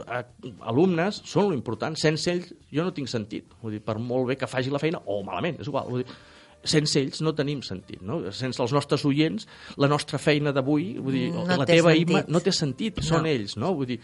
alumnes, 0.62 1.21
són 1.25 1.52
l'important. 1.52 1.95
Sense 1.99 2.30
ells 2.32 2.52
jo 2.71 2.84
no 2.86 2.93
tinc 2.95 3.10
sentit. 3.12 3.49
Vull 3.62 3.78
dir, 3.78 3.82
per 3.86 3.97
molt 3.99 4.28
bé 4.30 4.38
que 4.39 4.47
faci 4.47 4.69
la 4.73 4.80
feina, 4.82 5.02
o 5.06 5.21
malament, 5.23 5.60
és 5.62 5.67
igual. 5.71 5.88
Vull 5.89 6.04
dir, 6.04 6.15
sense 6.63 6.99
ells 6.99 7.21
no 7.23 7.32
tenim 7.34 7.62
sentit, 7.63 8.02
no? 8.04 8.21
Sense 8.36 8.60
els 8.62 8.73
nostres 8.75 9.06
oients, 9.08 9.47
la 9.80 9.88
nostra 9.88 10.19
feina 10.19 10.52
d'avui, 10.52 10.97
vull 10.99 11.13
dir, 11.15 11.30
No 11.32 11.45
la 11.47 11.65
teva 11.65 11.93
sentit. 11.93 12.10
IMA 12.10 12.23
no 12.28 12.41
té 12.43 12.52
sentit, 12.52 12.99
són 13.02 13.23
No. 13.23 13.30
ells, 13.30 13.56
no? 13.58 13.73
Vull 13.73 13.88
dir, 13.88 13.99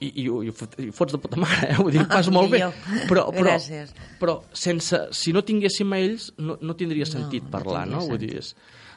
i, 0.00 0.08
i, 0.22 0.26
i, 0.28 0.52
i 0.84 0.90
fots 0.94 1.14
de 1.14 1.20
puta 1.22 1.40
mare, 1.42 1.72
eh? 1.72 1.76
Vull 1.80 1.94
dir, 1.94 2.02
ho 2.06 2.08
fas 2.10 2.30
molt 2.34 2.52
bé. 2.52 2.60
Millor. 2.62 3.06
Però, 3.10 3.24
però, 3.34 3.54
Gràcies. 3.54 3.94
però 4.20 4.36
sense, 4.54 5.06
si 5.16 5.34
no 5.34 5.42
tinguéssim 5.46 5.94
a 5.94 6.00
ells 6.04 6.30
no, 6.38 6.58
no 6.62 6.76
tindria 6.78 7.08
sentit 7.08 7.48
no 7.48 7.54
parlar, 7.56 7.86
tindria 7.86 8.04
no? 8.04 8.06
Vull 8.12 8.22
dir, 8.22 8.34
és, 8.42 8.52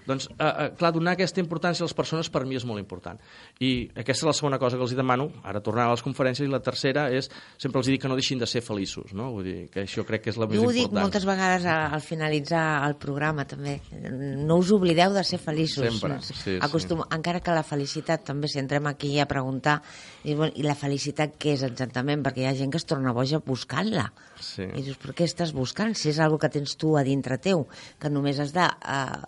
doncs, 0.07 0.27
eh, 0.37 0.45
eh, 0.65 0.69
clar, 0.77 0.91
donar 0.93 1.13
aquesta 1.13 1.39
importància 1.41 1.83
a 1.83 1.87
les 1.87 1.93
persones 1.93 2.29
per 2.29 2.45
mi 2.45 2.55
és 2.55 2.65
molt 2.65 2.79
important. 2.79 3.19
I 3.59 3.89
aquesta 3.95 4.25
és 4.25 4.29
la 4.29 4.33
segona 4.33 4.59
cosa 4.59 4.77
que 4.77 4.83
els 4.83 4.95
demano, 4.95 5.29
ara 5.43 5.61
tornant 5.61 5.87
a 5.87 5.91
les 5.91 6.03
conferències, 6.03 6.47
i 6.47 6.51
la 6.51 6.59
tercera 6.59 7.09
és, 7.13 7.29
sempre 7.57 7.79
els 7.79 7.87
dic 7.87 8.01
que 8.01 8.07
no 8.09 8.15
deixin 8.17 8.39
de 8.39 8.47
ser 8.47 8.61
feliços, 8.61 9.13
no? 9.13 9.31
Vull 9.31 9.43
dir, 9.45 9.69
que 9.69 9.83
això 9.85 10.05
crec 10.05 10.23
que 10.23 10.29
és 10.33 10.37
la 10.41 10.47
més 10.47 10.57
Jo 10.59 10.67
ho 10.67 10.71
dic 10.71 10.83
important. 10.89 11.03
moltes 11.05 11.25
vegades 11.25 11.65
a- 11.65 11.87
al 11.93 12.01
finalitzar 12.01 12.87
el 12.87 12.95
programa, 12.95 13.45
també. 13.45 13.79
No 14.01 14.57
us 14.57 14.71
oblideu 14.71 15.13
de 15.13 15.23
ser 15.23 15.39
feliços. 15.39 15.85
Sempre, 15.85 16.21
sí, 16.21 16.33
sí. 16.33 16.57
Acostum... 16.61 17.03
Encara 17.11 17.39
que 17.41 17.51
la 17.51 17.63
felicitat, 17.63 18.23
també, 18.25 18.47
si 18.47 18.59
entrem 18.59 18.87
aquí 18.87 19.19
a 19.19 19.25
preguntar, 19.27 19.81
i, 20.23 20.33
bueno, 20.33 20.51
i 20.55 20.63
la 20.63 20.75
felicitat 20.75 21.37
què 21.37 21.53
és 21.53 21.63
exactament? 21.63 22.23
Perquè 22.23 22.41
hi 22.43 22.45
ha 22.49 22.55
gent 22.57 22.71
que 22.71 22.77
es 22.81 22.85
torna 22.85 23.11
boja 23.13 23.39
buscant-la. 23.45 24.11
Sí. 24.41 24.63
I 24.63 24.81
dius, 24.81 24.97
però 24.97 25.13
què 25.13 25.25
estàs 25.27 25.53
buscant? 25.53 25.93
Si 25.95 26.09
és 26.09 26.19
algo 26.19 26.39
que 26.41 26.49
tens 26.49 26.75
tu 26.77 26.95
a 26.97 27.03
dintre 27.03 27.37
teu, 27.37 27.67
que 27.99 28.09
només 28.09 28.39
has 28.39 28.53
de... 28.53 28.65
Uh, 28.65 29.21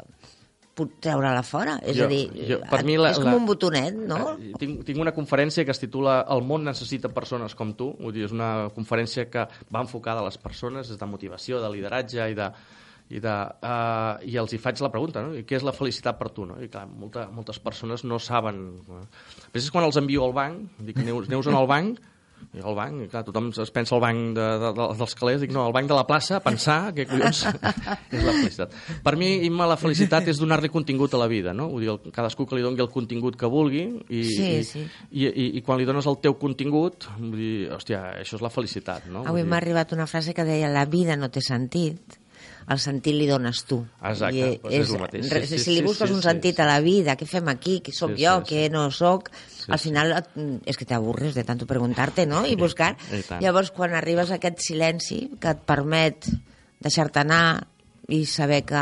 treure-la 1.00 1.44
fora. 1.46 1.76
És 1.86 1.96
Jo- 1.98 2.06
a 2.06 2.08
dir, 2.08 2.24
jo- 2.50 2.60
per 2.70 2.84
mi 2.84 2.98
la- 2.98 3.12
és 3.12 3.20
com 3.20 3.30
la- 3.30 3.36
un 3.38 3.46
botonet, 3.46 3.94
no? 3.96 4.38
Eh, 4.40 4.54
Tinc, 4.58 4.84
tinc 4.86 5.00
una 5.00 5.14
conferència 5.14 5.64
que 5.66 5.72
es 5.72 5.80
titula 5.80 6.26
El 6.30 6.42
món 6.44 6.64
necessita 6.64 7.10
persones 7.10 7.54
com 7.56 7.74
tu. 7.78 7.92
Vull 8.00 8.14
dir, 8.14 8.24
és 8.26 8.32
una 8.32 8.70
conferència 8.74 9.30
que 9.30 9.48
va 9.74 9.82
enfocada 9.82 10.22
a 10.22 10.26
les 10.26 10.38
persones, 10.38 10.90
des 10.90 10.98
de 10.98 11.06
motivació, 11.06 11.62
de 11.62 11.70
lideratge 11.70 12.26
i 12.30 12.34
de, 12.34 12.50
i, 13.10 13.20
de, 13.20 13.30
uh, 13.62 14.18
i 14.26 14.38
els 14.38 14.54
hi 14.54 14.58
faig 14.58 14.80
la 14.82 14.90
pregunta, 14.90 15.22
no? 15.22 15.36
I 15.36 15.44
què 15.46 15.58
és 15.58 15.64
la 15.64 15.74
felicitat 15.76 16.18
per 16.18 16.30
tu? 16.32 16.46
No? 16.46 16.56
I 16.64 16.70
clar, 16.70 16.88
molta, 16.88 17.28
moltes 17.30 17.60
persones 17.60 18.04
no 18.04 18.18
saben... 18.18 18.80
eh. 18.90 19.06
Després 19.52 19.66
és 19.66 19.72
quan 19.72 19.84
els 19.86 19.98
envio 19.98 20.24
al 20.26 20.34
banc, 20.34 20.72
dic, 20.80 20.98
neus 20.98 21.48
en 21.48 21.54
el 21.56 21.68
banc, 21.68 22.00
i 22.54 22.62
al 22.64 22.76
banc, 22.78 23.06
clar, 23.12 23.24
tothom 23.28 23.50
es 23.64 23.72
pensa 23.74 23.96
al 23.96 24.02
banc 24.04 24.36
de, 24.38 24.48
de, 24.62 24.72
de, 24.78 24.88
dels 25.00 25.16
calés, 25.20 25.40
dic, 25.42 25.52
no, 25.56 25.64
al 25.66 25.74
banc 25.76 25.88
de 25.90 25.96
la 25.98 26.04
plaça, 26.10 26.40
pensar 26.44 26.78
que 26.96 27.06
collons 27.10 27.44
és 27.48 28.24
la 28.24 28.34
felicitat. 28.36 28.76
Per 29.06 29.16
mi, 29.20 29.32
Imma, 29.48 29.68
la 29.70 29.78
felicitat 29.80 30.28
és 30.32 30.42
donar-li 30.42 30.70
contingut 30.74 31.14
a 31.16 31.22
la 31.24 31.28
vida, 31.32 31.54
no? 31.54 31.70
Vull 31.74 31.86
dir, 31.86 31.92
el- 31.96 32.12
cadascú 32.16 32.46
que 32.50 32.58
li 32.60 32.66
doni 32.66 32.82
el 32.84 32.90
contingut 32.94 33.38
que 33.40 33.50
vulgui 33.50 33.86
i, 34.10 34.24
Sí, 34.34 34.50
i, 34.60 34.64
sí. 34.68 34.84
i, 35.12 35.28
i, 35.30 35.48
i 35.60 35.64
quan 35.66 35.80
li 35.82 35.86
dones 35.90 36.06
el 36.10 36.20
teu 36.24 36.36
contingut, 36.42 37.08
vull 37.20 37.38
dir, 37.40 37.54
hòstia, 37.74 38.04
això 38.24 38.38
és 38.40 38.44
la 38.46 38.52
felicitat, 38.54 39.08
no? 39.12 39.24
Avui 39.30 39.44
m'ha 39.48 39.58
arribat 39.62 39.94
una 39.96 40.08
frase 40.10 40.34
que 40.34 40.46
deia 40.48 40.70
la 40.72 40.86
vida 40.86 41.16
no 41.20 41.30
té 41.34 41.42
sentit, 41.42 42.20
el 42.72 42.80
sentit 42.80 43.12
li 43.18 43.26
dones 43.28 43.66
tu. 43.68 43.82
Exacte, 44.08 44.38
I 44.40 44.60
doncs 44.64 44.76
és 44.78 44.92
el 44.96 45.02
mateix. 45.02 45.26
Sí, 45.28 45.42
sí, 45.50 45.58
si 45.60 45.72
li 45.74 45.82
sí, 45.82 45.84
busques 45.84 46.08
sí, 46.08 46.16
un 46.16 46.22
sí, 46.22 46.30
sentit 46.30 46.56
sí. 46.56 46.64
a 46.64 46.68
la 46.70 46.78
vida, 46.84 47.18
què 47.20 47.26
fem 47.28 47.50
aquí, 47.52 47.82
qui 47.84 47.92
sóc 47.92 48.14
Sí, 48.16 48.24
jo, 48.24 48.38
sí, 48.46 48.54
què 48.54 48.62
sí. 48.70 48.72
no 48.72 48.86
sóc, 48.96 49.28
Sí, 49.64 49.72
al 49.72 49.80
sí. 49.80 49.90
final 49.90 50.12
et- 50.18 50.62
és 50.66 50.78
que 50.78 50.86
t'avorres 50.86 51.36
de 51.36 51.44
tanto 51.44 51.66
preguntarte, 51.66 52.26
no?, 52.26 52.46
i 52.46 52.56
buscar. 52.60 52.98
I 53.12 53.22
tant. 53.24 53.42
Llavors, 53.42 53.72
quan 53.72 53.94
arribes 53.96 54.32
a 54.32 54.36
aquest 54.42 54.60
silenci 54.60 55.32
que 55.40 55.50
et 55.56 55.62
permet 55.66 56.28
deixar-te 56.84 57.20
anar 57.24 57.68
i 58.10 58.26
saber 58.26 58.64
que 58.68 58.82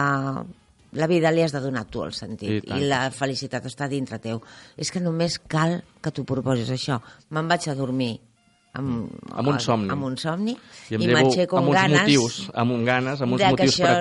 la 0.94 1.08
vida 1.08 1.30
li 1.32 1.42
has 1.46 1.54
de 1.54 1.62
donar 1.64 1.86
tu 1.88 2.02
el 2.04 2.10
I 2.12 2.18
sentit 2.18 2.66
tant. 2.68 2.82
i 2.82 2.88
la 2.90 3.06
felicitat 3.12 3.64
està 3.70 3.88
dintre 3.88 4.18
teu. 4.20 4.42
És 4.76 4.90
que 4.92 5.00
només 5.00 5.38
cal 5.40 5.84
que 6.02 6.12
tu 6.12 6.26
proposis 6.26 6.70
això. 6.74 6.98
Me'n 7.30 7.48
vaig 7.48 7.70
a 7.70 7.76
dormir 7.76 8.20
amb, 8.74 9.10
Amb 9.36 9.48
un 9.52 9.60
somni. 9.60 9.90
amb 9.92 10.06
un 10.08 10.16
somni 10.18 10.54
I 10.90 10.96
em 10.96 11.02
i 11.04 11.10
m'aixeco 11.12 11.58
amb 11.60 11.66
amb 11.66 11.72
uns 11.74 11.80
ganes 11.82 12.00
motius, 12.02 12.38
amb 12.54 12.72
un 12.72 12.86
ganes, 12.88 13.22
amb 13.22 13.36
uns 13.36 13.44
motius 13.44 13.78
per 13.82 13.94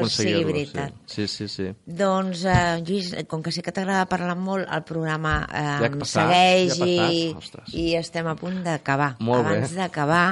veritat. 0.47 0.95
Sí, 1.07 1.27
sí, 1.27 1.49
sí. 1.49 1.49
sí. 1.49 1.75
Doncs, 1.87 2.45
eh, 2.45 2.79
Lluís, 2.87 3.13
com 3.29 3.43
que 3.43 3.53
sé 3.53 3.63
que 3.67 3.75
t'agrada 3.75 4.07
parlar 4.11 4.37
molt, 4.39 4.69
el 4.71 4.85
programa 4.87 5.41
eh, 5.51 5.67
Ja 5.83 5.91
ha 5.91 5.93
passat, 5.99 6.31
segueix 6.31 6.79
ja 6.79 7.35
passat. 7.41 7.69
i, 7.75 7.87
i 7.91 7.95
estem 7.99 8.27
a 8.31 8.37
punt 8.39 8.63
d'acabar. 8.67 9.17
Molt 9.19 9.45
bé. 9.47 9.57
Abans 9.57 9.75
d'acabar, 9.75 10.25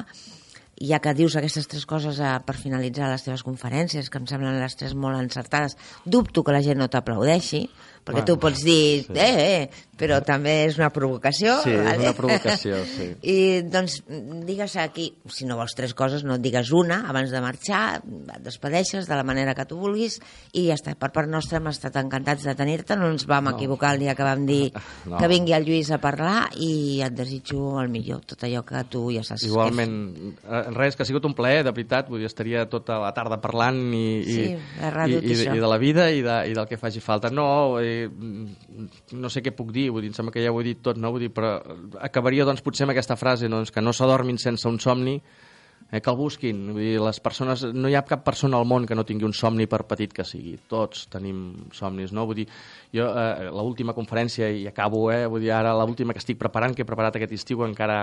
ja 0.79 1.01
que 1.03 1.15
dius 1.19 1.35
aquestes 1.37 1.67
tres 1.67 1.87
coses 1.91 2.21
eh, 2.23 2.37
per 2.47 2.55
finalitzar 2.55 3.11
les 3.11 3.25
teves 3.27 3.43
conferències, 3.43 4.07
que 4.11 4.19
em 4.23 4.27
semblen 4.31 4.61
les 4.63 4.77
tres 4.79 4.95
molt 4.95 5.19
encertades, 5.19 5.75
dubto 6.07 6.45
que 6.47 6.55
la 6.55 6.63
gent 6.63 6.79
no 6.79 6.87
t'aplaudeixi, 6.89 7.65
perquè 8.09 8.23
Bueno, 8.25 8.31
tu 8.33 8.39
pots 8.41 8.63
dir, 8.65 9.05
sí. 9.05 9.13
eh, 9.15 9.45
eh, 9.69 9.85
però 9.99 10.21
també 10.25 10.65
és 10.69 10.77
una 10.79 10.89
provocació. 10.95 11.59
Sí, 11.65 11.73
és 11.75 11.99
una 12.01 12.13
provocació, 12.17 12.79
sí. 12.97 13.09
I 13.29 13.37
doncs 13.69 13.99
digues 14.49 14.77
aquí, 14.81 15.11
si 15.29 15.45
no 15.45 15.57
vols 15.59 15.75
tres 15.77 15.93
coses, 15.99 16.25
no 16.25 16.39
et 16.39 16.45
digues 16.45 16.71
una 16.73 17.03
abans 17.11 17.31
de 17.35 17.41
marxar, 17.45 17.99
et 18.01 18.43
despedeixes 18.47 19.09
de 19.11 19.19
la 19.19 19.25
manera 19.27 19.55
que 19.59 19.67
tu 19.69 19.77
vulguis 19.77 20.17
i 20.57 20.69
ja 20.71 20.77
està. 20.79 20.95
Per 20.99 21.11
part 21.13 21.29
nostra 21.29 21.59
hem 21.61 21.69
estat 21.69 21.99
encantats 22.01 22.47
de 22.49 22.55
tenir-te, 22.57 22.97
no 22.97 23.11
ens 23.13 23.27
vam 23.29 23.49
No. 23.49 23.57
equivocar 23.57 23.95
el 23.95 24.01
dia 24.07 24.15
que 24.15 24.23
vam 24.27 24.47
dir 24.47 24.73
No. 25.09 25.19
que 25.19 25.29
vingui 25.29 25.53
el 25.57 25.65
Lluís 25.69 25.91
a 25.93 25.99
parlar 26.01 26.49
i 26.57 27.03
et 27.05 27.13
desitjo 27.19 27.79
el 27.83 27.89
millor, 27.93 28.23
tot 28.25 28.43
allò 28.47 28.65
que 28.65 28.85
tu 28.89 29.05
ja 29.15 29.23
saps. 29.27 29.45
Igualment, 29.51 29.99
eh, 30.47 30.63
res, 30.77 30.97
que 30.97 31.03
ha 31.03 31.09
sigut 31.09 31.25
un 31.29 31.35
plaer, 31.35 31.65
de 31.67 31.73
veritat, 31.75 32.09
vull 32.09 32.23
dir, 32.23 32.31
estaria 32.31 32.65
tota 32.71 33.01
la 33.03 33.13
tarda 33.17 33.41
parlant 33.43 33.83
i, 33.93 34.05
i, 34.23 34.25
Sí, 34.39 34.47
i, 34.49 34.55
i, 34.55 35.35
això. 35.35 35.55
i 35.57 35.59
de 35.61 35.69
la 35.75 35.79
vida 35.83 36.09
i, 36.15 36.23
de, 36.23 36.39
i 36.51 36.55
del 36.55 36.67
que 36.71 36.79
faci 36.79 37.01
falta. 37.05 37.31
No, 37.35 37.79
eh, 38.05 38.87
no 39.19 39.31
sé 39.33 39.43
què 39.45 39.53
puc 39.57 39.73
dir, 39.75 39.89
vull 39.95 40.05
dir, 40.05 40.13
em 40.13 40.17
sembla 40.17 40.35
que 40.35 40.45
ja 40.45 40.53
ho 40.55 40.61
he 40.61 40.67
dit 40.67 40.81
tot, 40.85 40.99
no? 41.01 41.13
Vull 41.15 41.27
dir, 41.27 41.33
però 41.35 41.57
acabaria 42.05 42.47
doncs, 42.49 42.65
potser 42.65 42.87
amb 42.87 42.95
aquesta 42.95 43.19
frase, 43.21 43.51
doncs, 43.51 43.75
que 43.75 43.85
no 43.85 43.95
s'adormin 43.97 44.41
sense 44.43 44.69
un 44.69 44.81
somni, 44.83 45.19
eh, 45.91 46.01
que 46.01 46.11
el 46.11 46.17
busquin. 46.17 46.65
Vull 46.73 46.83
dir, 46.83 47.01
les 47.03 47.21
persones, 47.25 47.65
no 47.75 47.91
hi 47.91 47.97
ha 47.99 48.05
cap 48.09 48.25
persona 48.27 48.59
al 48.59 48.67
món 48.69 48.87
que 48.87 48.97
no 48.99 49.07
tingui 49.09 49.29
un 49.29 49.35
somni 49.37 49.69
per 49.71 49.85
petit 49.89 50.13
que 50.15 50.27
sigui. 50.27 50.57
Tots 50.69 51.07
tenim 51.13 51.71
somnis, 51.75 52.13
no? 52.13 52.27
Vull 52.29 52.43
dir, 52.43 52.49
jo, 52.95 53.09
eh, 53.09 53.51
l'última 53.55 53.97
conferència, 53.97 54.51
i 54.51 54.67
acabo, 54.69 55.09
eh, 55.13 55.27
vull 55.27 55.45
dir, 55.45 55.53
ara 55.57 55.75
l'última 55.79 56.13
que 56.13 56.25
estic 56.25 56.39
preparant, 56.39 56.75
que 56.75 56.83
he 56.83 56.89
preparat 56.89 57.17
aquest 57.17 57.33
estiu, 57.33 57.65
encara 57.65 58.01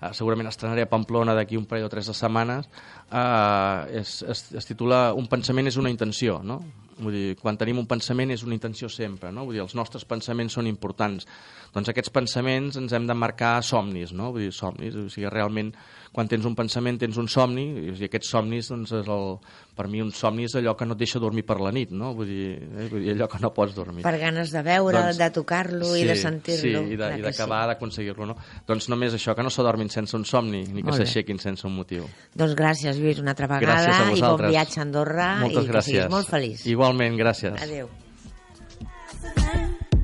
eh, 0.00 0.12
segurament 0.12 0.48
estrenaré 0.50 0.86
a 0.86 0.90
Pamplona 0.90 1.34
d'aquí 1.36 1.58
un 1.58 1.66
parell 1.70 1.86
o 1.86 1.92
tres 1.92 2.10
de 2.10 2.16
setmanes, 2.16 2.68
eh, 3.10 4.00
és, 4.00 4.20
es, 4.22 4.46
es 4.56 4.68
titula 4.68 5.12
Un 5.14 5.28
pensament 5.30 5.70
és 5.70 5.76
una 5.80 5.90
intenció, 5.92 6.40
no? 6.42 6.60
Vull 7.00 7.16
dir, 7.16 7.36
quan 7.40 7.58
tenim 7.60 7.80
un 7.80 7.88
pensament 7.90 8.30
és 8.34 8.44
una 8.46 8.56
intenció 8.56 8.90
sempre, 8.92 9.32
no? 9.32 9.46
Vull 9.48 9.58
dir, 9.58 9.64
els 9.64 9.76
nostres 9.78 10.04
pensaments 10.08 10.56
són 10.58 10.68
importants. 10.70 11.26
Doncs 11.74 11.90
aquests 11.92 12.12
pensaments 12.12 12.76
ens 12.80 12.92
hem 12.96 13.06
de 13.06 13.16
marcar 13.16 13.56
somnis, 13.66 14.12
no? 14.16 14.32
Vull 14.34 14.48
dir, 14.48 14.52
somnis, 14.54 14.96
o 14.96 15.08
sigui, 15.12 15.28
realment, 15.30 15.72
quan 16.12 16.28
tens 16.30 16.46
un 16.48 16.56
pensament 16.58 16.98
tens 16.98 17.18
un 17.22 17.28
somni, 17.30 17.66
i 17.92 18.08
aquests 18.08 18.32
somnis, 18.34 18.70
doncs, 18.72 18.92
és 18.98 19.10
el, 19.10 19.36
per 19.78 19.86
mi 19.88 20.02
un 20.02 20.10
somni 20.12 20.48
és 20.48 20.56
allò 20.58 20.74
que 20.76 20.88
no 20.88 20.96
et 20.96 21.02
deixa 21.04 21.20
dormir 21.22 21.44
per 21.46 21.60
la 21.62 21.70
nit, 21.74 21.92
no? 21.94 22.10
Vull 22.18 22.28
dir, 22.28 22.46
eh? 22.58 22.88
Vull 22.90 23.04
dir 23.04 23.14
allò 23.14 23.28
que 23.30 23.38
no 23.42 23.52
pots 23.54 23.76
dormir. 23.76 24.02
Per 24.04 24.16
ganes 24.18 24.50
de 24.52 24.62
veure, 24.66 24.98
Doncs, 24.98 25.20
de 25.20 25.30
tocar-lo 25.34 25.92
i 25.96 26.02
de 26.08 26.16
sentir-lo. 26.18 26.82
Sí, 26.84 26.96
i 26.96 26.98
que 26.98 27.22
d'acabar 27.22 27.62
sí. 27.62 27.70
d'aconseguir-lo, 27.72 28.26
no? 28.32 28.36
Doncs 28.66 28.90
només 28.90 29.14
això, 29.16 29.36
que 29.38 29.46
no 29.46 29.52
s'adormin 29.54 29.92
sense 29.92 30.18
un 30.18 30.26
somni, 30.28 30.64
ni 30.66 30.84
que 30.84 30.96
s'aixequin 30.98 31.38
sense 31.42 31.66
un 31.68 31.76
motiu. 31.78 32.08
Doncs 32.34 32.56
gràcies, 32.58 32.98
Lluís, 32.98 33.22
una 33.22 33.36
altra 33.36 33.48
vegada. 33.50 34.10
I 34.10 34.20
bon 34.20 34.44
viatge 34.48 34.80
a 34.80 34.84
Andorra. 34.84 35.30
Moltes 35.44 35.62
i 35.62 35.66
que 35.68 35.76
gràcies. 35.76 35.94
siguis 35.94 36.12
molt 36.12 36.28
feliç. 36.30 36.66
Igualment, 36.90 37.16
gràcies. 37.16 37.52
Adéu. 37.62 37.88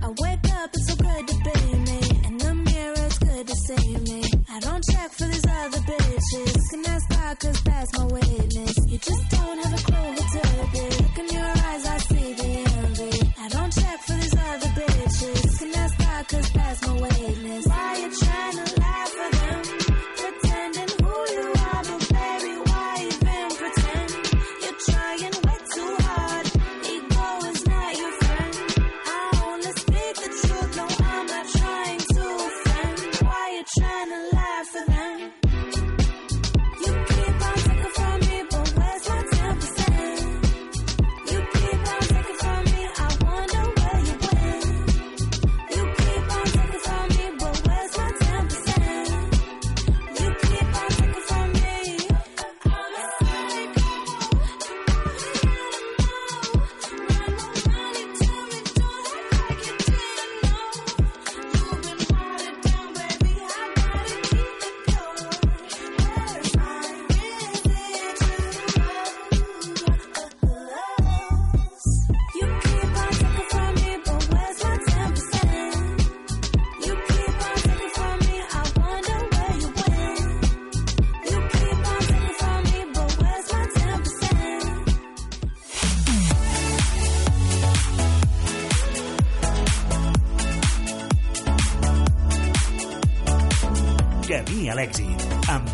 I 0.03 0.09
wake 0.23 0.49
up, 0.61 0.71
it's 0.73 0.87
so 0.87 0.95
good 0.97 1.27
to 1.29 1.37
be 1.45 1.77
me. 1.87 1.99
In 2.29 2.39
the 2.39 2.55
mirror, 2.55 3.07
it's 3.07 3.19
good 3.19 3.47
to 3.49 3.57
see 3.67 3.97
me. 4.09 4.23
I 4.55 4.61
don't 4.61 4.85
check 4.93 5.11
for 5.11 5.27
these 5.27 5.47
other 5.63 5.81
bitches. 5.91 6.53
Can 6.71 6.87
ask 6.95 7.09
God, 7.11 7.39
cause 7.41 7.63
that's 7.65 7.99
my 7.99 8.05
witness. 8.05 8.75
You 8.87 8.99
just 8.99 9.25
don't 9.31 9.59
have 9.65 9.75
a 9.75 9.83
clue 9.89 10.11
who 10.17 10.25
to 10.35 10.43
be. 10.73 10.85
Look 11.03 11.19
in 11.23 11.29
your 11.37 11.51
eyes, 11.69 11.87
I 11.87 11.99
see 12.09 12.33
the 12.41 12.51
envy. 12.79 13.33
I 13.45 13.49
don't 13.49 13.73
check 13.73 13.99
for 14.07 14.13
these 14.23 14.37
other 14.51 14.71
bitches. 14.79 15.59
Can 15.59 15.75
ask 15.83 15.99
God, 15.99 16.29
cause 16.29 16.51
that's 16.53 16.87
my 16.87 16.93
witness. 17.01 17.67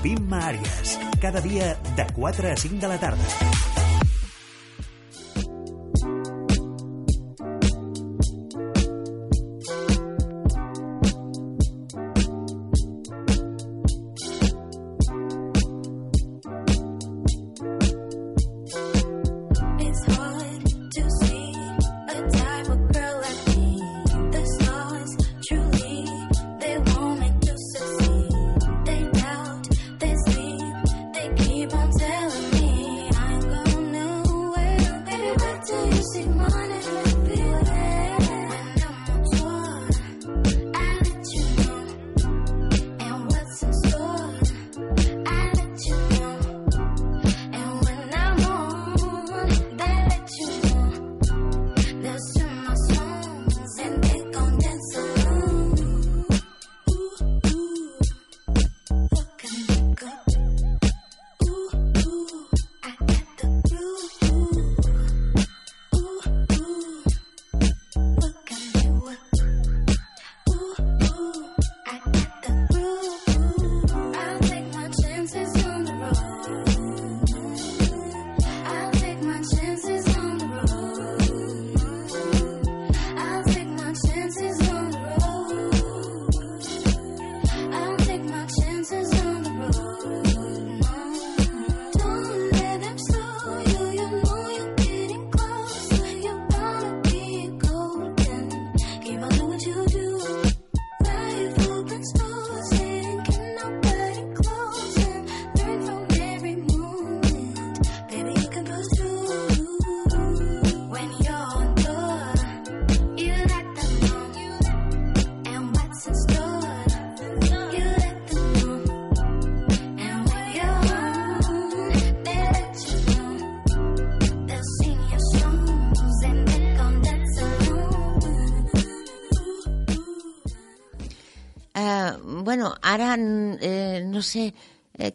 Amb 0.02 0.06
Imma 0.06 0.40
Àries. 0.50 0.98
Cada 1.22 1.40
dia 1.40 1.76
de 1.96 2.06
4 2.14 2.52
a 2.52 2.56
5 2.56 2.80
de 2.80 2.88
la 2.88 2.98
tarda. 2.98 3.71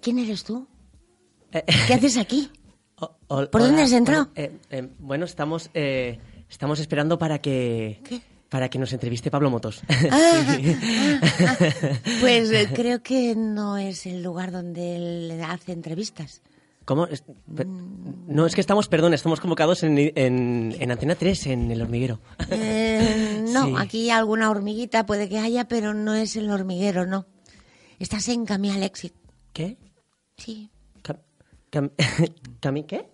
¿Quién 0.08 0.20
eres 0.20 0.45
tú? 0.45 0.66
Eh, 1.51 1.66
¿Qué 1.86 1.93
haces 1.95 2.16
aquí? 2.16 2.49
o- 2.95 3.18
o- 3.28 3.49
¿Por 3.51 3.62
dónde 3.62 3.82
has 3.82 3.91
entrado? 3.91 4.30
eh, 4.36 4.53
eh, 4.70 4.88
bueno, 4.99 5.26
estamos, 5.26 5.70
eh, 5.74 6.18
estamos 6.49 6.80
esperando 6.80 7.18
para 7.18 7.39
que... 7.39 7.99
Para 8.47 8.70
que 8.70 8.80
nos 8.80 8.93
entreviste 8.93 9.30
Pablo 9.30 9.49
Motos. 9.49 9.82
Ah, 10.10 10.55
Sí. 10.58 10.74
ah, 11.45 11.58
ah. 11.60 11.66
Pues 12.22 12.49
creo 12.74 13.03
que 13.03 13.36
no 13.36 13.76
es 13.78 14.05
el 14.05 14.24
lugar 14.24 14.53
donde 14.53 14.95
él 14.95 15.41
hace 15.45 15.74
entrevistas. 15.74 16.41
¿Cómo? 16.86 17.05
Per- 17.53 17.68
No, 17.68 18.45
es 18.45 18.55
que 18.55 18.62
estamos, 18.62 18.88
perdón, 18.88 19.14
estamos 19.14 19.41
convocados 19.41 19.84
en, 19.84 19.97
en, 19.97 20.74
en 20.80 20.91
Antena 20.91 21.16
3, 21.16 21.47
en 21.47 21.70
el 21.72 21.82
hormiguero. 21.82 22.22
No, 23.49 23.66
Sí. 23.68 23.74
aquí 23.78 24.10
alguna 24.10 24.49
hormiguita 24.49 25.05
puede 25.05 25.28
que 25.28 25.39
haya, 25.39 25.68
pero 25.68 25.93
no 25.93 26.14
es 26.16 26.38
el 26.38 26.49
hormiguero, 26.49 27.05
no. 27.05 27.26
Estás 27.99 28.30
en 28.30 28.45
Camí 28.45 28.72
al 28.72 28.84
Èxit. 28.84 29.14
¿Qué? 29.51 29.76
Sí. 30.38 30.70
Cam, 31.02 31.18
cam, 31.70 31.90
¿Cami 32.62 32.84
qué? 32.84 33.10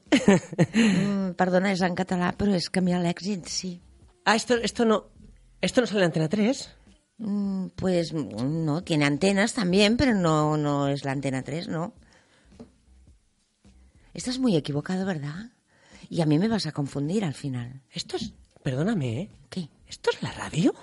Mm, 0.73 1.33
perdona, 1.35 1.71
es 1.71 1.81
en 1.81 1.95
català, 1.95 2.33
però 2.37 2.53
és 2.55 2.69
Camí 2.69 2.93
a 2.93 3.01
l'èxit, 3.01 3.47
sí. 3.49 3.73
Ah, 4.25 4.35
esto, 4.35 4.55
esto 4.55 4.85
no... 4.85 5.05
¿Esto 5.61 5.81
no 5.81 5.87
sale 5.87 6.01
en 6.01 6.05
Antena 6.11 6.27
3? 6.27 6.69
Mm, 7.19 7.67
pues 7.75 8.13
no, 8.13 8.83
tiene 8.83 9.05
antenas 9.05 9.53
también, 9.53 9.95
pero 9.97 10.13
no, 10.13 10.57
no 10.57 10.87
es 10.87 11.05
la 11.05 11.11
antena 11.11 11.41
3, 11.41 11.69
¿no? 11.69 11.93
Estás 14.13 14.39
muy 14.39 14.55
equivocado, 14.55 15.05
¿verdad? 15.05 15.51
Y 16.09 16.21
a 16.21 16.25
mí 16.25 16.37
me 16.37 16.47
vas 16.47 16.65
a 16.67 16.71
confundir 16.71 17.23
al 17.23 17.33
final. 17.33 17.81
Esto 17.91 18.17
es... 18.17 18.33
Perdóname, 18.61 19.21
¿eh? 19.21 19.31
¿Qué? 19.49 19.69
¿Esto 19.87 20.11
es 20.11 20.21
la 20.21 20.31
radio? 20.31 20.73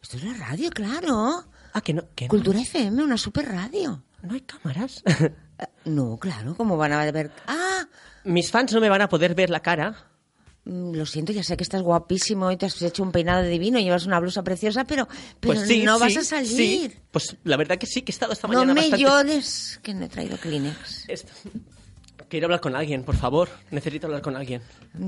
Esto 0.00 0.16
es 0.16 0.24
la 0.24 0.34
radio, 0.34 0.70
claro. 0.70 1.44
Ah, 1.72 1.80
que 1.80 1.94
no... 1.94 2.04
Que 2.14 2.26
no, 2.26 2.30
Cultura 2.30 2.60
FM, 2.60 3.02
una 3.02 3.18
super 3.18 3.46
radio. 3.46 4.02
no 4.22 4.34
hay 4.34 4.40
cámaras. 4.42 5.02
No, 5.84 6.18
claro, 6.18 6.54
¿cómo 6.56 6.76
van 6.76 6.92
a 6.92 7.10
ver? 7.10 7.30
Ah, 7.46 7.86
Mis 8.24 8.50
fans 8.50 8.72
no 8.72 8.80
me 8.80 8.88
van 8.88 9.00
a 9.02 9.08
poder 9.08 9.34
ver 9.34 9.50
la 9.50 9.60
cara. 9.60 9.94
mm, 10.64 10.94
lo 10.94 11.06
siento, 11.06 11.32
ya 11.32 11.42
sé 11.42 11.56
que 11.56 11.62
estás 11.64 11.82
guapísimo 11.82 12.50
y 12.52 12.56
te 12.56 12.66
has 12.66 12.80
hecho 12.82 13.02
un 13.02 13.10
peinado 13.12 13.42
divino 13.44 13.78
y 13.78 13.84
llevas 13.84 14.04
una 14.06 14.20
blusa 14.20 14.42
preciosa, 14.42 14.84
pero, 14.84 15.06
pero 15.40 15.54
Pues 15.54 15.66
sí, 15.68 15.82
no 15.82 15.98
vas 15.98 16.16
a 16.16 16.22
salir. 16.24 16.48
sí. 16.48 16.92
Pues 17.10 17.36
la 17.44 17.56
verdad 17.56 17.78
que 17.78 17.86
sí, 17.86 18.02
que 18.02 18.12
he 18.12 18.14
estado 18.14 18.32
esta 18.34 18.46
no 18.48 18.54
mañana 18.54 18.74
me 18.74 18.80
bastante... 18.82 19.02
llores, 19.04 19.80
que 19.82 19.94
no 19.94 20.04
he 20.04 20.08
traído 20.08 20.36
Kleenex. 20.36 21.08
Esto- 21.08 21.32
Quiero 22.28 22.46
hablar 22.46 22.60
con 22.60 22.76
alguien, 22.76 23.04
por 23.04 23.16
favor. 23.16 23.48
Necesito 23.70 24.06
hablar 24.06 24.22
con 24.22 24.36
alguien. 24.36 24.60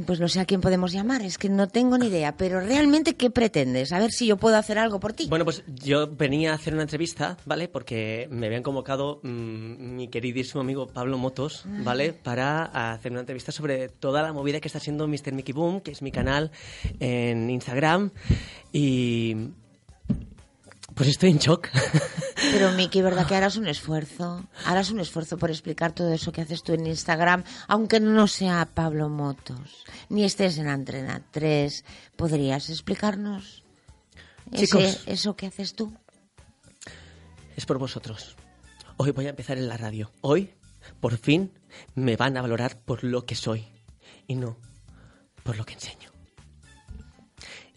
Pues 0.06 0.20
no 0.20 0.28
sé 0.28 0.40
a 0.40 0.46
quién 0.46 0.60
podemos 0.60 0.92
llamar, 0.92 1.22
es 1.22 1.36
que 1.36 1.48
no 1.48 1.68
tengo 1.68 1.98
ni 1.98 2.06
idea. 2.06 2.36
Pero 2.36 2.60
realmente, 2.60 3.14
¿qué 3.14 3.30
pretendes? 3.30 3.92
A 3.92 3.98
ver 3.98 4.10
si 4.10 4.26
yo 4.26 4.36
puedo 4.36 4.56
hacer 4.56 4.78
algo 4.78 5.00
por 5.00 5.12
ti. 5.12 5.26
Bueno, 5.28 5.44
pues 5.44 5.62
yo 5.66 6.06
venía 6.08 6.52
a 6.52 6.54
hacer 6.54 6.72
una 6.72 6.82
entrevista, 6.82 7.36
¿vale? 7.44 7.68
Porque 7.68 8.26
me 8.30 8.46
habían 8.46 8.62
convocado 8.62 9.20
mm, 9.22 9.96
mi 9.96 10.08
queridísimo 10.08 10.62
amigo 10.62 10.86
Pablo 10.86 11.18
Motos, 11.18 11.64
¿vale? 11.84 12.12
Para 12.12 12.92
hacer 12.92 13.12
una 13.12 13.20
entrevista 13.20 13.52
sobre 13.52 13.88
toda 13.88 14.22
la 14.22 14.32
movida 14.32 14.60
que 14.60 14.68
está 14.68 14.78
haciendo 14.78 15.06
Mr. 15.06 15.32
Mickey 15.32 15.52
Boom, 15.52 15.80
que 15.80 15.90
es 15.90 16.02
mi 16.02 16.12
canal 16.12 16.50
en 17.00 17.50
Instagram. 17.50 18.10
Y... 18.72 19.36
Pues 20.95 21.09
estoy 21.09 21.30
en 21.30 21.38
shock. 21.38 21.68
Pero 22.53 22.72
Miki, 22.72 23.01
¿verdad 23.03 23.26
que 23.26 23.34
harás 23.34 23.57
un 23.57 23.66
esfuerzo? 23.68 24.45
Harás 24.66 24.91
un 24.91 25.01
esfuerzo 25.01 25.38
por 25.38 25.51
explicar 25.51 25.93
todo 25.93 26.12
eso 26.12 26.32
que 26.32 26.41
haces 26.41 26.62
tú 26.62 26.72
en 26.72 26.86
Instagram, 26.86 27.45
aunque 27.68 28.01
no 28.01 28.26
sea 28.26 28.66
Pablo 28.74 29.09
Motos, 29.09 29.84
ni 30.09 30.24
estés 30.24 30.59
en 30.59 30.68
Antena 30.68 31.22
3. 31.30 31.84
¿Podrías 32.16 32.68
explicarnos 32.70 33.62
ese- 34.53 34.66
Chicos. 34.66 35.03
eso 35.07 35.36
que 35.36 35.47
haces 35.47 35.74
tú? 35.74 35.93
es 37.57 37.66
por 37.66 37.78
vosotros. 37.78 38.36
Hoy 38.97 39.11
voy 39.11 39.26
a 39.26 39.30
empezar 39.30 39.59
en 39.59 39.68
la 39.68 39.76
radio. 39.76 40.11
Hoy, 40.22 40.55
por 41.01 41.16
fin, 41.18 41.53
me 41.95 42.16
van 42.16 42.36
a 42.38 42.43
valorar 42.43 42.78
por 42.80 43.05
lo 43.05 43.26
que 43.26 43.34
soy 43.34 43.66
y 44.26 44.34
no 44.34 44.57
por 45.43 45.57
lo 45.57 45.64
que 45.66 45.74
enseño. 45.74 46.11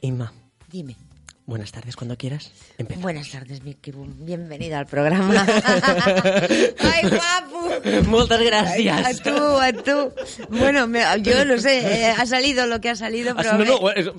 Inma, 0.02 0.32
Dime. 0.70 0.96
Buenas 1.46 1.72
tardes 1.72 1.96
cuando 1.96 2.18
quieras. 2.18 2.52
Empezamos. 2.78 3.04
Buenas 3.04 3.30
tardes, 3.30 3.64
Miki 3.64 3.92
Boom. 3.92 4.26
Bienvenida 4.26 4.80
al 4.80 4.86
programa. 4.88 5.46
¡Ay, 6.80 7.10
guapo! 7.10 8.08
Muchas 8.08 8.40
A 8.40 8.44
gracias. 8.44 9.22
tú, 9.22 9.32
a 9.36 9.72
tú. 9.74 10.12
Bueno, 10.50 10.88
me- 10.88 11.04
yo 11.22 11.44
no 11.46 11.58
sé, 11.58 11.80
eh, 11.80 12.08
ha 12.18 12.26
salido 12.26 12.66
lo 12.68 12.80
que 12.80 12.90
ha 12.90 12.96
salido, 12.96 13.36
però... 13.36 13.52
Ah, 13.52 13.58
no, 13.58 13.60
bé. 13.60 13.66
no, 13.66 13.90
és, 13.92 14.10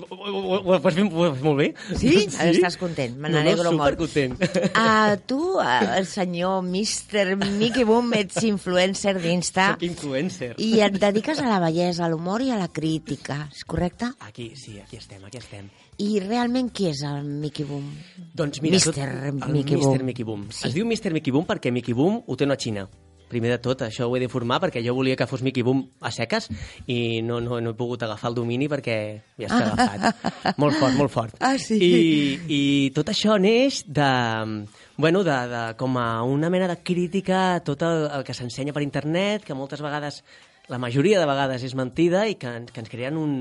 pues, 0.81 0.95
pues, 1.09 1.41
molt 1.41 1.57
bé. 1.57 1.73
Sí? 1.97 2.27
Estàs 2.29 2.77
content, 2.77 3.17
me 3.17 3.29
n'alegro 3.29 3.63
no, 3.63 3.71
no, 3.71 3.77
molt. 3.77 3.99
supercontent. 3.99 4.71
Ah, 4.75 5.17
tu, 5.25 5.57
ah, 5.59 5.97
el 5.97 6.05
senyor 6.07 6.61
Mr. 6.63 7.35
Mickey 7.57 7.83
Boom, 7.83 8.13
ets 8.13 8.43
influencer 8.43 9.15
d'Insta 9.21 9.71
Soc 9.73 9.83
influencer. 9.87 10.53
i 10.61 10.79
et 10.85 10.99
dediques 11.01 11.39
a 11.41 11.47
la 11.49 11.59
bellesa, 11.63 12.05
a 12.05 12.09
l'humor 12.09 12.41
i 12.45 12.51
a 12.51 12.57
la 12.59 12.67
crítica, 12.69 13.47
és 13.53 13.65
correcte? 13.65 14.11
Aquí, 14.19 14.51
sí, 14.55 14.79
aquí 14.79 14.97
estem, 14.97 15.23
aquí 15.25 15.37
estem. 15.41 15.69
I 16.01 16.19
realment 16.19 16.69
qui 16.75 16.89
és 16.89 17.01
el 17.07 17.23
Mickey 17.23 17.65
Boom? 17.67 17.87
Doncs 18.35 18.61
mira, 18.63 18.75
Mr. 18.75 18.91
tot, 18.91 18.99
el 18.99 19.53
Mickey 19.53 19.77
Mr. 19.77 19.81
Boom. 19.85 20.05
Mickey 20.09 20.27
Boom. 20.27 20.45
Sí. 20.51 20.67
Es 20.67 20.75
diu 20.75 20.87
Mr. 20.87 21.13
Mickey 21.15 21.31
Boom 21.31 21.47
perquè 21.47 21.71
Mickey 21.71 21.95
Boom 21.95 22.21
ho 22.25 22.35
té 22.35 22.47
una 22.47 22.57
xina. 22.59 22.87
Primer 23.29 23.55
de 23.55 23.57
tot, 23.63 23.81
això 23.81 24.05
ho 24.05 24.15
he 24.15 24.19
d'informar 24.21 24.59
perquè 24.61 24.83
jo 24.85 24.93
volia 24.93 25.15
que 25.17 25.25
fos 25.25 25.41
Mickey 25.41 25.63
Boom 25.65 25.81
a 26.05 26.11
seques 26.13 26.49
i 26.85 27.23
no, 27.25 27.39
no, 27.41 27.57
no 27.63 27.73
he 27.73 27.77
pogut 27.77 28.03
agafar 28.05 28.29
el 28.29 28.37
domini 28.37 28.67
perquè 28.69 28.97
ja 29.39 29.47
està 29.47 29.63
agafat. 29.71 30.57
molt 30.61 30.77
fort, 30.77 30.97
molt 30.99 31.13
fort. 31.13 31.39
Ah, 31.39 31.55
sí? 31.61 31.79
I, 31.79 31.95
I 32.45 32.61
tot 32.93 33.09
això 33.15 33.39
neix 33.41 33.81
de, 33.87 34.11
bueno, 34.97 35.23
de, 35.23 35.31
de, 35.31 35.63
com 35.77 35.97
a 35.97 36.23
una 36.23 36.49
mena 36.49 36.67
de 36.67 36.77
crítica 36.83 37.55
a 37.55 37.63
tot 37.63 37.83
el, 37.83 38.07
el 38.15 38.23
que 38.23 38.35
s'ensenya 38.35 38.73
per 38.73 38.83
internet, 38.85 39.43
que 39.43 39.57
moltes 39.57 39.83
vegades 39.83 40.21
la 40.71 40.79
majoria 40.81 41.19
de 41.19 41.27
vegades 41.29 41.63
és 41.67 41.75
mentida 41.77 42.25
i 42.31 42.39
que, 42.41 42.51
que 42.71 42.81
ens 42.81 42.89
creen 42.89 43.19
un, 43.19 43.35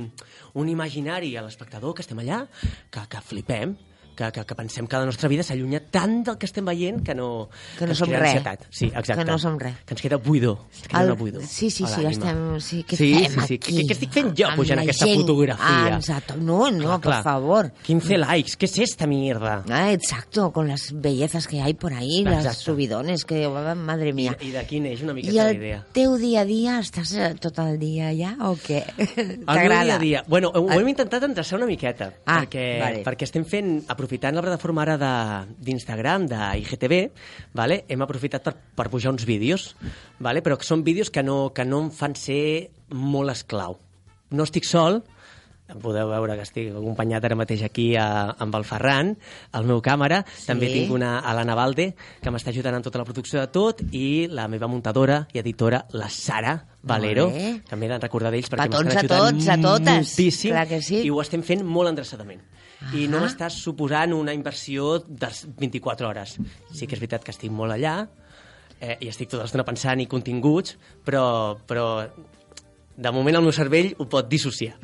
un 0.58 0.68
imaginari 0.68 1.34
a 1.36 1.44
l'espectador 1.46 1.94
que 1.94 2.04
estem 2.04 2.20
allà, 2.20 2.44
que, 2.90 3.06
que 3.08 3.22
flipem, 3.24 3.76
que, 4.14 4.30
que, 4.32 4.44
que 4.44 4.54
pensem 4.54 4.86
que 4.86 4.96
la 4.96 5.04
nostra 5.06 5.28
vida 5.28 5.42
s'allunya 5.42 5.80
tant 5.90 6.22
del 6.26 6.38
que 6.38 6.46
estem 6.46 6.64
veient 6.64 7.02
que 7.04 7.14
no, 7.14 7.48
Que 7.78 7.84
no 7.86 7.92
ens 7.92 7.98
som 7.98 8.08
res. 8.10 8.20
ansietat. 8.34 8.66
Sí, 8.70 8.86
exacte. 8.86 9.24
Que 9.24 9.30
no 9.30 9.38
som 9.38 9.58
res. 9.58 9.74
Que 9.84 9.94
ens 9.94 10.02
queda 10.02 10.16
buidor. 10.16 10.58
Ens 10.72 10.88
queda 10.88 11.02
El- 11.02 11.12
buidor. 11.14 11.42
sí, 11.42 11.70
sí, 11.70 11.84
sí, 11.86 12.02
estem- 12.06 12.60
sí, 12.60 12.84
què 12.88 12.96
sí, 12.96 13.12
fem 13.14 13.32
sí, 13.32 13.46
sí. 13.46 13.54
aquí? 13.54 13.76
Què, 13.76 13.86
què 13.88 13.92
estic 13.92 14.12
fent 14.12 14.32
jo 14.38 14.48
pujant 14.56 14.78
aquesta 14.80 15.06
gent? 15.06 15.20
fotografia? 15.20 15.66
Ah, 15.68 15.96
exacto. 15.96 16.36
No, 16.36 16.70
no, 16.70 17.00
por 17.00 17.22
favor. 17.22 17.72
15 17.82 18.18
likes. 18.18 18.56
¿Qué 18.56 18.66
es 18.66 18.78
esta 18.78 19.06
mierda? 19.06 19.64
Ah, 19.68 19.92
exacto, 19.92 20.52
con 20.52 20.68
las 20.68 20.92
bellezas 20.92 21.46
que 21.48 21.60
hay 21.60 21.74
por 21.74 21.92
ahí, 21.92 22.22
las 22.24 22.44
Exacto. 22.44 22.60
subidones 22.72 23.24
que, 23.24 23.46
oh, 23.46 23.74
madre 23.74 24.10
I, 24.10 24.12
mía. 24.12 24.36
I 24.40 24.50
d'aquí 24.52 24.80
neix 24.80 25.02
una 25.02 25.12
I 25.12 25.14
miqueta 25.16 25.34
la 25.44 25.50
el 25.50 25.56
idea. 25.56 25.86
teu 25.92 26.16
dia 26.16 26.40
a 26.40 26.44
dia, 26.44 26.78
estàs 26.78 27.12
eh, 27.16 27.34
tot 27.40 27.58
el 27.58 27.78
dia 27.78 28.10
allà 28.10 28.36
o 28.48 28.54
què? 28.56 28.84
El 29.16 29.38
meu 29.46 29.82
dia 29.82 29.94
a 29.94 29.98
dia. 29.98 30.24
Bueno, 30.28 30.50
ho, 30.54 30.60
ho 30.60 30.70
Ah. 30.70 30.76
hem 30.76 30.88
intentat 30.88 31.22
endreçar 31.24 31.56
una 31.58 31.66
miqueta, 31.66 32.12
Ah, 32.26 32.42
perquè, 32.42 32.80
vale. 32.80 33.02
perquè 33.04 33.22
estem 33.24 33.44
fent, 33.44 33.84
aprofitant 33.88 34.03
la 34.08 34.42
plataforma 34.42 34.82
ara 34.82 34.96
de- 34.98 35.54
d'Instagram, 35.58 36.26
de, 36.26 36.40
IGTV, 36.60 37.10
vale? 37.52 37.84
hem 37.88 38.02
aprofitat 38.02 38.42
per, 38.42 38.54
per 38.74 38.88
pujar 38.90 39.12
uns 39.12 39.24
vídeos, 39.24 39.76
vale? 40.18 40.42
però 40.42 40.56
que 40.58 40.64
són 40.64 40.84
vídeos 40.84 41.10
que 41.10 41.22
no, 41.22 41.52
que 41.54 41.64
no 41.64 41.80
em 41.82 41.90
fan 41.90 42.14
ser 42.14 42.70
molt 42.90 43.30
esclau. 43.30 43.78
No 44.30 44.44
estic 44.44 44.64
sol, 44.64 45.02
podeu 45.80 46.08
veure 46.10 46.34
que 46.36 46.42
estic 46.44 46.66
acompanyat 46.76 47.24
ara 47.24 47.36
mateix 47.38 47.62
aquí 47.64 47.94
a, 47.96 48.34
amb 48.38 48.54
el 48.54 48.64
Ferran, 48.68 49.14
el 49.56 49.64
meu 49.64 49.80
càmera. 49.82 50.20
Sí. 50.36 50.46
També 50.50 50.68
tinc 50.68 50.92
una 50.92 51.18
a 51.24 51.32
l'Anna 51.34 51.54
Valde, 51.56 51.94
que 52.20 52.30
m'està 52.30 52.52
ajudant 52.52 52.76
en 52.76 52.82
tota 52.84 53.00
la 53.00 53.06
producció 53.08 53.40
de 53.40 53.48
tot, 53.48 53.80
i 53.96 54.26
la 54.28 54.44
meva 54.52 54.68
muntadora 54.68 55.22
i 55.32 55.40
editora, 55.40 55.86
la 55.96 56.10
Sara 56.12 56.58
Valero, 56.82 57.30
bé. 57.32 57.62
que 57.68 57.76
m'he 57.80 57.88
de 57.88 57.98
recordar 57.98 58.30
d'ells 58.34 58.50
perquè 58.52 58.68
m'estan 58.68 58.92
a 58.92 59.00
ajudant 59.00 59.40
tots, 59.40 59.48
a 59.48 59.56
totes. 59.62 59.94
moltíssim 59.96 60.50
Clar 60.52 60.66
que 60.68 60.82
sí. 60.82 61.00
i 61.06 61.10
ho 61.10 61.20
estem 61.24 61.42
fent 61.42 61.64
molt 61.64 61.88
endreçadament. 61.94 62.42
I 62.92 63.06
no 63.08 63.18
Ah. 63.18 63.22
m'està 63.24 63.48
suposant 63.50 64.12
una 64.12 64.34
inversió 64.34 64.98
de 65.00 65.28
24 65.58 66.08
hores. 66.08 66.36
Sí 66.72 66.86
que 66.86 66.94
és 66.94 67.00
veritat 67.00 67.24
que 67.24 67.30
estic 67.32 67.50
molt 67.50 67.72
allà 67.72 68.08
eh, 68.80 68.96
i 69.00 69.08
estic 69.08 69.30
tota 69.30 69.44
l'estona 69.44 69.64
pensant 69.64 70.00
i 70.00 70.06
continguts, 70.06 70.76
però, 71.04 71.56
però 71.66 72.08
de 72.96 73.10
moment 73.10 73.34
el 73.34 73.42
meu 73.42 73.50
cervell 73.52 73.94
ho 73.98 74.04
pot 74.06 74.28
dissociar. 74.30 74.76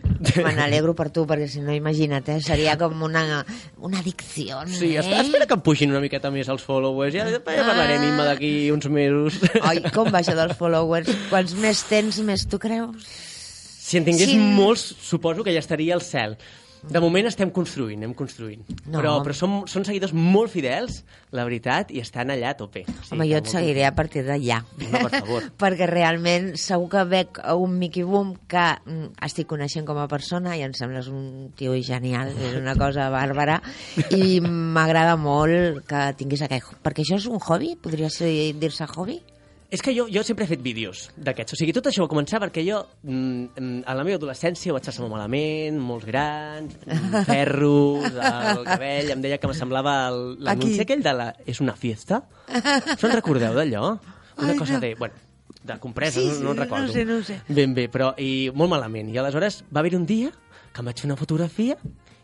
Me 0.43 0.53
n'alegro 0.57 0.95
per 0.99 1.11
tu, 1.15 1.23
perquè 1.31 1.47
si 1.47 1.61
no, 1.63 1.71
imagina't, 1.73 2.27
eh? 2.29 2.41
seria 2.43 2.77
com 2.79 3.03
una, 3.07 3.45
una 3.79 4.01
addicció, 4.01 4.65
Sí, 4.67 4.97
eh? 4.97 5.01
espera, 5.01 5.21
espera 5.23 5.47
que 5.47 5.55
em 5.55 5.61
pugin 5.63 5.91
una 5.95 6.01
miqueta 6.03 6.31
més 6.35 6.49
els 6.51 6.63
followers. 6.67 7.15
Ja, 7.15 7.29
ja 7.31 7.39
parlarem, 7.45 8.03
Imma, 8.09 8.25
d'aquí 8.25 8.71
uns 8.75 8.89
mesos. 8.91 9.39
Ai, 9.63 9.79
com 9.95 10.11
va 10.11 10.21
això 10.25 10.35
dels 10.35 10.57
followers? 10.59 11.11
Quants 11.31 11.55
més 11.55 11.85
tens, 11.87 12.19
més 12.27 12.47
tu 12.51 12.59
creus? 12.59 13.07
Si 13.91 13.97
en 13.99 14.05
tingués 14.07 14.29
Sí. 14.31 14.39
molts, 14.39 14.83
suposo 15.03 15.43
que 15.45 15.53
ja 15.55 15.59
estaria 15.63 15.95
al 15.95 16.03
cel. 16.03 16.37
De 16.83 17.01
moment 17.03 17.29
estem 17.29 17.51
construint, 17.53 17.99
anem 18.01 18.15
construint. 18.17 18.63
No. 18.87 18.99
Però, 18.99 19.13
però 19.25 19.35
són, 19.37 19.57
són 19.71 19.85
seguidors 19.85 20.15
molt 20.17 20.53
fidels, 20.53 21.03
la 21.37 21.45
veritat, 21.47 21.91
i 21.93 22.01
estan 22.01 22.33
allà 22.33 22.55
a 22.55 22.59
tope. 22.59 22.85
Sí, 22.89 23.13
Home, 23.15 23.27
jo 23.29 23.41
et 23.41 23.51
seguiré 23.51 23.85
a 23.87 23.93
partir 23.97 24.25
d'allà. 24.27 24.61
No, 24.87 25.03
per 25.05 25.11
favor. 25.19 25.49
perquè 25.63 25.89
realment 25.91 26.55
segur 26.61 26.89
que 26.95 27.05
veig 27.11 27.41
un 27.53 27.77
Mickey 27.81 28.07
Boom 28.07 28.33
que 28.51 28.65
mm, 28.79 29.11
estic 29.29 29.51
coneixent 29.51 29.89
com 29.89 30.01
a 30.01 30.09
persona 30.11 30.57
i 30.57 30.65
em 30.67 30.77
sembles 30.77 31.11
un 31.13 31.51
tio 31.59 31.77
genial, 31.85 32.33
és 32.33 32.57
una 32.59 32.77
cosa 32.81 33.11
bàrbara 33.13 33.61
i 34.17 34.41
m'agrada 34.77 35.19
molt 35.21 35.85
que 35.91 36.07
tinguis 36.19 36.47
aquest... 36.47 36.79
Perquè 36.81 37.05
això 37.05 37.21
és 37.21 37.29
un 37.29 37.41
hobby? 37.41 37.75
Podria 37.81 38.09
dir-se 38.11 38.89
hobby? 38.95 39.21
És 39.71 39.83
que 39.87 39.93
jo, 39.95 40.09
jo 40.11 40.25
sempre 40.27 40.45
he 40.45 40.51
fet 40.51 40.63
vídeos 40.65 41.05
d'aquests. 41.15 41.55
O 41.55 41.59
sigui, 41.61 41.71
tot 41.77 41.87
això 41.87 42.03
va 42.03 42.11
començar 42.11 42.41
perquè 42.43 42.65
jo, 42.67 42.81
mm, 43.07 43.45
mm, 43.55 43.77
a 43.87 43.95
la 43.95 44.03
meva 44.03 44.19
adolescència, 44.19 44.73
vaig 44.75 44.83
passar 44.89 45.05
molt 45.05 45.13
malament, 45.15 45.79
molts 45.79 46.07
grans, 46.09 46.75
ferros, 47.31 48.09
el 48.11 48.65
cabell, 48.67 49.13
em 49.15 49.23
deia 49.23 49.39
que 49.39 49.47
me 49.47 49.55
semblava 49.55 49.95
el- 50.11 50.37
l'anunci 50.43 50.81
aquell 50.83 51.03
de 51.07 51.13
la... 51.15 51.29
És 51.47 51.61
una 51.63 51.77
fiesta? 51.79 52.23
Us 52.51 53.05
en 53.07 53.15
recordeu 53.15 53.55
d'allò? 53.55 53.93
Una 54.41 54.53
Ai, 54.53 54.59
cosa 54.59 54.75
no. 54.75 54.81
de... 54.81 54.95
Bueno, 54.99 55.15
de 55.63 55.79
compresa, 55.79 56.19
Sí, 56.19 56.27
no, 56.27 56.33
no 56.33 56.41
sí, 56.41 56.57
en 56.57 56.57
recordo. 56.65 56.87
no 56.87 56.93
sé, 56.93 57.05
no 57.05 57.23
sé. 57.23 57.41
Ben 57.49 57.75
bé, 57.77 57.87
però 57.93 58.11
i 58.19 58.51
molt 58.55 58.71
malament. 58.75 59.11
I 59.13 59.19
aleshores 59.23 59.63
va 59.71 59.81
haver 59.85 59.95
un 59.95 60.07
dia 60.09 60.31
que 60.73 60.81
em 60.83 60.87
vaig 60.91 60.99
fer 61.03 61.07
una 61.11 61.19
fotografia 61.21 61.77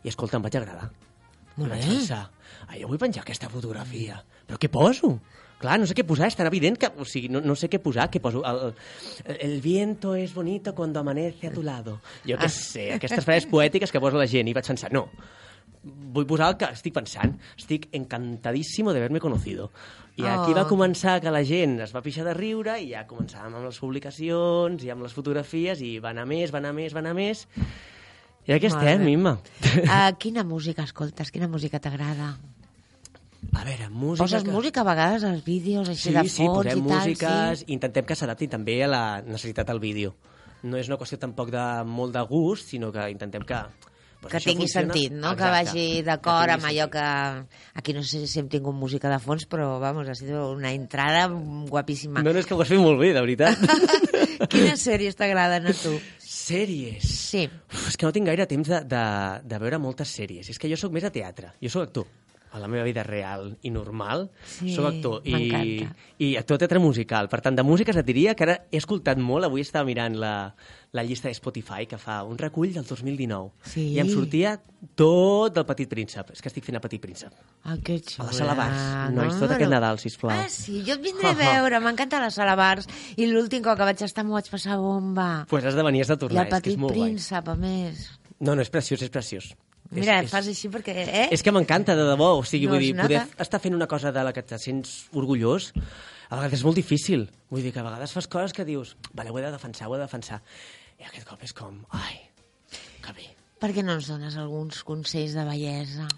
i, 0.03 0.09
escolta, 0.09 0.39
em 0.41 0.47
vaig 0.47 0.57
agradar. 0.59 0.91
Molt 1.57 1.71
I 1.71 1.77
vaig 1.77 1.87
pensar, 1.89 2.23
ai, 2.69 2.81
jo 2.83 2.89
vull 2.91 2.99
penjar 3.01 3.23
aquesta 3.23 3.49
fotografia, 3.53 4.19
però 4.49 4.59
què 4.61 4.69
poso? 4.73 5.15
Clar, 5.59 5.79
no 5.81 5.87
sé 5.89 5.95
què 5.97 6.05
posar, 6.05 6.27
és 6.29 6.37
tan 6.37 6.47
evident 6.51 6.77
que... 6.77 6.91
O 7.01 7.05
sigui, 7.09 7.31
no, 7.33 7.41
no 7.41 7.55
sé 7.57 7.71
què 7.73 7.79
posar, 7.81 8.11
què 8.13 8.21
poso? 8.21 8.43
El, 8.45 8.75
el 9.41 9.55
viento 9.65 10.15
es 10.15 10.35
bonito 10.35 10.75
cuando 10.75 11.01
amanece 11.01 11.49
a 11.49 11.53
tu 11.53 11.63
lado. 11.63 12.01
Jo 12.29 12.37
Ah. 12.37 12.43
què 12.45 12.49
sé, 12.53 12.91
aquestes 12.99 13.25
frases 13.25 13.47
poètiques 13.49 13.91
que 13.91 14.01
posa 14.01 14.21
la 14.21 14.27
gent. 14.29 14.49
I 14.49 14.53
vaig 14.53 14.69
pensar, 14.69 14.93
no, 14.93 15.07
vull 16.13 16.27
posar 16.29 16.51
el 16.53 16.59
que 16.61 16.69
estic 16.77 16.93
pensant. 16.93 17.39
Estic 17.57 17.89
encantadíssimo 17.97 18.93
de 18.93 19.01
haberme 19.01 19.21
conocido. 19.21 19.71
I 20.17 20.25
aquí 20.29 20.53
Oh. 20.53 20.57
va 20.61 20.67
començar 20.69 21.21
que 21.21 21.31
la 21.33 21.43
gent 21.45 21.81
es 21.81 21.95
va 21.97 22.03
pixar 22.05 22.25
de 22.25 22.35
riure 22.37 22.77
i 22.81 22.91
ja 22.93 23.07
començàvem 23.09 23.55
amb 23.57 23.65
les 23.67 23.79
publicacions 23.81 24.85
i 24.85 24.91
amb 24.93 25.03
les 25.05 25.13
fotografies 25.17 25.81
i 25.81 25.99
va 26.01 26.11
anar 26.13 26.27
més, 26.29 26.53
va 26.53 26.59
anar 26.61 26.73
més, 26.77 26.93
va 26.95 27.01
anar 27.01 27.15
més... 27.17 27.47
I 28.47 28.53
aquí 28.55 28.69
Molt 28.71 28.77
estem, 28.79 29.01
bé. 29.03 29.11
Imma. 29.11 29.33
Uh, 29.83 30.13
quina 30.23 30.45
música 30.47 30.85
escoltes? 30.87 31.33
Quina 31.35 31.49
música 31.51 31.81
t'agrada? 31.83 32.37
A 33.57 33.64
veure, 33.64 33.89
música... 33.91 34.24
Poses 34.24 34.45
que- 34.45 34.53
música 34.53 34.80
a 34.82 34.84
vegades 34.89 35.24
als 35.24 35.45
vídeos, 35.45 35.89
així 35.89 36.09
Sí, 36.11 36.14
de 36.14 36.22
sí, 36.28 36.43
fons 36.45 36.57
posem 36.64 36.78
i 36.78 36.82
tal, 36.89 36.97
músiques, 36.99 37.59
sí? 37.61 37.68
intentem 37.76 38.05
que 38.09 38.16
s'adaptin 38.18 38.51
també 38.57 38.78
a 38.84 38.89
la 38.91 39.03
necessitat 39.24 39.68
del 39.70 39.80
vídeo. 39.80 40.14
No 40.66 40.76
és 40.80 40.89
una 40.91 40.97
qüestió 40.99 41.18
tampoc 41.22 41.51
de 41.55 41.64
molt 41.87 42.14
de 42.16 42.22
gust, 42.30 42.72
sinó 42.72 42.91
que 42.93 43.11
intentem 43.12 43.45
que... 43.47 43.61
Pues 44.16 44.32
que 44.32 44.41
tingui 44.41 44.64
funciona. 44.64 44.95
sentit, 44.95 45.12
no? 45.12 45.34
que 45.37 45.45
Exacte, 45.45 45.70
vagi 45.70 46.03
d'acord 46.03 46.49
que 46.49 46.55
amb 46.57 46.64
allò 46.70 46.87
que... 46.91 47.03
Aquí 47.78 47.93
no 47.95 48.03
sé 48.03 48.22
si 48.26 48.41
hem 48.41 48.49
tingut 48.51 48.74
música 48.74 49.11
de 49.12 49.18
fons, 49.22 49.45
però, 49.47 49.76
vamos, 49.78 50.09
ha 50.09 50.14
sido 50.16 50.51
una 50.57 50.72
entrada 50.72 51.26
guapíssima. 51.28 52.22
No, 52.24 52.32
no, 52.32 52.41
és 52.41 52.47
que 52.49 52.57
ho 52.57 52.62
has 52.64 52.72
fet 52.72 52.80
molt 52.80 52.99
bé, 52.99 53.12
de 53.14 53.20
veritat. 53.22 53.61
Quines 54.53 54.80
sèries 54.82 55.14
t'agraden 55.20 55.68
a 55.68 55.74
tu? 55.76 55.93
sèries. 56.26 57.05
Sí. 57.07 57.45
Uf, 57.72 57.89
és 57.93 57.97
que 57.99 58.07
no 58.09 58.12
tinc 58.16 58.26
gaire 58.28 58.47
temps 58.49 58.68
de, 58.72 58.80
de, 58.89 59.05
de 59.45 59.59
veure 59.62 59.78
moltes 59.82 60.11
sèries. 60.16 60.49
És 60.53 60.59
que 60.59 60.68
jo 60.72 60.76
sóc 60.80 60.93
més 60.97 61.05
de 61.07 61.11
teatre. 61.14 61.53
Jo 61.62 61.70
sóc 61.72 61.87
actor. 61.89 62.07
A 62.53 62.59
la 62.59 62.69
meva 62.69 62.85
vida 62.87 63.03
real 63.03 63.59
i 63.63 63.71
normal, 63.71 64.31
Sí, 64.47 64.71
sóc 64.75 64.87
actor. 64.87 65.21
I. 65.27 65.87
I 66.19 66.37
actor 66.39 66.57
de 66.57 66.63
teatre 66.65 66.79
musical. 66.81 67.29
Per 67.29 67.41
tant, 67.45 67.57
de 67.59 67.63
músiques 67.67 67.97
et 67.97 68.07
diria 68.07 68.35
que 68.35 68.45
ara 68.47 68.55
he 68.71 68.79
escoltat 68.79 69.19
molt. 69.19 69.45
Avui 69.45 69.61
estava 69.61 69.85
mirant 69.85 70.15
la, 70.17 70.55
la 70.93 71.03
llista 71.05 71.29
de 71.29 71.35
Spotify 71.35 71.85
que 71.91 71.99
fa 71.99 72.23
un 72.25 72.39
recull 72.39 72.73
del 72.73 72.87
2019. 72.87 73.51
Sí. 73.69 73.89
I 73.93 74.01
em 74.01 74.09
sortia 74.09 74.55
tot 74.97 75.53
del 75.59 75.67
Petit 75.69 75.91
Príncep. 75.91 76.31
És 76.33 76.41
que 76.41 76.49
estic 76.49 76.65
fent 76.65 76.79
el 76.79 76.85
Petit 76.87 77.03
Príncep. 77.03 77.35
Ah, 77.65 77.77
que 77.83 77.99
A 77.99 78.01
xula. 78.01 78.27
la 78.31 78.33
sala 78.39 78.55
Bars. 78.55 78.87
Nois, 79.19 79.37
tot 79.43 79.51
aquest 79.53 79.71
Nadal, 79.71 79.99
sisplau. 80.01 80.33
Ah, 80.33 80.49
sí, 80.49 80.81
jo 80.87 80.95
et 80.97 81.03
vindré 81.05 81.35
a 81.35 81.37
veure, 81.37 81.81
m'encanta 81.85 82.23
la 82.23 82.31
sala 82.31 82.55
Bars. 82.57 82.89
I 83.19 83.27
l'últim 83.29 83.61
cop 83.67 83.77
que 83.77 83.91
vaig 83.91 84.01
estar 84.07 84.25
m'ho 84.25 84.39
vaig 84.39 84.49
passar 84.49 84.79
bomba. 84.81 85.45
Pues 85.51 85.65
has 85.67 85.75
de 85.77 85.83
venir, 85.83 86.07
has 86.07 86.15
de 86.15 86.17
I 86.17 86.25
tornar. 86.25 86.47
el 86.47 86.49
és 86.49 86.53
que 86.53 86.57
és 86.57 86.63
petit 86.77 86.79
molt 86.81 86.95
guai. 86.97 87.11
príncep, 87.11 87.49
a 87.53 87.55
més. 87.57 88.07
No, 88.41 88.55
no, 88.55 88.63
és 88.63 88.71
preciós, 88.71 89.03
és 89.03 89.11
preciós. 89.11 89.53
Mira, 89.95 90.18
és, 90.24 90.30
fas 90.32 90.49
així 90.51 90.68
perquè... 90.72 90.95
Eh? 91.05 91.26
És 91.34 91.43
que 91.47 91.53
m'encanta, 91.55 91.95
de 91.99 92.05
debò. 92.09 92.32
O 92.41 92.45
sigui, 92.47 92.66
No 92.66 92.74
vull 92.74 92.84
dir, 92.84 92.93
poder 92.99 93.22
estar 93.45 93.61
fent 93.62 93.76
una 93.76 93.87
cosa 93.91 94.12
de 94.12 94.24
la 94.26 94.32
que 94.34 94.43
te 94.43 94.59
sents 94.59 95.07
orgullós, 95.14 95.72
a 96.28 96.41
vegades 96.41 96.59
és 96.61 96.64
molt 96.66 96.76
difícil. 96.80 97.28
Vull 97.53 97.62
dir 97.62 97.72
que 97.74 97.80
a 97.82 97.87
vegades 97.87 98.12
fas 98.16 98.26
coses 98.26 98.53
que 98.57 98.64
dius, 98.66 98.97
vale, 99.14 99.30
ho 99.30 99.39
he 99.39 99.45
de 99.47 99.53
defensar, 99.55 99.89
ho 99.89 99.95
he 99.95 100.01
de 100.01 100.07
defensar. 100.09 100.41
I 100.99 101.07
aquest 101.07 101.26
cop 101.28 101.43
és 101.47 101.53
com, 101.55 101.78
ai, 101.95 102.18
que 103.05 103.14
bé. 103.14 103.28
Per 103.62 103.70
què 103.72 103.84
no 103.84 103.95
ens 103.97 104.09
dones 104.11 104.34
alguns 104.41 104.82
consells 104.84 105.37
de 105.37 105.45
bellesa? 105.47 106.09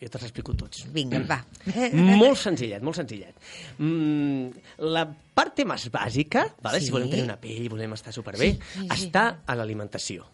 Jo 0.00 0.08
te'ls 0.08 0.24
explico 0.30 0.54
tots. 0.56 0.86
Vinga, 0.94 1.18
va. 1.28 1.42
molt 2.22 2.38
senzillet, 2.40 2.80
molt 2.80 2.96
senzillet. 2.96 3.36
Mm, 3.84 4.46
la 4.94 5.02
parte 5.36 5.66
més 5.68 5.90
bàsica, 5.92 6.46
vale? 6.64 6.80
Sí. 6.80 6.86
si 6.88 6.94
volem 6.94 7.10
tenir 7.12 7.26
una 7.26 7.36
pell, 7.42 7.66
volem 7.68 7.92
estar 7.98 8.14
superbé, 8.16 8.54
Sí, 8.54 8.60
sí, 8.78 8.86
sí. 8.86 8.88
està 8.96 9.26
a 9.44 9.56
l'alimentació. 9.58 10.24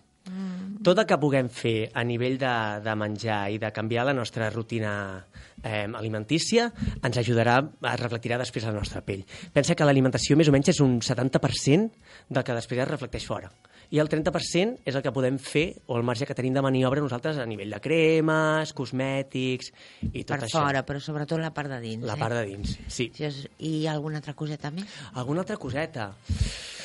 Tot 0.87 1.01
el 1.03 1.07
que 1.11 1.17
puguem 1.19 1.49
fer 1.51 1.89
a 1.99 2.05
nivell 2.07 2.37
de, 2.39 2.51
de 2.85 2.93
menjar 2.95 3.41
i 3.51 3.57
de 3.59 3.73
canviar 3.75 4.05
la 4.07 4.13
nostra 4.15 4.53
rutina 4.55 4.93
eh, 5.65 5.83
alimentícia 5.83 6.69
ens 7.03 7.19
ajudarà, 7.19 7.57
a 7.59 7.95
reflectirà 7.99 8.39
després 8.39 8.63
a 8.63 8.71
la 8.71 8.79
nostra 8.79 9.03
pell. 9.03 9.25
Pensa 9.51 9.75
que 9.75 9.89
l'alimentació 9.89 10.37
més 10.39 10.47
o 10.47 10.55
menys 10.55 10.71
és 10.77 10.83
un 10.85 11.01
70% 11.03 11.91
del 12.31 12.47
que 12.47 12.55
després 12.55 12.85
es 12.85 12.91
reflecteix 12.93 13.27
fora. 13.27 13.51
I 13.91 14.01
el 14.03 14.09
30% 14.09 14.81
és 14.85 14.95
el 14.99 15.03
que 15.03 15.13
podem 15.15 15.37
fer, 15.39 15.77
o 15.87 15.97
el 15.97 16.03
marge 16.03 16.27
que 16.27 16.35
tenim 16.35 16.55
de 16.57 16.63
maniobra 16.65 17.01
nosaltres 17.01 17.39
a 17.39 17.47
nivell 17.47 17.71
de 17.71 17.81
cremes, 17.81 18.73
cosmètics 18.75 19.71
i 20.13 20.25
tot 20.25 20.37
per 20.41 20.49
això. 20.49 20.63
fora, 20.65 20.83
però 20.87 20.99
sobretot 21.01 21.39
la 21.41 21.53
part 21.55 21.71
de 21.71 21.81
dins. 21.81 22.05
La 22.05 22.15
eh? 22.15 22.19
part 22.19 22.35
de 22.35 22.45
dins, 22.47 22.79
sí. 22.89 23.11
I 23.59 23.87
alguna 23.87 24.19
altra 24.19 24.35
coseta 24.35 24.71
més? 24.71 24.85
Alguna 25.15 25.41
altra 25.45 25.57
coseta? 25.57 26.11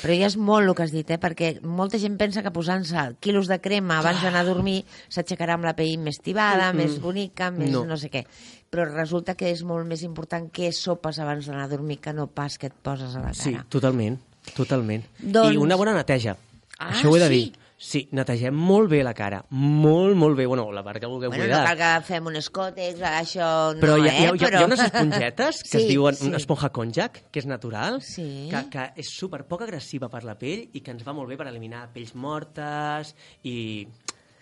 Però 0.02 0.14
ja 0.18 0.26
és 0.26 0.36
molt 0.36 0.66
el 0.68 0.74
que 0.74 0.82
has 0.82 0.90
dit, 0.94 1.10
eh? 1.14 1.18
perquè 1.18 1.60
molta 1.62 1.98
gent 1.98 2.16
pensa 2.18 2.42
que 2.42 2.50
posant-se 2.54 3.04
quilos 3.22 3.46
de 3.50 3.60
crema 3.62 3.98
abans 4.00 4.22
d'anar 4.22 4.40
a 4.42 4.48
dormir 4.48 4.84
s'aixecarà 5.08 5.54
amb 5.54 5.64
la 5.68 5.74
pell 5.78 5.96
més 5.98 6.18
tibada, 6.22 6.72
Mm, 6.72 6.76
mm. 6.76 6.82
més 6.82 7.00
bonica, 7.00 7.50
més 7.50 7.70
No. 7.70 7.84
no. 7.84 7.96
sé 7.96 8.10
què. 8.10 8.24
Però 8.70 8.86
resulta 8.88 9.34
que 9.34 9.50
és 9.50 9.62
molt 9.62 9.86
més 9.86 10.02
important 10.02 10.48
què 10.50 10.72
sopes 10.72 11.18
abans 11.18 11.46
d'anar 11.46 11.64
a 11.64 11.68
dormir 11.68 11.98
que 12.00 12.12
no 12.12 12.26
pas 12.26 12.56
que 12.58 12.66
et 12.66 12.72
poses 12.74 13.14
a 13.14 13.18
la 13.20 13.30
cara. 13.30 13.34
Sí, 13.34 13.54
totalment, 13.68 14.18
totalment. 14.56 15.04
Doncs- 15.20 15.54
I 15.54 15.56
una 15.58 15.76
bona 15.76 15.94
neteja. 15.94 16.36
Ah, 16.78 16.90
Això 16.92 17.10
ho 17.10 17.16
he 17.16 17.20
de 17.20 17.28
sí? 17.28 17.34
dir. 17.34 17.58
Sí, 17.82 18.00
netegem 18.14 18.54
molt 18.54 18.86
bé 18.92 19.00
la 19.02 19.10
cara. 19.12 19.40
Molt, 19.50 20.14
molt 20.14 20.36
bé. 20.38 20.44
Bueno, 20.46 20.68
la 20.70 20.84
part 20.86 21.00
que 21.02 21.08
vulgueu 21.10 21.30
Bueno, 21.32 21.48
no 21.48 21.50
cuidar. 21.50 21.76
cal 21.76 21.78
que 22.00 22.06
fem 22.06 22.26
un 22.30 22.36
escòtex, 22.38 23.00
això 23.02 23.48
Però 23.80 23.96
no, 23.98 24.04
hi 24.04 24.08
ha, 24.08 24.12
eh? 24.12 24.20
hi, 24.22 24.26
ha, 24.28 24.32
Però... 24.38 24.60
hi 24.60 24.62
ha 24.62 24.66
unes 24.68 24.80
espongetes 24.84 25.62
que 25.66 25.68
Sí, 25.72 25.80
es 25.80 25.88
diuen 25.88 26.14
sí. 26.14 26.30
esponja 26.38 26.70
konjac, 26.70 27.24
que 27.32 27.40
és 27.42 27.46
natural, 27.50 27.98
Sí. 28.00 28.46
que, 28.52 28.62
que 28.70 28.86
és 29.02 29.10
super 29.10 29.42
poc 29.50 29.62
agressiva 29.66 30.08
per 30.08 30.22
la 30.22 30.36
pell 30.38 30.68
i 30.72 30.80
que 30.80 30.92
ens 30.94 31.02
va 31.02 31.12
molt 31.12 31.28
bé 31.28 31.36
per 31.36 31.48
eliminar 31.50 31.88
pells 31.92 32.14
mortes 32.14 33.16
i... 33.42 33.88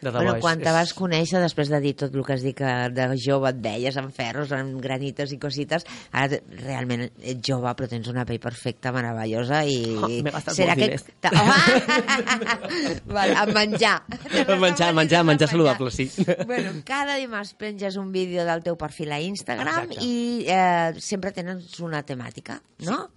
De 0.00 0.08
debò, 0.08 0.16
Bueno, 0.22 0.34
és- 0.36 0.40
quan 0.42 0.58
te 0.58 0.68
és- 0.70 0.72
vas 0.72 0.94
conèixer, 0.96 1.40
després 1.42 1.68
de 1.68 1.80
dir 1.80 1.94
tot 1.94 2.14
el 2.14 2.24
que 2.24 2.32
has 2.32 2.42
dit 2.42 2.56
que 2.56 2.70
de 2.96 3.08
jove 3.20 3.50
et 3.50 3.58
veies 3.60 3.96
amb 4.00 4.12
ferros, 4.16 4.50
amb 4.56 4.80
granites 4.80 5.32
i 5.32 5.38
cosites, 5.38 5.84
ara 6.10 6.28
te- 6.28 6.42
realment 6.62 7.02
ets 7.20 7.40
jove 7.46 7.68
però 7.76 7.88
tens 7.88 8.08
una 8.08 8.24
pell 8.24 8.40
perfecta, 8.40 8.92
meravellosa 8.92 9.64
i... 9.66 9.76
Oh, 10.00 10.08
Serà 10.54 10.74
que... 10.76 10.96
Oh! 11.28 12.10
vale, 13.12 13.34
a 13.36 13.46
menjar. 13.46 14.02
A 14.48 14.56
menjar, 14.56 14.94
menjar, 14.94 15.24
menjar 15.24 15.48
saludable, 15.48 15.90
sí. 15.90 16.10
Bueno, 16.46 16.72
cada 16.84 17.16
dimarts 17.16 17.54
penges 17.54 17.96
un 17.96 18.10
vídeo 18.12 18.44
del 18.44 18.62
teu 18.62 18.76
perfil 18.76 19.12
a 19.12 19.20
Instagram 19.20 19.90
Exacte. 19.90 20.04
i 20.04 20.44
eh, 20.48 20.92
sempre 20.98 21.32
tens 21.32 21.78
una 21.84 22.02
temàtica, 22.06 22.60
no? 22.86 23.08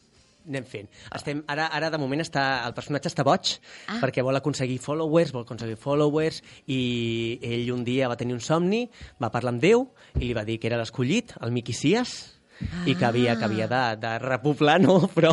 Anem 0.48 0.66
fent. 0.66 0.90
Estem, 1.16 1.44
ara, 1.48 1.68
ara, 1.72 1.90
de 1.94 1.98
moment, 1.98 2.22
està, 2.22 2.66
el 2.68 2.74
personatge 2.74 3.10
està 3.10 3.24
boig 3.24 3.56
Ah. 3.88 4.00
perquè 4.02 4.24
vol 4.24 4.36
aconseguir 4.36 4.80
followers, 4.80 5.32
vol 5.32 5.44
aconseguir 5.44 5.78
followers, 5.78 6.42
i 6.68 7.40
ell 7.42 7.72
un 7.72 7.84
dia 7.84 8.08
va 8.12 8.18
tenir 8.20 8.34
un 8.36 8.42
somni, 8.42 8.90
va 9.22 9.32
parlar 9.32 9.54
amb 9.54 9.62
Déu 9.64 9.88
i 10.20 10.26
li 10.28 10.34
va 10.34 10.44
dir 10.46 10.60
que 10.60 10.68
era 10.68 10.78
l'escollit, 10.78 11.34
el 11.42 11.52
Miqui 11.52 11.74
Sias, 11.74 12.40
i 12.86 12.94
que 12.96 13.04
havia, 13.04 13.34
que 13.36 13.44
havia 13.46 13.66
de, 13.68 13.80
de 14.00 14.12
repoblar, 14.20 14.80
no, 14.80 15.08
però... 15.16 15.32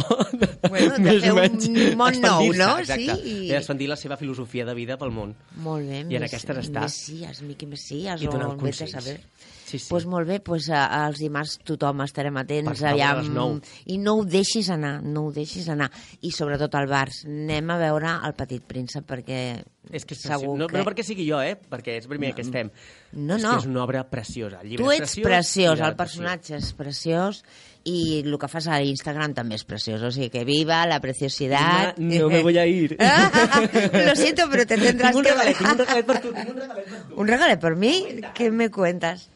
Bueno, 0.68 0.94
de 0.96 1.02
més 1.04 1.20
fer 1.22 1.30
o 1.30 1.34
un 1.34 1.40
menys 1.40 1.68
món 1.98 2.16
nou, 2.22 2.46
no? 2.56 2.70
Exacte. 2.80 3.16
Sí, 3.22 3.34
i- 3.50 3.52
expandir 3.54 3.88
la 3.90 3.96
seva 4.00 4.16
filosofia 4.16 4.64
de 4.66 4.74
vida 4.74 4.96
pel 4.98 5.12
món. 5.14 5.34
Molt 5.62 5.86
bé. 5.86 6.00
I 6.08 6.16
en 6.16 6.24
Mes- 6.24 6.30
aquestes 6.30 6.64
està. 6.64 6.86
Messias, 6.88 7.42
Miqui 7.42 7.66
Messias, 7.66 8.22
I 8.22 8.26
o 8.26 8.56
consells. 8.56 8.90
saber. 8.96 9.20
Sí, 9.70 9.78
sí. 9.78 9.86
Pues 9.88 10.06
molt 10.10 10.26
bé, 10.26 10.40
pues, 10.42 10.66
a, 10.74 10.84
als 11.04 11.20
dimarts 11.22 11.60
tothom 11.62 12.02
estarem 12.02 12.40
atents. 12.40 12.72
Per 12.72 12.78
favor, 12.80 13.02
a 13.06 13.12
les 13.20 13.28
nou. 13.30 13.58
I 13.86 13.98
no 14.02 14.16
ho 14.18 14.24
deixis 14.26 14.70
anar, 14.74 14.96
no 15.06 15.28
ho 15.28 15.34
deixis 15.34 15.68
anar. 15.70 15.92
I 16.26 16.32
sobretot 16.34 16.74
al 16.74 16.90
bars, 16.90 17.22
anem 17.28 17.70
a 17.70 17.78
veure 17.78 18.16
el 18.26 18.34
Petit 18.38 18.66
Príncep, 18.66 19.06
perquè 19.06 19.40
És 19.88 20.04
que 20.04 20.14
és 20.14 20.20
segur 20.22 20.52
preciós. 20.52 20.58
No, 20.60 20.66
que... 20.68 20.78
no 20.78 20.86
perquè 20.86 21.04
sigui 21.06 21.24
jo, 21.26 21.40
eh? 21.42 21.56
Perquè 21.70 21.96
és 21.98 22.04
el 22.06 22.12
primer 22.12 22.34
que 22.36 22.44
estem. 22.44 22.68
No, 23.12 23.38
és 23.38 23.42
no. 23.42 23.54
que 23.54 23.62
és 23.64 23.68
una 23.70 23.82
obra 23.82 24.04
preciosa. 24.10 24.60
El 24.60 24.70
llibre 24.70 24.84
Tu 24.84 24.92
és 24.92 25.00
ets 25.00 25.14
preciós, 25.16 25.30
preciós, 25.30 25.82
el 25.88 25.96
personatge 25.98 26.58
és 26.58 26.68
preciós 26.78 27.40
i 27.88 27.96
el 28.20 28.36
que 28.38 28.50
fas 28.52 28.68
a 28.68 28.78
Instagram 28.84 29.34
també 29.38 29.56
és 29.58 29.64
preciós. 29.66 30.04
O 30.06 30.12
sigui 30.14 30.28
que 30.34 30.44
viva 30.44 30.82
la 30.90 31.00
preciosidad. 31.02 31.96
Emma, 31.96 32.20
no 32.20 32.28
me 32.28 32.42
voy 32.44 32.58
a 32.60 32.66
ir. 32.68 32.96
Lo 34.06 34.14
siento, 34.14 34.50
pero 34.50 34.66
te 34.66 34.76
tendrás 34.76 35.16
Tinc 35.16 35.24
un 35.24 35.26
que... 35.26 35.54
tinc 35.56 35.72
un 35.72 35.82
regalet 35.82 36.06
per 36.06 36.20
tu, 36.20 36.34
tinc 36.36 36.54
un 36.54 36.60
regalet 36.60 36.88
per 36.92 37.02
tu. 37.08 37.20
¿Un 37.20 37.34
regalet 37.34 37.60
por 37.60 37.76
mí? 37.76 37.94
¿Qué 38.34 38.50
me 38.50 38.70
cuentas? 38.70 39.30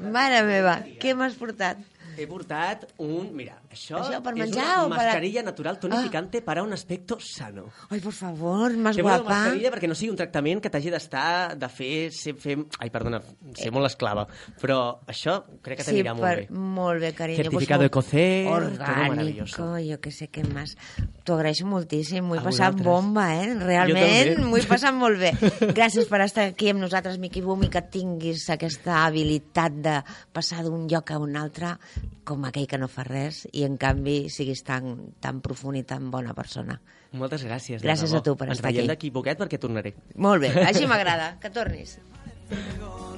Mare 0.00 0.40
meva, 0.48 0.78
què 1.00 1.12
m'has 1.12 1.34
portat? 1.36 1.80
He 2.16 2.24
portat 2.28 2.86
un... 3.04 3.28
Mira, 3.36 3.59
Això, 3.70 4.00
Això 4.02 4.18
per 4.20 4.32
és 4.34 4.38
menjar 4.40 4.64
una 4.64 4.82
o 4.82 4.88
per- 4.88 4.98
mascarilla 4.98 5.42
natural 5.46 5.76
Ah. 5.76 5.80
tonificante 5.80 6.42
para 6.42 6.62
un 6.64 6.72
aspecto 6.72 7.18
sano. 7.20 7.66
Ai, 7.88 8.00
por 8.00 8.12
favor, 8.12 8.76
más 8.76 8.96
una 8.96 9.02
guapa. 9.02 9.30
mascarilla 9.30 9.70
perquè 9.70 9.86
no 9.86 9.94
sigui 9.94 10.10
un 10.10 10.16
tractament 10.16 10.60
que 10.60 10.68
t'hagi 10.70 10.90
d'estar, 10.90 11.56
de 11.56 11.68
fer, 11.68 12.10
ser, 12.12 12.34
fer... 12.34 12.58
Ai, 12.80 12.90
perdona, 12.90 13.22
ser 13.54 13.70
molt 13.70 13.86
esclava. 13.86 14.26
Però 14.60 14.98
això 15.06 15.44
crec 15.62 15.78
que 15.78 15.84
t'anirà 15.84 16.14
molt 16.14 16.26
bé. 16.26 16.48
Molt 16.50 17.00
bé, 17.00 17.12
cariño. 17.14 17.36
Certificado 17.44 17.80
Pues, 17.80 17.90
Ecocer, 17.90 18.44
todo 18.44 18.56
Orgánico, 18.56 19.78
jo 19.78 20.00
que 20.00 20.10
sé 20.10 20.28
què 20.30 20.42
més. 20.52 20.76
T'ho 21.24 21.34
agraeixo 21.34 21.64
moltíssim, 21.64 22.24
m'ho 22.24 22.34
he 22.34 22.40
passat 22.42 22.74
vosaltres. 22.74 22.84
bomba, 22.86 23.28
eh? 23.36 23.54
Realment, 23.54 24.44
m'ho 24.46 24.56
he 24.58 24.66
passat 24.66 24.92
molt 24.94 25.18
bé. 25.20 25.30
Gràcies 25.78 26.08
per 26.10 26.20
estar 26.22 26.44
aquí 26.50 26.70
amb 26.70 26.80
nosaltres, 26.82 27.18
Miqui 27.22 27.40
Boom, 27.40 27.62
i 27.64 27.68
que 27.70 27.82
tinguis 27.82 28.48
aquesta 28.50 29.04
habilitat 29.06 29.72
de 29.80 30.02
passar 30.32 30.64
d'un 30.64 30.88
lloc 30.88 31.10
a 31.12 31.18
un 31.18 31.36
altre 31.36 31.76
com 32.24 32.44
aquell 32.44 32.66
que 32.66 32.78
no 32.78 32.86
fa 32.86 33.02
res 33.04 33.46
i, 33.52 33.59
en 33.64 33.76
canvi, 33.80 34.28
siguis 34.30 34.62
tan, 34.64 35.12
tan 35.20 35.40
profund 35.40 35.76
i 35.78 35.82
tan 35.82 36.10
bona 36.10 36.34
persona. 36.34 36.80
Moltes 37.12 37.42
gràcies. 37.44 37.82
Gràcies 37.82 38.12
a 38.14 38.20
tu 38.22 38.36
per 38.36 38.48
Ens 38.48 38.58
estar 38.58 38.70
veiem 38.70 38.84
aquí. 38.84 38.88
d'aquí 38.92 39.10
poquet 39.10 39.38
perquè 39.38 39.58
tornaré. 39.58 39.94
Molt 40.16 40.42
bé, 40.42 40.52
així 40.70 40.86
m'agrada. 40.86 41.36
Que 41.40 41.50
tornis. 41.50 41.98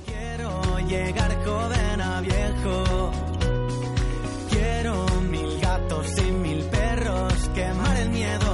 Quiero 0.06 0.78
llegar 0.88 1.32
joven 1.44 2.00
a 2.00 2.20
viejo. 2.20 3.10
Quiero 4.50 5.06
mil 5.30 5.60
gatos 5.60 6.08
y 6.26 6.30
mil 6.32 6.62
perros. 6.64 7.32
Quemar 7.54 7.96
el 7.96 8.10
miedo 8.10 8.51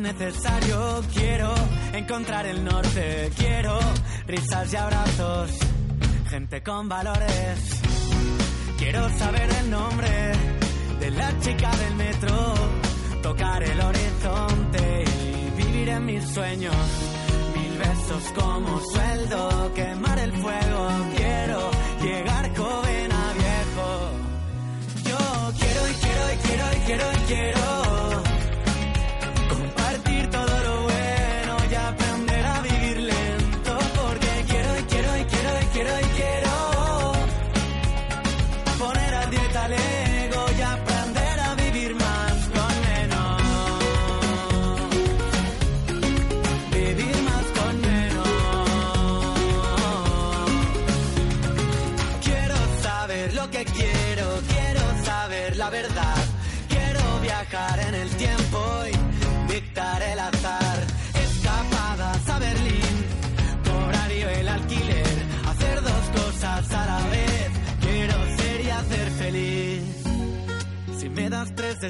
necesario, 0.00 1.02
quiero 1.12 1.52
encontrar 1.92 2.46
el 2.46 2.64
norte, 2.64 3.30
quiero 3.36 3.78
risas 4.26 4.72
y 4.72 4.76
abrazos, 4.76 5.50
gente 6.28 6.62
con 6.62 6.88
valores. 6.88 7.82
Quiero 8.78 9.08
saber 9.18 9.48
el 9.60 9.70
nombre 9.70 10.32
de 11.00 11.10
la 11.10 11.38
chica 11.40 11.70
del 11.76 11.94
metro, 11.96 12.54
tocar 13.22 13.62
el 13.62 13.80
horizonte 13.80 15.04
y 15.04 15.62
vivir 15.62 15.88
en 15.90 16.06
mis 16.06 16.24
sueños. 16.24 16.74
Mil 17.54 17.78
besos 17.78 18.24
como 18.34 18.80
sueldo, 18.92 19.72
quemar 19.74 20.18
el 20.18 20.32
fuego. 20.32 20.88
Quiero 21.16 21.70
llegar 22.02 22.56
joven 22.56 23.12
a 23.12 23.32
viejo. 23.34 24.10
Yo 25.04 25.52
quiero 25.58 25.88
y 25.88 25.92
quiero 25.92 26.32
y 26.32 26.36
quiero 26.36 26.64
y 26.72 26.80
quiero 26.86 27.04
y 27.12 27.26
quiero 27.26 28.29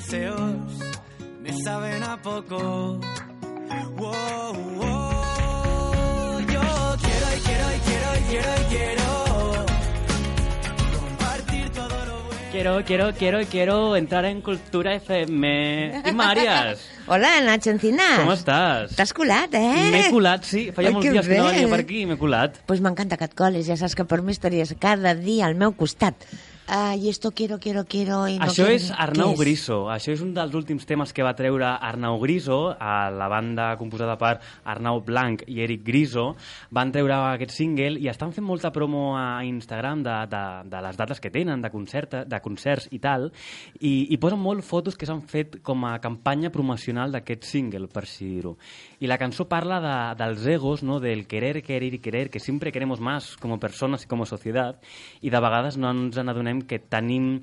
deseos, 0.05 0.81
me 1.43 1.53
saben 1.63 2.03
a 2.03 2.17
poco. 2.23 2.99
Wow, 3.97 4.55
wow. 4.77 6.41
Yo 6.41 6.63
quiero 7.03 7.27
y 7.37 7.41
quiero 7.45 7.67
y 7.77 7.81
quiero 7.85 8.09
y 8.17 8.23
quiero 8.31 8.51
y 8.57 8.65
quiero 8.71 9.67
compartir 10.99 11.71
todo 11.71 12.05
lo 12.07 12.23
bueno. 12.25 12.51
Quiero, 12.51 12.85
quiero, 12.85 13.13
quiero, 13.15 13.39
quiero 13.47 13.97
entrar 13.97 14.25
en 14.25 14.41
Cultura 14.41 14.95
FM. 14.95 16.03
I 16.07 16.13
Màries, 16.13 16.79
Hola, 17.07 17.41
Nacho 17.43 17.71
Encinas. 17.71 18.21
com 18.21 18.33
estàs? 18.33 18.95
T'has 18.97 19.13
colat, 19.13 19.53
eh? 19.59 19.91
M'he 19.91 20.05
colat, 20.15 20.45
sí. 20.49 20.71
Feia 20.73 20.89
Ai, 20.89 20.95
molts 20.95 21.09
que 21.09 21.13
dies 21.17 21.27
que 21.29 21.39
no 21.41 21.49
venia 21.51 21.69
per 21.69 21.81
aquí 21.85 22.05
i 22.05 22.07
m'he 22.09 22.17
colat. 22.21 22.57
Pues 22.71 22.81
m'encanta 22.81 23.19
que 23.21 23.27
et 23.29 23.35
colis, 23.37 23.67
ja 23.69 23.77
saps 23.77 23.97
que 23.99 24.07
per 24.09 24.23
mi 24.23 24.33
estaries 24.33 24.73
cada 24.81 25.13
dia 25.19 25.45
al 25.51 25.59
meu 25.61 25.75
costat. 25.77 26.15
Uh, 26.71 26.95
I 27.03 27.09
esto 27.09 27.33
quiero, 27.33 27.59
quiero, 27.59 27.85
quiero... 27.85 28.29
I 28.29 28.37
no 28.39 28.47
Això 28.47 28.63
quiero... 28.63 28.77
és 28.79 28.85
Arnau 28.95 29.33
és? 29.33 29.41
Griso. 29.41 29.79
Això 29.91 30.13
és 30.15 30.21
un 30.23 30.29
dels 30.37 30.53
últims 30.55 30.85
temes 30.87 31.11
que 31.11 31.25
va 31.27 31.33
treure 31.35 31.67
Arnau 31.67 32.21
Griso, 32.23 32.77
a 32.79 33.11
la 33.11 33.27
banda 33.27 33.73
composada 33.81 34.15
per 34.21 34.37
Arnau 34.71 35.01
Blanc 35.03 35.43
i 35.51 35.65
Eric 35.65 35.83
Griso. 35.89 36.29
Van 36.71 36.93
treure 36.95 37.17
aquest 37.33 37.57
single 37.57 37.99
i 37.99 38.07
estan 38.13 38.31
fent 38.31 38.47
molta 38.47 38.71
promo 38.71 39.17
a 39.19 39.43
Instagram 39.49 40.05
de, 40.07 40.15
de, 40.31 40.45
de 40.71 40.85
les 40.87 41.01
dates 41.01 41.19
que 41.19 41.35
tenen, 41.35 41.59
de, 41.59 41.73
concert, 41.75 42.15
de 42.31 42.41
concerts 42.45 42.87
i 42.95 43.03
tal, 43.03 43.33
i, 43.81 44.07
i 44.15 44.21
posen 44.23 44.39
molt 44.39 44.63
fotos 44.63 44.95
que 44.95 45.11
s'han 45.11 45.27
fet 45.27 45.59
com 45.67 45.89
a 45.91 45.97
campanya 45.99 46.55
promocional 46.55 47.11
d'aquest 47.11 47.51
single, 47.51 47.91
per 47.91 48.07
així 48.07 48.31
dir-ho. 48.37 48.55
I 49.01 49.09
la 49.09 49.17
cançó 49.17 49.47
parla 49.49 49.81
de, 49.81 49.97
dels 50.23 50.45
egos, 50.47 50.83
no? 50.85 51.01
del 51.01 51.27
querer, 51.27 51.63
querer 51.65 51.95
i 51.95 51.99
querer, 52.05 52.29
que 52.29 52.41
sempre 52.41 52.71
queremos 52.73 53.01
más 53.01 53.37
como 53.41 53.59
personas 53.59 54.05
y 54.05 54.07
como 54.07 54.27
sociedad, 54.27 54.77
i 55.23 55.31
de 55.33 55.41
vegades 55.41 55.79
no 55.81 55.89
ens 55.91 56.19
n'adonem 56.21 56.61
que 56.69 56.79
tenim 56.79 57.41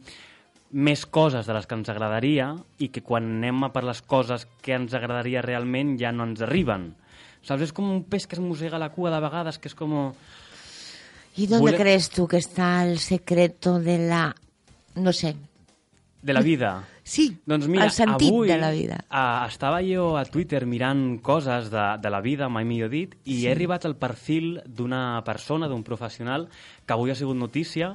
més 0.70 1.05
coses 1.08 1.47
de 1.47 1.55
les 1.55 1.66
que 1.66 1.78
ens 1.80 1.89
agradaria 1.89 2.51
i 2.78 2.89
que 2.93 3.01
quan 3.01 3.26
anem 3.39 3.64
a 3.66 3.72
per 3.74 3.86
les 3.88 4.01
coses 4.03 4.45
que 4.62 4.76
ens 4.76 4.93
agradaria 4.93 5.41
realment 5.41 5.95
ja 5.97 6.12
no 6.12 6.28
ens 6.28 6.43
arriben. 6.45 6.91
Saps? 7.41 7.64
És 7.70 7.74
com 7.74 7.89
un 7.89 8.03
peix 8.03 8.28
que 8.28 8.36
es 8.36 8.43
mossega 8.43 8.78
la 8.78 8.91
cua 8.91 9.10
de 9.14 9.22
vegades, 9.24 9.58
que 9.58 9.70
és 9.72 9.76
com... 9.76 10.14
¿Y 11.38 11.47
dónde 11.47 11.62
Vuela- 11.62 11.78
crees 11.78 12.10
tú 12.10 12.28
que 12.28 12.38
está 12.38 12.84
el 12.86 12.99
secreto 12.99 13.80
de 13.80 13.97
la... 14.10 14.36
no 14.95 15.14
sé... 15.14 15.36
de 16.22 16.34
la 16.34 16.41
vida. 16.41 16.84
Sí, 17.08 17.30
Doncs 17.47 17.70
mira, 17.72 17.86
el 17.88 17.93
sentit 17.95 18.28
avui 18.28 18.49
de 18.51 18.58
la 18.60 18.70
vida. 18.76 18.97
Uh, 19.08 19.47
estava 19.47 19.80
jo 19.86 20.18
a 20.20 20.26
Twitter 20.28 20.66
mirant 20.68 21.22
coses 21.24 21.70
de, 21.72 21.86
de 22.03 22.10
la 22.12 22.20
vida, 22.20 22.49
mai 22.51 22.68
millor 22.68 22.91
dit, 22.91 23.14
i 23.24 23.45
he 23.45 23.53
arribat 23.53 23.88
al 23.88 23.95
perfil 23.95 24.58
d'una 24.68 25.22
persona, 25.24 25.70
d'un 25.72 25.86
professional, 25.88 26.49
que 26.84 26.97
avui 26.97 27.14
ha 27.14 27.16
sigut 27.16 27.39
notícia, 27.39 27.93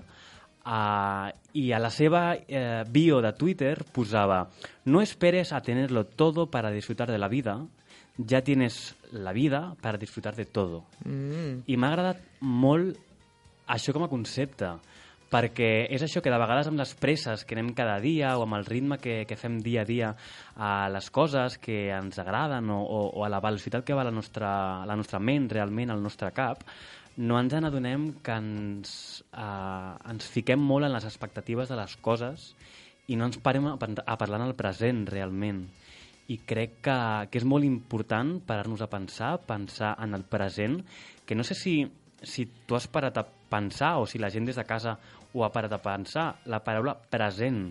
uh, 0.64 1.28
i 1.52 1.66
a 1.76 1.82
la 1.82 1.92
seva 1.92 2.22
uh, 2.32 2.64
bio 2.88 3.20
de 3.20 3.34
Twitter 3.36 3.74
posava 3.92 4.46
no 4.88 5.04
esperes 5.04 5.52
a 5.52 5.60
tenerlo 5.60 6.06
todo 6.06 6.48
para 6.48 6.72
disfrutar 6.72 7.10
de 7.12 7.20
la 7.20 7.28
vida, 7.28 7.60
ya 8.16 8.40
tienes 8.40 8.94
la 9.12 9.36
vida 9.36 9.76
para 9.82 9.98
disfrutar 9.98 10.36
de 10.36 10.46
todo. 10.46 10.86
Mm. 11.04 11.68
I 11.68 11.76
m'ha 11.76 11.92
agradat 11.92 12.24
molt 12.40 12.96
això 13.68 13.92
com 13.92 14.08
a 14.08 14.10
concepte, 14.10 14.72
perquè 15.32 15.88
és 15.88 16.02
això 16.04 16.20
que 16.20 16.30
de 16.32 16.40
vegades 16.40 16.68
amb 16.68 16.80
les 16.80 16.92
presses 17.00 17.46
que 17.48 17.56
anem 17.56 17.72
cada 17.76 17.96
dia 18.04 18.34
o 18.36 18.44
amb 18.44 18.58
el 18.58 18.66
ritme 18.68 18.98
que, 19.00 19.22
que 19.28 19.38
fem 19.40 19.58
dia 19.64 19.82
a 19.82 19.88
dia 19.88 20.10
a 20.56 20.72
les 20.92 21.08
coses 21.10 21.56
que 21.62 21.86
ens 21.94 22.18
agraden 22.20 22.68
o, 22.70 22.82
o, 22.82 23.04
o 23.16 23.24
a 23.24 23.30
la 23.32 23.40
velocitat 23.40 23.86
que 23.86 23.96
va 23.96 24.04
la 24.04 24.12
nostra, 24.12 24.84
la 24.88 24.96
nostra 24.98 25.22
ment 25.22 25.48
realment, 25.50 25.90
al 25.90 26.04
nostre 26.04 26.28
cap, 26.36 26.66
no 27.16 27.38
ens 27.40 27.52
n'adonem 27.52 28.08
que 28.24 28.36
ens, 28.36 28.92
eh, 29.32 30.10
ens 30.12 30.28
fiquem 30.32 30.60
molt 30.60 30.88
en 30.88 30.94
les 30.94 31.08
expectatives 31.08 31.72
de 31.72 31.76
les 31.80 31.96
coses 32.04 32.52
i 33.08 33.16
no 33.16 33.28
ens 33.28 33.40
parem 33.42 33.72
a, 33.72 33.76
a 33.76 34.18
parlar 34.18 34.40
en 34.40 34.46
el 34.48 34.56
present 34.56 35.04
realment. 35.08 35.66
I 36.32 36.38
crec 36.48 36.78
que, 36.86 36.98
que 37.28 37.40
és 37.40 37.48
molt 37.48 37.66
important 37.66 38.38
parar-nos 38.46 38.84
a 38.84 38.88
pensar, 38.88 39.34
pensar 39.44 39.96
en 40.00 40.14
el 40.16 40.24
present, 40.24 40.78
que 41.26 41.36
no 41.36 41.44
sé 41.44 41.56
si, 41.58 41.74
si 42.22 42.46
tu 42.66 42.78
has 42.78 42.86
parat 42.88 43.18
a 43.18 43.26
pensar 43.52 43.98
o 44.00 44.06
si 44.06 44.22
la 44.22 44.30
gent 44.32 44.48
des 44.48 44.56
de 44.56 44.64
casa 44.64 44.96
ho 45.34 45.44
ha 45.44 45.52
parat 45.52 45.72
a 45.72 45.78
pensar, 45.82 46.28
la 46.46 46.62
paraula 46.64 46.94
present. 47.10 47.64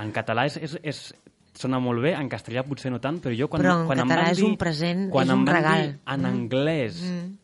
En 0.00 0.12
català 0.14 0.46
és, 0.48 0.56
és, 0.56 0.78
és 0.82 1.00
sona 1.52 1.76
molt 1.84 2.00
bé, 2.00 2.14
en 2.16 2.30
castellà 2.32 2.62
potser 2.64 2.88
no 2.90 2.96
tant, 2.98 3.18
però 3.20 3.34
jo 3.36 3.44
quan, 3.52 3.60
Però 3.60 3.74
en 3.82 3.86
quan 3.90 3.98
em 4.00 4.08
català 4.08 4.22
van 4.24 4.32
és 4.32 4.38
dir, 4.40 4.46
un 4.48 4.54
present, 4.56 5.02
quan 5.12 5.26
és 5.28 5.32
em 5.34 5.42
un 5.42 5.46
regal. 5.50 5.82
Dir 5.82 5.98
en 6.14 6.22
Mm. 6.22 6.30
anglès, 6.30 7.02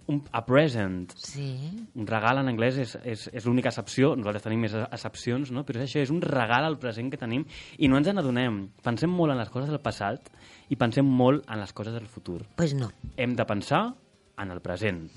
un, 0.09 0.23
a 0.33 0.41
present, 0.47 1.13
Sí. 1.15 1.49
un 1.95 2.07
regal 2.07 2.39
en 2.39 2.49
anglès 2.49 2.79
és, 2.79 2.95
és, 3.05 3.27
és 3.35 3.45
l'única 3.45 3.69
excepció, 3.69 4.15
nosaltres 4.17 4.43
tenim 4.47 4.61
més 4.65 4.73
excepcions, 4.75 5.51
no? 5.53 5.67
però 5.67 5.77
és 5.83 5.91
això, 5.91 6.01
és 6.01 6.11
un 6.11 6.23
regal 6.23 6.65
al 6.65 6.79
present 6.79 7.11
que 7.11 7.19
tenim 7.21 7.45
i 7.77 7.87
no 7.87 7.99
ens 7.99 8.09
n'adonem. 8.09 8.71
Pensem 8.83 9.11
molt 9.11 9.33
en 9.33 9.39
les 9.39 9.51
coses 9.51 9.69
del 9.69 9.81
passat 9.85 10.31
i 10.71 10.77
pensem 10.77 11.05
molt 11.05 11.45
en 11.47 11.61
les 11.61 11.73
coses 11.75 11.93
del 11.93 12.07
futur. 12.07 12.47
Pues 12.57 12.73
no. 12.73 12.91
Hem 13.19 13.37
de 13.37 13.45
pensar 13.45 13.93
en 14.39 14.51
el 14.51 14.63
present. 14.63 15.11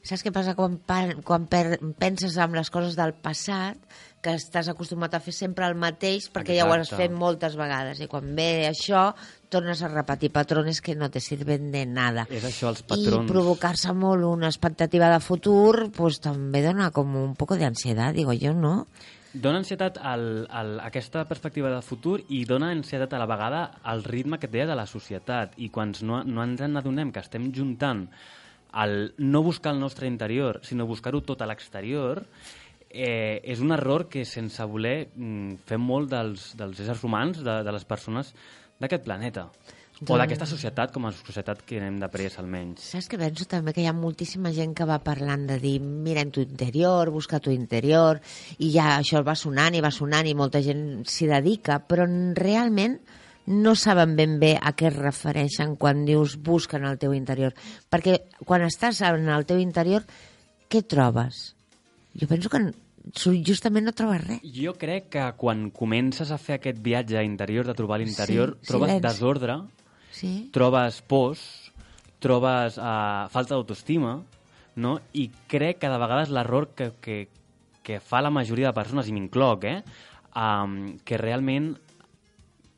Saps 0.00 0.22
què 0.24 0.32
passa 0.32 0.54
quan, 0.56 0.78
quan 1.26 1.44
per, 1.50 1.78
penses 2.00 2.38
en 2.40 2.54
les 2.56 2.70
coses 2.72 2.96
del 2.96 3.12
passat, 3.20 3.76
que 4.20 4.34
estàs 4.36 4.68
acostumat 4.68 5.14
a 5.16 5.20
fer 5.24 5.32
sempre 5.32 5.66
el 5.68 5.76
mateix 5.80 6.28
perquè 6.32 6.56
ja 6.58 6.66
ho 6.66 6.72
has 6.74 6.84
Exacte. 6.84 7.02
fet 7.02 7.14
moltes 7.16 7.56
vegades 7.56 8.02
i 8.04 8.08
quan 8.08 8.34
ve 8.36 8.68
això 8.68 9.10
tornes 9.52 9.80
a 9.82 9.88
repetir 9.88 10.30
patrones 10.32 10.82
que 10.84 10.94
no 10.94 11.08
te 11.10 11.22
sirven 11.24 11.70
de 11.72 11.86
nada. 11.88 12.26
És 12.30 12.44
això, 12.44 12.68
els 12.68 12.84
I 12.84 12.88
patrons. 12.90 13.30
provocar-se 13.30 13.94
molt 13.96 14.28
una 14.28 14.50
expectativa 14.52 15.08
de 15.10 15.20
futur 15.24 15.88
pues, 15.96 16.20
també 16.20 16.62
dona 16.62 16.90
com 16.92 17.16
un 17.16 17.32
poc 17.34 17.56
d'ansietat, 17.58 18.14
digo 18.14 18.36
jo, 18.36 18.52
no? 18.52 18.84
Dona 19.32 19.60
ansietat 19.62 20.00
al, 20.02 20.46
al, 20.50 20.74
aquesta 20.82 21.22
perspectiva 21.28 21.70
de 21.70 21.80
futur 21.86 22.18
i 22.34 22.42
dona 22.44 22.72
ansietat 22.74 23.12
a 23.14 23.20
la 23.22 23.28
vegada 23.30 23.62
al 23.82 24.02
ritme 24.04 24.40
que 24.42 24.50
deia 24.50 24.66
de 24.66 24.74
la 24.74 24.88
societat. 24.90 25.54
I 25.56 25.70
quan 25.70 25.94
no, 26.02 26.24
no 26.26 26.42
ens 26.42 26.60
n'adonem 26.66 27.12
que 27.14 27.22
estem 27.22 27.52
juntant 27.54 28.08
el 28.84 29.14
no 29.18 29.42
buscar 29.42 29.74
el 29.74 29.80
nostre 29.80 30.06
interior, 30.06 30.60
sinó 30.62 30.86
buscar-ho 30.86 31.22
tot 31.26 31.42
a 31.42 31.48
l'exterior, 31.50 32.24
eh, 32.90 33.40
és 33.44 33.60
un 33.62 33.72
error 33.72 34.08
que 34.10 34.24
sense 34.26 34.64
voler 34.66 35.10
mm, 35.14 35.62
fem 35.66 35.82
molt 35.82 36.10
dels, 36.10 36.52
dels 36.58 36.80
éssers 36.82 37.04
humans, 37.06 37.42
de, 37.46 37.60
de 37.66 37.74
les 37.74 37.86
persones 37.86 38.34
d'aquest 38.80 39.06
planeta. 39.06 39.48
O 40.00 40.06
Doncs- 40.08 40.22
d'aquesta 40.22 40.46
societat 40.48 40.94
com 40.94 41.04
a 41.04 41.12
societat 41.12 41.60
que 41.68 41.76
hem 41.84 41.98
d'après, 42.00 42.38
almenys. 42.40 42.86
Saps 42.94 43.10
que 43.10 43.18
penso 43.20 43.44
també 43.44 43.74
que 43.76 43.82
hi 43.82 43.88
ha 43.90 43.92
moltíssima 43.92 44.52
gent 44.56 44.72
que 44.74 44.86
va 44.88 44.96
parlant 45.04 45.44
de 45.50 45.58
dir 45.60 45.76
mira 45.84 46.24
en 46.24 46.30
tu 46.32 46.40
interior, 46.40 47.10
busca 47.12 47.38
tu 47.38 47.52
interior, 47.52 48.22
i 48.58 48.70
ja 48.72 48.94
això 48.96 49.20
va 49.26 49.36
sonant 49.36 49.76
i 49.76 49.84
va 49.84 49.92
sonant 49.92 50.26
i 50.26 50.32
molta 50.34 50.62
gent 50.64 51.04
s'hi 51.04 51.28
dedica, 51.28 51.82
però 51.84 52.08
realment 52.38 52.96
no 53.50 53.74
saben 53.74 54.14
ben 54.14 54.38
bé 54.38 54.52
a 54.62 54.70
què 54.78 54.86
es 54.92 54.96
refereixen 54.96 55.74
quan 55.76 56.04
dius 56.06 56.36
busca 56.38 56.78
en 56.78 56.84
el 56.86 56.98
teu 57.02 57.12
interior. 57.16 57.52
Perquè 57.90 58.20
quan 58.46 58.62
estàs 58.62 59.00
en 59.08 59.26
el 59.28 59.46
teu 59.48 59.58
interior, 59.58 60.04
què 60.70 60.84
trobes? 60.86 61.56
Jo 62.14 62.28
penso 62.30 62.50
que 62.52 62.60
justament 63.46 63.88
no 63.88 63.94
trobes 63.96 64.22
res. 64.22 64.40
Jo 64.54 64.76
crec 64.78 65.08
que 65.16 65.24
quan 65.40 65.68
comences 65.74 66.30
a 66.30 66.38
fer 66.38 66.60
aquest 66.60 66.78
viatge 66.84 67.24
interior 67.26 67.66
de 67.66 67.74
trobar 67.74 67.98
l'interior, 67.98 68.56
Sí, 68.60 68.68
trobes 68.70 68.90
silenci. 68.94 69.06
desordre, 69.08 69.58
Sí? 70.12 70.32
trobes 70.52 71.02
pors, 71.02 71.42
trobes 72.20 72.78
uh, 72.78 73.26
falta 73.30 73.54
d'autoestima, 73.56 74.20
no? 74.76 75.00
i 75.12 75.30
crec 75.48 75.78
que 75.82 75.88
de 75.90 75.98
vegades 75.98 76.30
l'error 76.30 76.68
que, 76.76 76.92
que, 77.00 77.28
que 77.82 77.98
fa 78.00 78.20
la 78.22 78.30
majoria 78.30 78.68
de 78.70 78.74
persones, 78.78 79.08
i 79.08 79.12
m'incloc, 79.12 79.64
eh? 79.64 79.82
um, 80.36 80.98
que 81.04 81.18
realment 81.18 81.72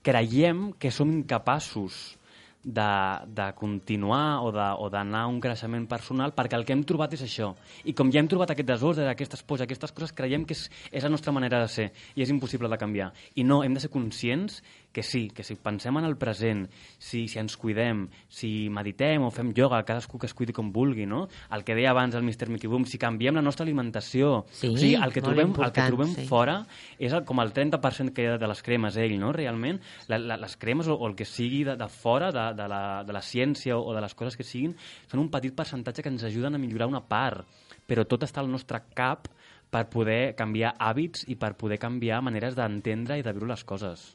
creiem 0.02 0.72
que 0.78 0.90
som 0.90 1.10
incapaços 1.10 2.18
de, 2.62 2.82
de 3.26 3.52
continuar 3.58 4.42
o 4.42 4.88
d'anar 4.90 5.24
a 5.24 5.30
un 5.30 5.40
creixement 5.42 5.86
personal 5.90 6.34
perquè 6.34 6.54
el 6.58 6.64
que 6.66 6.74
hem 6.76 6.84
trobat 6.86 7.14
és 7.16 7.24
això. 7.26 7.52
I 7.84 7.94
com 7.98 8.10
ja 8.14 8.22
hem 8.22 8.30
trobat 8.30 8.54
aquest 8.54 8.68
desordre, 8.68 9.08
aquestes 9.10 9.42
pors, 9.42 9.64
aquestes 9.64 9.90
coses, 9.90 10.14
creiem 10.14 10.46
que 10.46 10.54
és, 10.54 10.68
és 10.92 11.02
la 11.02 11.10
nostra 11.10 11.34
manera 11.34 11.60
de 11.62 11.70
ser 11.70 11.90
i 12.14 12.22
és 12.22 12.30
impossible 12.30 12.70
de 12.70 12.78
canviar. 12.78 13.10
I 13.34 13.44
no, 13.44 13.62
hem 13.66 13.74
de 13.74 13.82
ser 13.82 13.90
conscients 13.90 14.60
que 14.92 15.02
sí, 15.02 15.28
que 15.32 15.42
si 15.42 15.56
pensem 15.56 15.96
en 15.98 16.04
el 16.04 16.16
present, 16.20 16.66
si, 16.98 17.24
si 17.28 17.40
ens 17.40 17.56
cuidem, 17.56 18.04
si 18.28 18.68
meditem 18.70 19.24
o 19.24 19.30
fem 19.34 19.50
ioga, 19.56 19.80
cadascú 19.88 20.20
que 20.20 20.28
es 20.28 20.34
cuidi 20.36 20.52
com 20.52 20.70
vulgui, 20.72 21.06
no? 21.08 21.24
El 21.50 21.64
que 21.64 21.74
deia 21.74 21.90
abans 21.90 22.14
el 22.14 22.22
Mr. 22.22 22.50
Mickey 22.52 22.70
Boom, 22.70 22.84
si 22.86 23.00
canviem 23.00 23.34
la 23.38 23.42
nostra 23.42 23.64
alimentació, 23.64 24.44
Sí, 24.52 24.68
o 24.68 24.76
sigui, 24.76 24.94
el 25.00 25.12
que 25.14 25.24
trobem, 25.24 25.54
el 25.56 25.72
que 25.72 25.86
trobem 25.88 26.12
sí. 26.14 26.26
fora 26.28 26.60
és 26.98 27.12
el, 27.12 27.24
com 27.28 27.40
el 27.42 27.54
30% 27.56 28.12
que 28.12 28.26
hi 28.26 28.30
ha 28.32 28.38
de 28.38 28.50
les 28.50 28.62
cremes, 28.62 28.98
ell, 29.00 29.16
no? 29.20 29.32
Realment, 29.34 29.80
la, 30.12 30.20
la, 30.20 30.38
les 30.44 30.56
cremes 30.60 30.90
o, 30.92 30.98
o 30.98 31.08
el 31.08 31.16
que 31.18 31.26
sigui 31.28 31.64
de, 31.68 31.76
de 31.80 31.88
fora, 31.88 32.30
de, 32.34 32.48
de, 32.58 32.68
la, 32.68 32.82
de 33.08 33.16
la 33.16 33.24
ciència 33.24 33.78
o, 33.78 33.86
o 33.88 33.96
de 33.96 34.04
les 34.04 34.14
coses 34.14 34.36
que 34.36 34.46
siguin, 34.46 34.76
són 35.10 35.24
un 35.24 35.32
petit 35.32 35.56
percentatge 35.56 36.04
que 36.04 36.12
ens 36.12 36.26
ajuden 36.28 36.54
a 36.54 36.62
millorar 36.62 36.90
una 36.92 37.02
part, 37.02 37.48
però 37.88 38.04
tot 38.08 38.28
està 38.28 38.44
al 38.44 38.52
nostre 38.52 38.82
cap 38.94 39.30
per 39.72 39.86
poder 39.88 40.34
canviar 40.36 40.74
hàbits 40.76 41.24
i 41.32 41.38
per 41.40 41.54
poder 41.56 41.78
canviar 41.80 42.20
maneres 42.24 42.56
d'entendre 42.58 43.16
i 43.16 43.24
de 43.24 43.32
viure 43.32 43.48
les 43.54 43.64
coses. 43.64 44.10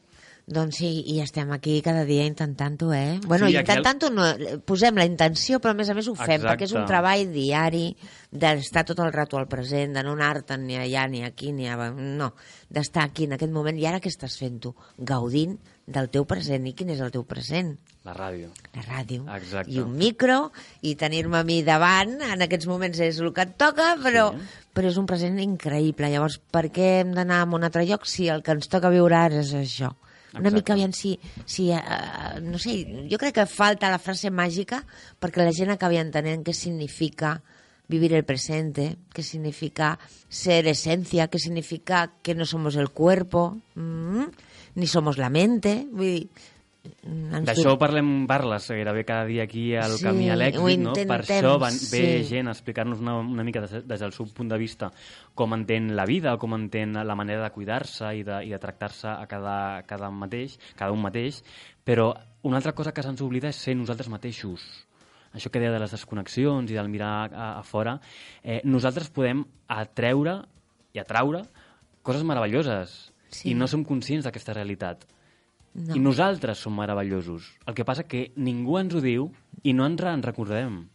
Doncs 0.48 0.78
sí, 0.80 0.90
i 1.12 1.18
estem 1.20 1.50
aquí 1.52 1.82
cada 1.84 2.06
dia 2.08 2.24
intentant-ho, 2.24 2.94
eh? 2.96 3.20
Bueno, 3.28 3.50
Sí, 3.50 3.58
intentant-ho 3.60 4.08
no, 4.16 4.28
posem 4.64 4.96
la 4.96 5.04
intenció, 5.04 5.58
però 5.60 5.74
a 5.74 5.76
més 5.76 5.90
a 5.92 5.96
més 5.98 6.08
ho 6.08 6.14
fem, 6.16 6.38
Exacte. 6.38 6.48
perquè 6.48 6.64
és 6.70 6.72
un 6.72 6.86
treball 6.88 7.26
diari 7.34 7.90
d'estar 8.32 8.86
tot 8.88 9.02
el 9.04 9.12
rato 9.12 9.36
al 9.42 9.50
present, 9.52 9.92
de 9.98 10.04
no 10.08 10.14
anar-te'n 10.16 10.64
ni 10.64 10.78
allà, 10.80 11.04
ni 11.12 11.26
aquí, 11.28 11.52
ni 11.52 11.68
a... 11.68 11.76
No, 11.92 12.30
d'estar 12.72 13.04
aquí 13.10 13.26
en 13.28 13.36
aquest 13.36 13.52
moment. 13.52 13.76
I 13.76 13.90
ara 13.92 14.00
què 14.00 14.08
estàs 14.08 14.40
fent 14.40 14.56
tu? 14.64 14.72
Gaudint 14.98 15.58
del 15.86 16.08
teu 16.16 16.24
present. 16.24 16.64
I 16.64 16.74
quin 16.80 16.96
és 16.96 17.04
el 17.04 17.12
teu 17.12 17.28
present? 17.28 17.76
La 18.08 18.16
ràdio. 18.16 18.54
La 18.80 18.88
ràdio. 18.88 19.28
Exacte. 19.36 19.76
I 19.76 19.82
un 19.84 19.98
micro, 20.00 20.54
i 20.80 20.96
tenir-me 20.96 21.42
a 21.42 21.44
mi 21.44 21.60
davant, 21.68 22.22
en 22.24 22.48
aquests 22.48 22.72
moments 22.72 23.04
és 23.04 23.20
el 23.20 23.34
que 23.36 23.44
et 23.44 23.58
toca, 23.60 23.98
però, 24.00 24.30
Sí. 24.32 24.48
però 24.74 24.88
és 24.88 24.96
un 24.96 25.06
present 25.12 25.38
increïble. 25.44 26.08
Llavors, 26.08 26.40
per 26.40 26.70
què 26.72 27.02
hem 27.02 27.12
d'anar 27.20 27.42
a 27.44 27.52
un 27.52 27.68
altre 27.68 27.84
lloc 27.84 28.08
si 28.08 28.30
el 28.32 28.44
que 28.44 28.56
ens 28.56 28.70
toca 28.72 28.88
viure 28.96 29.14
ara 29.16 29.42
és 29.44 29.52
això? 29.54 29.92
Una 30.34 30.50
Exacte. 30.50 30.56
mica 30.56 30.74
aviam 30.74 30.94
si, 30.94 31.14
si 31.46 31.70
uh, 31.72 32.42
no 32.44 32.60
sé, 32.60 33.06
jo 33.10 33.18
crec 33.18 33.38
que 33.40 33.46
falta 33.48 33.92
la 33.92 34.00
frase 34.02 34.30
màgica 34.30 34.82
perquè 35.22 35.46
la 35.46 35.54
gent 35.56 35.72
acabi 35.72 36.02
entenent 36.02 36.44
què 36.44 36.54
significa 36.54 37.38
vivir 37.88 38.14
el 38.14 38.26
presente, 38.26 38.98
qué 39.14 39.24
significa 39.24 39.98
ser 40.28 40.68
esencia, 40.68 41.30
qué 41.30 41.40
significa 41.40 42.12
que 42.22 42.36
no 42.36 42.46
somos 42.46 42.76
el 42.76 42.90
cuerpo, 42.90 43.58
mm, 43.76 44.24
ni 44.76 44.88
somos 44.88 45.18
la 45.18 45.30
mente. 45.30 45.88
Vull 45.90 46.12
dir, 46.12 46.30
D'això 47.46 47.72
dur- 47.72 47.80
parlem 47.80 48.26
parles 48.28 48.68
gairebé 48.70 49.04
cada 49.06 49.26
dia 49.26 49.44
aquí 49.44 49.76
al 49.76 49.98
Sí, 49.98 50.04
Camí 50.06 50.30
a 50.30 50.36
l'èxit, 50.36 50.80
no? 50.80 50.94
Per 50.94 51.20
això 51.22 51.58
van, 51.60 51.74
ve 51.92 52.02
sí. 52.24 52.24
gent 52.30 52.48
a 52.48 52.52
explicar-nos 52.52 53.00
una, 53.00 53.18
una 53.20 53.44
mica 53.44 53.62
des, 53.62 53.86
des 53.88 54.00
del 54.00 54.14
seu 54.14 54.26
punt 54.34 54.50
de 54.50 54.58
vista 54.58 54.92
com 55.36 55.54
entén 55.54 55.96
la 55.96 56.06
vida, 56.06 56.38
com 56.38 56.54
entén 56.56 56.94
la 56.94 57.16
manera 57.16 57.44
de 57.44 57.52
cuidar-se 57.52 58.14
i 58.18 58.24
de, 58.24 58.42
i 58.46 58.50
de 58.50 58.60
tractar-se 58.60 59.08
a 59.08 59.26
cada, 59.28 59.84
cada 59.88 60.10
mateix, 60.12 60.58
cada 60.76 60.92
un 60.92 61.02
mateix, 61.02 61.44
però 61.84 62.14
una 62.44 62.58
altra 62.58 62.74
cosa 62.74 62.94
que 62.94 63.04
se'ns 63.04 63.22
oblida 63.22 63.50
és 63.50 63.56
ser 63.56 63.76
nosaltres 63.76 64.10
mateixos. 64.10 64.64
Això 65.34 65.52
que 65.52 65.60
deia 65.60 65.74
de 65.74 65.80
les 65.80 65.92
desconnexions 65.92 66.72
i 66.72 66.74
del 66.74 66.88
mirar 66.90 67.30
a, 67.34 67.50
a 67.60 67.64
fora, 67.64 67.98
eh, 68.44 68.62
nosaltres 68.64 69.10
podem 69.14 69.44
atreure 69.68 70.40
i 70.96 71.00
atraure 71.00 71.44
coses 72.02 72.24
meravelloses 72.24 73.14
Sí. 73.30 73.50
i 73.52 73.54
no 73.60 73.68
som 73.68 73.84
conscients 73.84 74.24
d'aquesta 74.24 74.54
realitat. 74.56 75.02
No. 75.78 75.96
I 75.96 76.00
nosaltres 76.02 76.58
som 76.66 76.74
meravellosos. 76.76 77.52
El 77.70 77.76
que 77.78 77.86
passa 77.86 78.04
que 78.10 78.32
ningú 78.36 78.80
ens 78.82 78.96
ho 78.98 79.02
diu 79.02 79.30
i 79.64 79.74
no 79.78 79.86
ens 79.86 80.02
en 80.02 80.24
recordem. 80.26 80.88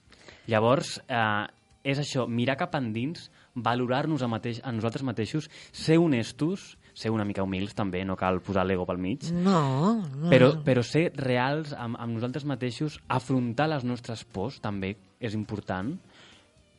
Llavors, 0.51 0.97
eh, 1.07 1.47
és 1.85 1.99
això, 2.03 2.27
mirar 2.29 2.57
cap 2.59 2.75
endins, 2.75 3.29
valorar-nos 3.55 4.23
a, 4.23 4.29
mateix, 4.29 4.61
a 4.65 4.73
nosaltres 4.73 5.03
mateixos, 5.07 5.49
ser 5.73 5.99
honestos, 5.99 6.77
ser 6.95 7.11
una 7.11 7.25
mica 7.25 7.43
humils 7.45 7.75
també, 7.75 8.03
no 8.05 8.17
cal 8.17 8.41
posar 8.45 8.65
l'ego 8.67 8.85
pel 8.87 8.99
mig, 8.99 9.31
No, 9.33 10.03
no. 10.03 10.29
però, 10.31 10.51
però 10.65 10.83
ser 10.83 11.13
reals 11.17 11.73
amb, 11.73 11.97
amb 11.99 12.15
nosaltres 12.19 12.45
mateixos, 12.45 12.99
afrontar 13.09 13.69
les 13.71 13.85
nostres 13.85 14.25
pors 14.25 14.59
també 14.61 14.97
és 15.21 15.35
important. 15.35 15.95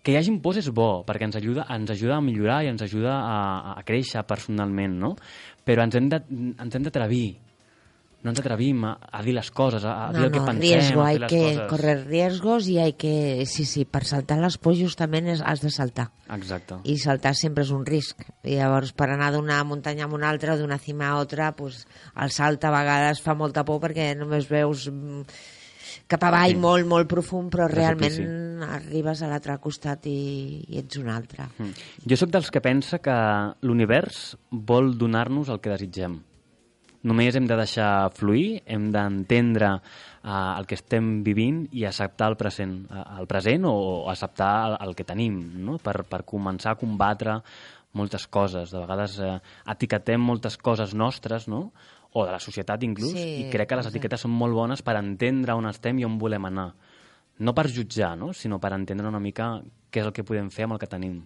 Que 0.03 0.11
hi 0.11 0.17
hagin 0.19 0.41
pors 0.43 0.57
és 0.59 0.67
bo, 0.69 1.05
perquè 1.07 1.23
ens 1.29 1.37
ajuda, 1.39 1.65
ens 1.71 1.89
ajuda 1.89 2.17
a 2.17 2.21
millorar 2.21 2.63
i 2.65 2.67
ens 2.73 2.81
ajuda 2.83 3.13
a, 3.15 3.73
a 3.79 3.83
créixer 3.87 4.25
personalment, 4.27 4.97
no? 4.99 5.13
Però 5.65 5.83
ens 5.87 5.95
hem 5.95 6.09
de- 6.11 6.23
ens 6.59 6.75
hem 6.75 6.83
d'atrevir. 6.83 7.37
No 8.23 8.31
ens 8.31 8.39
atrevim 8.39 8.85
a, 8.87 8.93
a 9.11 9.19
dir 9.21 9.33
les 9.35 9.49
coses, 9.51 9.83
a, 9.83 9.93
a 10.07 10.11
dir 10.13 10.21
No, 10.21 10.25
el 10.27 10.31
que 10.31 10.39
no, 10.39 10.45
pensem, 10.47 10.61
riesgo, 10.63 11.01
a 11.03 11.07
hay 11.09 11.17
fer 11.17 11.21
les 11.25 11.31
que 11.33 11.41
coses. 11.43 11.69
correr 11.69 11.95
riesgos 12.07 12.67
y 12.69 12.77
hay 12.79 12.93
que... 12.93 13.43
Sí, 13.45 13.65
sí, 13.65 13.83
per 13.83 14.05
saltar 14.07 14.37
les 14.39 14.55
pors 14.57 14.79
justament 14.79 15.27
és, 15.33 15.41
has 15.43 15.59
de 15.59 15.69
saltar. 15.75 16.05
Exacte. 16.31 16.77
I 16.87 16.95
saltar 17.03 17.33
sempre 17.35 17.65
és 17.67 17.73
un 17.75 17.83
risc. 17.85 18.23
I 18.47 18.55
llavors, 18.61 18.93
per 18.95 19.09
anar 19.11 19.33
d'una 19.35 19.59
muntanya 19.67 20.05
a 20.07 20.13
una 20.15 20.29
altra 20.31 20.55
o 20.55 20.57
d'una 20.61 20.79
cima 20.79 21.09
a 21.11 21.17
altra, 21.19 21.51
pues, 21.57 21.83
el 22.15 22.31
salt 22.31 22.63
a 22.63 22.71
vegades 22.71 23.19
fa 23.21 23.35
molta 23.35 23.65
por 23.67 23.81
perquè 23.83 24.13
només 24.15 24.47
veus 24.47 24.87
mm, 24.87 25.27
cap 26.07 26.23
avall 26.23 26.55
Sí. 26.55 26.59
molt, 26.63 26.87
molt 26.87 27.07
profund, 27.11 27.51
però 27.51 27.67
realment 27.67 28.63
arribes 28.63 29.21
a 29.21 29.27
l'altre 29.27 29.57
costat 29.59 30.07
i, 30.07 30.63
i 30.71 30.79
ets 30.79 30.95
un 30.97 31.09
altre. 31.11 31.49
Mm. 31.59 31.75
Jo 32.07 32.15
sóc 32.19 32.31
dels 32.31 32.47
que 32.51 32.61
pensa 32.63 32.99
que 33.03 33.15
l'univers 33.67 34.37
vol 34.49 34.93
donar-nos 34.97 35.49
el 35.51 35.59
que 35.59 35.69
desitgem. 35.75 36.21
Només 37.03 37.35
hem 37.35 37.47
de 37.49 37.55
deixar 37.59 38.09
fluir, 38.15 38.61
hem 38.65 38.87
d'entendre 38.93 39.73
uh, 39.75 40.53
el 40.55 40.67
que 40.69 40.77
estem 40.79 41.17
vivint 41.25 41.65
i 41.75 41.83
acceptar 41.89 42.29
el 42.31 42.37
present, 42.39 42.77
uh, 42.87 43.19
el 43.19 43.27
present 43.27 43.67
o, 43.67 43.73
acceptar 44.11 44.51
el, 44.69 44.77
el 44.87 44.95
que 44.95 45.03
tenim, 45.07 45.41
no? 45.65 45.75
per, 45.83 46.05
per 46.07 46.21
començar 46.23 46.73
a 46.73 46.79
combatre 46.79 47.41
moltes 47.93 48.27
coses. 48.27 48.71
De 48.73 48.79
vegades 48.81 49.19
eh, 49.21 49.35
etiquetem 49.69 50.21
moltes 50.21 50.57
coses 50.57 50.95
nostres, 50.97 51.47
no? 51.47 51.71
o 52.13 52.25
de 52.25 52.31
la 52.31 52.39
societat 52.41 52.83
inclús, 52.85 53.13
Sí, 53.17 53.43
i 53.43 53.45
crec 53.49 53.69
que 53.69 53.77
les 53.79 53.87
sí. 53.87 53.93
etiquetes 53.93 54.21
són 54.25 54.33
molt 54.37 54.53
bones 54.53 54.83
per 54.85 54.97
entendre 54.99 55.55
on 55.57 55.65
estem 55.69 56.01
i 56.01 56.05
on 56.05 56.19
volem 56.21 56.45
anar. 56.49 56.67
No 57.41 57.53
per 57.57 57.67
jutjar, 57.73 58.13
no? 58.17 58.31
sinó 58.37 58.59
per 58.61 58.73
entendre 58.75 59.09
una 59.09 59.21
mica 59.21 59.55
què 59.89 60.01
és 60.03 60.09
el 60.09 60.13
que 60.13 60.25
podem 60.25 60.51
fer 60.53 60.67
amb 60.67 60.77
el 60.77 60.81
que 60.81 60.89
tenim. 60.89 61.23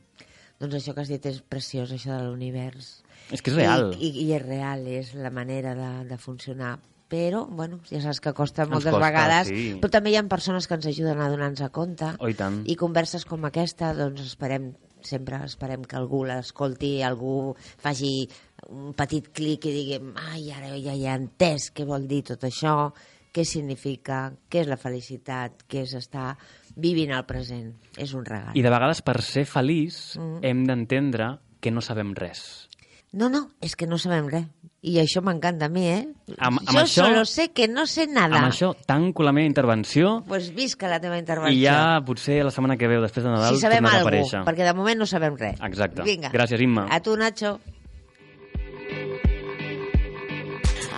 Doncs 0.57 0.80
això 0.80 0.95
que 0.95 1.03
has 1.03 1.11
dit 1.11 1.25
és 1.30 1.41
preciós, 1.43 1.91
això 1.91 2.15
de 2.15 2.23
l'univers. 2.30 3.01
És 3.32 3.41
que 3.43 3.51
és 3.51 3.57
real. 3.57 3.91
I, 3.97 4.07
i, 4.09 4.25
I 4.28 4.34
és 4.38 4.45
real, 4.45 4.86
és 4.88 5.13
la 5.17 5.32
manera 5.34 5.73
de, 5.75 5.89
de 6.09 6.17
funcionar. 6.17 6.78
Però, 7.07 7.45
bueno, 7.47 7.80
ja 7.88 8.01
saps 8.03 8.19
que 8.19 8.34
costa 8.36 8.65
Ens 8.65 8.71
moltes 8.73 8.91
costa, 8.91 9.05
vegades, 9.05 9.47
sí. 9.47 9.67
però 9.80 9.93
també 9.93 10.11
hi 10.11 10.17
ha 10.19 10.23
persones 10.28 10.67
que 10.67 10.75
ens 10.75 10.89
ajuden 10.89 11.21
a 11.23 11.30
donar-nos 11.32 11.61
a 11.63 11.69
compte. 11.71 12.09
Oh, 12.19 12.28
i 12.28 12.36
tant. 12.36 12.61
I 12.67 12.75
converses 12.75 13.23
com 13.23 13.45
aquesta, 13.47 13.93
doncs 13.95 14.25
esperem, 14.25 14.73
sempre 15.07 15.39
esperem 15.45 15.86
que 15.88 15.95
algú 15.95 16.25
l'escolti, 16.28 16.97
algú 17.07 17.53
faci 17.80 18.28
un 18.67 18.91
petit 18.97 19.30
clic 19.32 19.69
i 19.69 19.71
digui 19.78 20.01
ai, 20.34 20.49
ara 20.51 20.73
ja 20.84 20.97
he 20.97 21.07
entès 21.13 21.69
què 21.71 21.86
vol 21.88 22.09
dir 22.11 22.25
tot 22.28 22.43
això, 22.43 22.89
què 23.32 23.45
significa, 23.47 24.34
què 24.51 24.65
és 24.65 24.67
la 24.67 24.75
felicitat, 24.82 25.63
què 25.69 25.86
és 25.86 25.93
estar 25.95 26.34
vivint 26.75 27.13
el 27.15 27.23
present. 27.30 27.71
És 27.95 28.11
un 28.17 28.25
regal. 28.28 28.51
I 28.51 28.63
de 28.65 28.73
vegades, 28.73 28.99
per 29.05 29.21
ser 29.23 29.45
feliç, 29.47 30.17
Mm. 30.19 30.39
hem 30.43 30.65
d'entendre 30.67 31.38
que 31.61 31.71
no 31.71 31.80
sabem 31.80 32.11
res. 32.19 32.67
No, 33.14 33.30
no, 33.30 33.49
és 33.62 33.76
que 33.76 33.88
no 33.88 33.97
sabem 33.97 34.28
res. 34.30 34.45
I 34.88 34.99
això 35.01 35.22
m'encanta 35.26 35.66
a 35.66 35.70
mi, 35.70 35.88
eh? 35.89 36.08
Amb- 36.38 36.60
amb 36.62 36.70
jo 36.70 36.80
això- 36.84 37.05
solo 37.08 37.26
sé 37.26 37.49
que 37.51 37.68
no 37.68 37.88
sé 37.88 38.05
nada. 38.08 38.38
Amb 38.38 38.47
això 38.51 38.76
tanco 38.86 39.24
la 39.24 39.32
meva 39.34 39.47
intervenció 39.47 40.24
Pues 40.28 40.53
visca 40.53 40.88
la 40.88 40.99
teva 41.01 41.18
intervenció. 41.18 41.58
i 41.58 41.64
ja 41.66 41.99
potser 42.05 42.43
la 42.45 42.51
setmana 42.51 42.78
que 42.78 42.88
veu, 42.88 43.01
després 43.01 43.24
de 43.26 43.32
Nadal, 43.32 43.55
si 43.55 43.62
sabem 43.62 43.80
tornarà 43.80 43.93
a 43.95 43.97
alguna 43.99 44.18
aparèixer. 44.22 44.43
perquè 44.45 44.64
de 44.68 44.74
moment 44.74 44.99
no 44.99 45.05
sabem 45.08 45.36
res. 45.36 45.60
Exacte. 45.62 46.03
Vinga. 46.03 46.32
Gràcies, 46.32 46.62
Imma. 46.62 46.88
A 46.91 46.99
tu, 47.01 47.18
Nacho. 47.18 47.60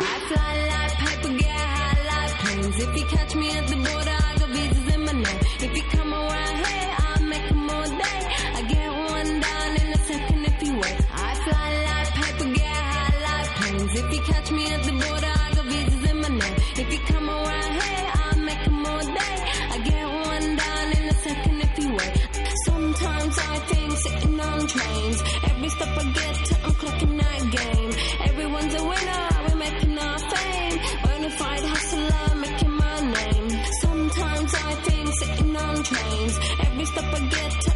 I 0.02 0.20
fly 0.28 0.56
like 0.70 0.96
paper, 1.00 1.32
get 1.38 1.48
high 1.48 2.04
like 2.10 2.34
planes. 2.44 2.76
If 2.78 2.96
you 2.96 3.06
catch 3.18 3.36
me 3.36 3.50
at 3.52 3.68
the 3.68 3.76
border, 3.76 4.09
If 14.02 14.14
you 14.14 14.22
catch 14.22 14.50
me 14.52 14.66
at 14.72 14.82
the 14.84 14.94
border, 14.94 15.34
I 15.46 15.48
got 15.56 15.66
visas 15.66 16.04
in 16.10 16.18
my 16.22 16.30
name. 16.30 16.56
If 16.82 16.88
you 16.94 17.00
come 17.12 17.30
around 17.30 17.72
here, 17.82 18.08
I'll 18.22 18.40
make 18.50 18.64
'em 18.68 18.86
all 18.86 19.06
day. 19.20 19.38
I 19.74 19.78
get 19.90 20.06
one 20.32 20.48
down 20.64 20.88
in 20.98 21.04
a 21.14 21.16
second 21.26 21.58
if 21.68 21.74
you 21.80 21.90
wait. 21.98 22.14
Sometimes 22.66 23.36
I 23.54 23.56
think 23.70 23.92
sitting 24.06 24.40
on 24.40 24.60
trains. 24.68 25.20
Every 25.52 25.70
step 25.76 25.92
I 26.02 26.04
get 26.20 26.36
to, 26.48 26.56
I'm 26.66 26.74
clocking 26.82 27.16
that 27.24 27.42
game. 27.58 27.92
Everyone's 28.30 28.76
a 28.82 28.84
winner, 28.92 29.24
we're 29.46 29.60
making 29.68 29.98
our 30.08 30.20
fame. 30.32 30.78
Bonafide 31.04 31.66
hustler, 31.74 32.36
making 32.46 32.74
my 32.84 32.98
name. 33.18 33.50
Sometimes 33.84 34.52
I 34.70 34.72
think 34.86 35.08
sitting 35.22 35.56
on 35.66 35.76
trains. 35.90 36.36
Every 36.66 36.86
step 36.86 37.08
I 37.18 37.20
get 37.36 37.52
to, 37.66 37.69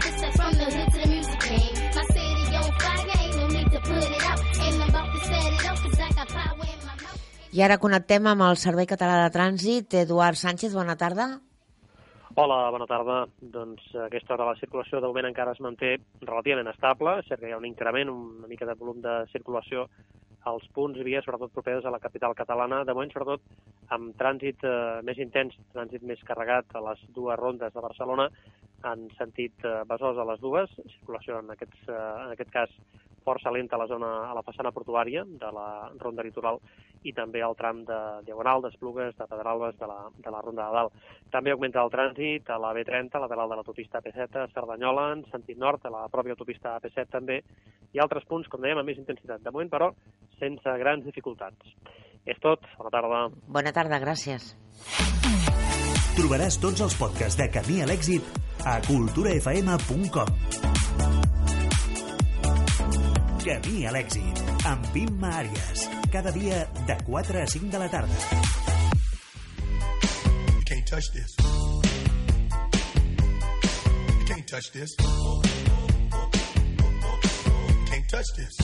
footsteps 0.00 0.36
from 0.36 0.52
the 0.60 0.66
hood 0.74 0.88
to 0.92 0.98
the 1.02 1.08
music 1.08 1.40
game. 1.40 1.74
My 1.96 2.04
city 2.14 2.56
on 2.60 2.70
fire, 2.80 3.18
ain't 3.20 3.36
no 3.36 3.46
need 3.56 3.70
to 3.70 3.80
put 3.80 4.04
it 4.16 4.24
out. 4.30 4.40
And 4.64 4.82
about 4.88 5.08
to 5.14 5.20
set 5.28 5.52
it 5.52 5.64
up, 5.70 5.76
cause 5.84 6.00
I 6.00 6.08
got 6.18 6.28
power 6.28 6.66
in 6.74 6.80
my 6.88 6.96
mouth. 7.02 7.20
I 7.52 7.62
ara 7.66 7.78
connectem 7.82 8.26
amb 8.32 8.48
el 8.48 8.56
Servei 8.56 8.86
Català 8.86 9.20
de 9.24 9.30
Trànsit. 9.36 10.00
Eduard 10.04 10.38
Sánchez, 10.38 10.74
bona 10.74 10.96
tarda. 10.96 11.28
Hola, 12.36 12.70
bona 12.70 12.86
tarda. 12.86 13.24
Doncs 13.42 13.82
aquesta 14.06 14.34
hora 14.36 14.52
la 14.52 14.58
circulació 14.60 15.00
de 15.00 15.08
moment 15.10 15.26
encara 15.28 15.52
es 15.56 15.60
manté 15.60 15.96
relativament 16.22 16.70
estable, 16.70 17.18
que 17.26 17.48
hi 17.48 17.52
ha 17.52 17.58
un 17.58 17.66
increment, 17.66 18.12
una 18.40 18.48
mica 18.48 18.68
de 18.68 18.76
volum 18.78 19.02
de 19.02 19.16
circulació 19.32 19.88
als 20.48 20.64
punts 20.74 20.98
i 20.98 21.04
vies, 21.04 21.24
sobretot 21.24 21.52
properes 21.52 21.84
a 21.84 21.92
la 21.92 22.00
capital 22.00 22.34
catalana, 22.38 22.82
de 22.84 22.94
moment 22.96 23.12
sobretot 23.12 23.42
amb 23.96 24.14
trànsit 24.20 24.64
eh, 24.64 25.00
més 25.04 25.20
intens, 25.20 25.56
trànsit 25.74 26.04
més 26.06 26.22
carregat 26.28 26.72
a 26.74 26.82
les 26.88 27.02
dues 27.16 27.38
rondes 27.40 27.74
de 27.74 27.84
Barcelona, 27.84 28.30
en 28.88 29.08
sentit 29.18 29.66
eh, 29.68 29.80
Besòs 29.88 30.18
a 30.18 30.26
les 30.32 30.40
dues, 30.40 30.72
circulació 30.96 31.40
en, 31.42 31.52
aquests, 31.56 31.84
eh, 31.88 32.00
en 32.24 32.34
aquest 32.36 32.52
cas 32.54 32.76
força 33.24 33.52
lenta 33.52 33.76
a 33.76 33.82
la 33.82 33.88
zona, 33.90 34.10
a 34.30 34.34
la 34.36 34.44
façana 34.46 34.72
portuària 34.72 35.24
de 35.24 35.50
la 35.54 35.90
ronda 35.98 36.24
litoral 36.24 36.60
i 37.02 37.12
també 37.16 37.42
al 37.42 37.56
tram 37.56 37.84
de 37.88 37.98
Diagonal, 38.26 38.62
d'Esplugues, 38.64 39.14
de 39.16 39.26
Pedralbes, 39.30 39.76
de 39.80 39.86
la, 39.88 39.98
de 40.16 40.30
la 40.32 40.42
ronda 40.44 40.68
de 40.68 40.76
dalt. 40.76 40.92
També 41.32 41.50
augmenta 41.54 41.82
el 41.84 41.92
trànsit 41.92 42.50
a 42.50 42.58
la 42.60 42.74
B30, 42.76 43.22
lateral 43.22 43.48
de 43.48 43.60
l'autopista 43.60 44.00
AP7 44.00 44.42
a 44.42 44.48
Cerdanyola, 44.54 45.04
en 45.16 45.20
sentit 45.32 45.58
nord, 45.58 45.80
a 45.86 45.94
la 45.94 46.02
pròpia 46.12 46.36
autopista 46.36 46.76
AP7 46.76 47.08
també, 47.16 47.40
i 47.92 48.02
altres 48.02 48.26
punts, 48.28 48.48
com 48.48 48.60
dèiem, 48.62 48.78
amb 48.80 48.90
més 48.90 49.00
intensitat. 49.00 49.40
De 49.44 49.50
moment, 49.54 49.70
però, 49.72 49.88
sense 50.40 50.68
grans 50.82 51.04
dificultats. 51.06 51.58
És 52.28 52.36
tot. 52.42 52.60
Bona 52.78 52.90
tarda. 52.92 53.20
Bona 53.48 53.72
tarda, 53.72 54.00
gràcies. 54.02 54.52
Trobaràs 56.18 56.58
tots 56.60 56.80
els 56.84 56.96
podcasts 57.00 57.38
de 57.40 57.48
Camí 57.54 57.80
a 57.80 57.88
l'èxit 57.88 58.22
a 58.68 58.76
culturafm.com. 58.84 60.28
Camí 63.40 63.86
a 63.88 63.90
l'èxit, 63.94 64.40
amb 64.68 64.96
Imma 65.00 65.30
Àries. 65.38 65.86
Cada 66.12 66.28
dia 66.34 66.58
de 66.84 66.96
4 67.06 67.40
a 67.40 67.46
5 67.48 67.70
de 67.72 67.78
la 67.80 67.88
tarda. 67.88 68.18
You 70.56 70.64
can't 70.68 70.86
touch 70.86 71.08
this. 71.14 71.36
You 74.18 74.24
can't 74.28 74.46
touch 74.46 74.70
this. 74.72 74.94
You 75.00 75.06
can't 77.88 78.08
touch 78.10 78.30
this. 78.36 78.54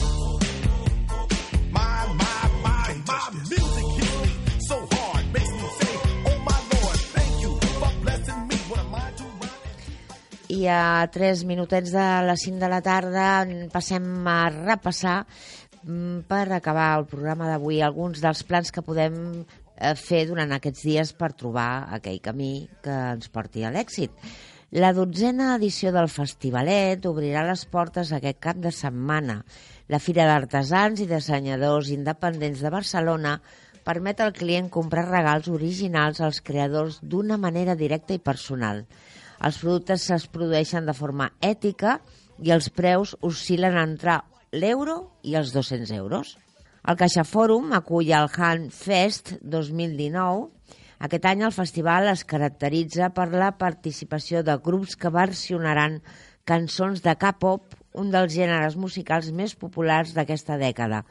My, 1.71 2.05
my, 2.21 2.49
my, 2.61 2.93
my 3.07 3.29
music 3.33 3.76
I 10.47 10.63
a 10.71 11.03
3 11.11 11.43
minutets 11.43 11.91
de 11.91 12.03
les 12.23 12.43
5 12.45 12.61
de 12.61 12.67
la 12.71 12.79
tarda 12.79 13.27
passem 13.73 14.03
a 14.31 14.47
repassar 14.53 15.25
mm, 15.83 16.21
per 16.29 16.45
acabar 16.55 16.93
el 16.99 17.07
programa 17.11 17.49
d'avui 17.49 17.81
alguns 17.83 18.21
dels 18.23 18.45
plans 18.47 18.71
que 18.71 18.83
podem 18.85 19.17
eh, 19.43 19.95
fer 19.99 20.21
durant 20.29 20.53
aquests 20.55 20.85
dies 20.87 21.11
per 21.11 21.33
trobar 21.35 21.89
aquell 21.97 22.21
camí 22.23 22.69
que 22.83 22.95
ens 23.17 23.27
porti 23.27 23.65
a 23.67 23.73
l'èxit. 23.75 24.15
La 24.71 24.93
dotzena 24.95 25.49
edició 25.57 25.91
del 25.95 26.07
Festivalet 26.11 27.03
obrirà 27.11 27.43
les 27.47 27.65
portes 27.67 28.13
aquest 28.15 28.39
cap 28.43 28.63
de 28.63 28.71
setmana. 28.71 29.41
La 29.91 29.99
Fira 29.99 30.29
d'Artesans 30.31 31.03
i 31.03 31.09
Dissenyadors 31.11 31.91
Independents 31.91 32.63
de 32.63 32.71
Barcelona 32.71 33.37
permet 33.83 34.23
al 34.23 34.31
client 34.35 34.71
comprar 34.71 35.09
regals 35.11 35.51
originals 35.51 36.23
als 36.23 36.39
creadors 36.39 36.99
d'una 37.03 37.35
manera 37.35 37.75
directa 37.75 38.15
i 38.15 38.23
personal. 38.23 38.85
Els 39.45 39.59
productes 39.61 40.07
es 40.15 40.25
produeixen 40.33 40.87
de 40.87 40.95
forma 40.97 41.29
ètica 41.41 41.99
i 42.41 42.53
els 42.55 42.69
preus 42.73 43.13
oscil·len 43.21 43.77
entre 43.77 44.19
l'euro 44.51 44.97
i 45.23 45.35
els 45.37 45.53
200 45.53 45.93
euros. 45.97 46.35
El 46.87 46.97
Caixa 46.97 47.25
Fòrum 47.27 47.73
acull 47.75 48.13
el 48.15 48.29
Han 48.31 48.69
Fest 48.71 49.35
2019. 49.41 50.47
Aquest 51.03 51.25
any 51.29 51.43
el 51.45 51.53
festival 51.53 52.07
es 52.09 52.23
caracteritza 52.25 53.11
per 53.13 53.27
la 53.33 53.51
participació 53.59 54.41
de 54.41 54.55
grups 54.63 54.95
que 54.97 55.13
versionaran 55.13 55.99
cançons 56.47 57.03
de 57.03 57.13
K-pop, 57.19 57.75
un 57.97 58.09
dels 58.13 58.33
gèneres 58.33 58.77
musicals 58.79 59.29
més 59.35 59.53
populars 59.59 60.13
d'aquesta 60.15 60.57
dècada. 60.57 61.03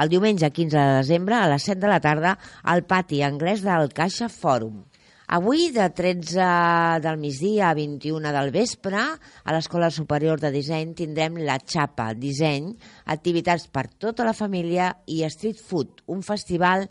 El 0.00 0.10
diumenge 0.12 0.50
15 0.50 0.78
de 0.78 0.96
desembre, 1.00 1.36
a 1.36 1.50
les 1.50 1.66
7 1.66 1.80
de 1.82 1.90
la 1.90 2.00
tarda, 2.04 2.36
al 2.62 2.84
pati 2.86 3.22
anglès 3.26 3.64
del 3.66 3.90
Caixa 3.94 4.30
Fòrum. 4.30 4.84
Avui, 5.26 5.70
de 5.72 5.88
13 5.88 7.00
del 7.00 7.16
migdia 7.16 7.70
a 7.70 7.74
21 7.74 8.28
del 8.34 8.50
vespre, 8.52 9.00
a 9.00 9.54
l'Escola 9.56 9.88
Superior 9.90 10.38
de 10.40 10.50
Disseny 10.52 10.92
tindrem 10.98 11.38
la 11.40 11.56
Xapa 11.64 12.10
Disseny, 12.12 12.74
activitats 13.08 13.64
per 13.72 13.86
tota 13.88 14.26
la 14.28 14.34
família 14.36 14.90
i 15.08 15.22
Street 15.32 15.56
Food, 15.56 16.04
un 16.12 16.20
festival 16.22 16.84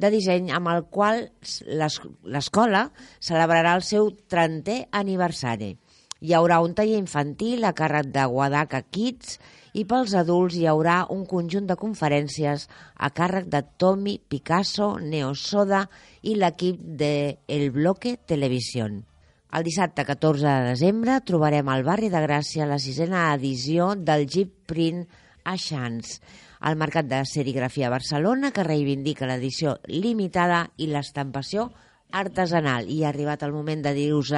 de 0.00 0.10
disseny 0.14 0.52
amb 0.54 0.70
el 0.70 0.84
qual 0.86 1.26
l'es- 1.66 2.00
l'escola 2.22 2.86
celebrarà 3.18 3.74
el 3.74 3.82
seu 3.82 4.12
30è 4.14 4.86
aniversari. 4.92 5.74
Hi 6.20 6.34
haurà 6.36 6.60
un 6.62 6.74
taller 6.76 7.00
infantil 7.00 7.64
a 7.64 7.74
càrrec 7.74 8.12
de 8.14 8.24
Guadaca 8.28 8.82
Kids 8.86 9.40
i 9.72 9.84
pels 9.88 10.14
adults 10.18 10.56
hi 10.58 10.66
haurà 10.70 11.04
un 11.14 11.26
conjunt 11.28 11.68
de 11.68 11.76
conferències 11.78 12.66
a 12.96 13.10
càrrec 13.14 13.46
de 13.52 13.62
Tommy, 13.78 14.18
Picasso, 14.18 14.96
Neosoda 14.98 15.84
i 16.22 16.34
l'equip 16.36 16.80
de 16.80 17.38
El 17.46 17.70
Bloque 17.70 18.16
Televisión. 18.26 19.04
El 19.50 19.64
dissabte 19.66 20.04
14 20.06 20.46
de 20.46 20.68
desembre 20.70 21.18
trobarem 21.26 21.68
al 21.68 21.82
barri 21.82 22.10
de 22.10 22.22
Gràcia 22.22 22.68
la 22.70 22.78
sisena 22.78 23.32
edició 23.34 23.94
del 23.98 24.28
Jeep 24.30 24.52
Print 24.70 25.06
a 25.42 25.56
Xans, 25.58 26.20
el 26.68 26.76
mercat 26.78 27.08
de 27.10 27.22
serigrafia 27.26 27.90
Barcelona 27.90 28.52
que 28.54 28.66
reivindica 28.66 29.26
l'edició 29.26 29.78
limitada 29.88 30.66
i 30.76 30.90
l'estampació 30.90 31.70
artesanal. 32.12 32.86
I 32.86 33.02
ha 33.02 33.10
arribat 33.10 33.42
el 33.42 33.54
moment 33.56 33.82
de 33.82 33.94
dir-vos 33.96 34.34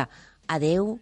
adeu. 0.48 0.94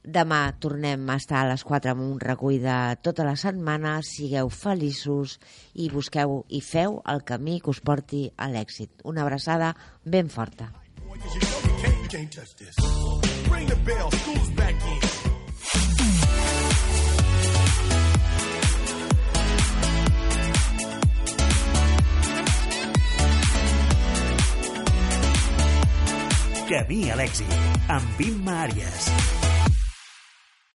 Demà 0.00 0.54
tornem 0.56 1.02
a 1.12 1.18
estar 1.20 1.42
a 1.42 1.48
les 1.50 1.62
4 1.68 1.90
amb 1.92 2.00
un 2.00 2.20
recull 2.20 2.56
de 2.62 2.76
tota 3.04 3.24
la 3.26 3.36
setmana. 3.36 3.98
Sigueu 4.00 4.48
feliços 4.48 5.36
i 5.74 5.90
busqueu 5.92 6.40
i 6.48 6.62
feu 6.64 7.02
el 7.04 7.20
camí 7.28 7.60
que 7.60 7.70
us 7.70 7.82
porti 7.84 8.30
a 8.36 8.48
l'èxit. 8.48 9.04
Una 9.04 9.22
abraçada 9.22 9.74
ben 10.04 10.32
forta. 10.32 10.72
Camí 26.70 27.10
a 27.10 27.16
l'èxit, 27.18 27.54
amb 27.90 28.20
Imma 28.24 28.60
Àries. 28.64 29.39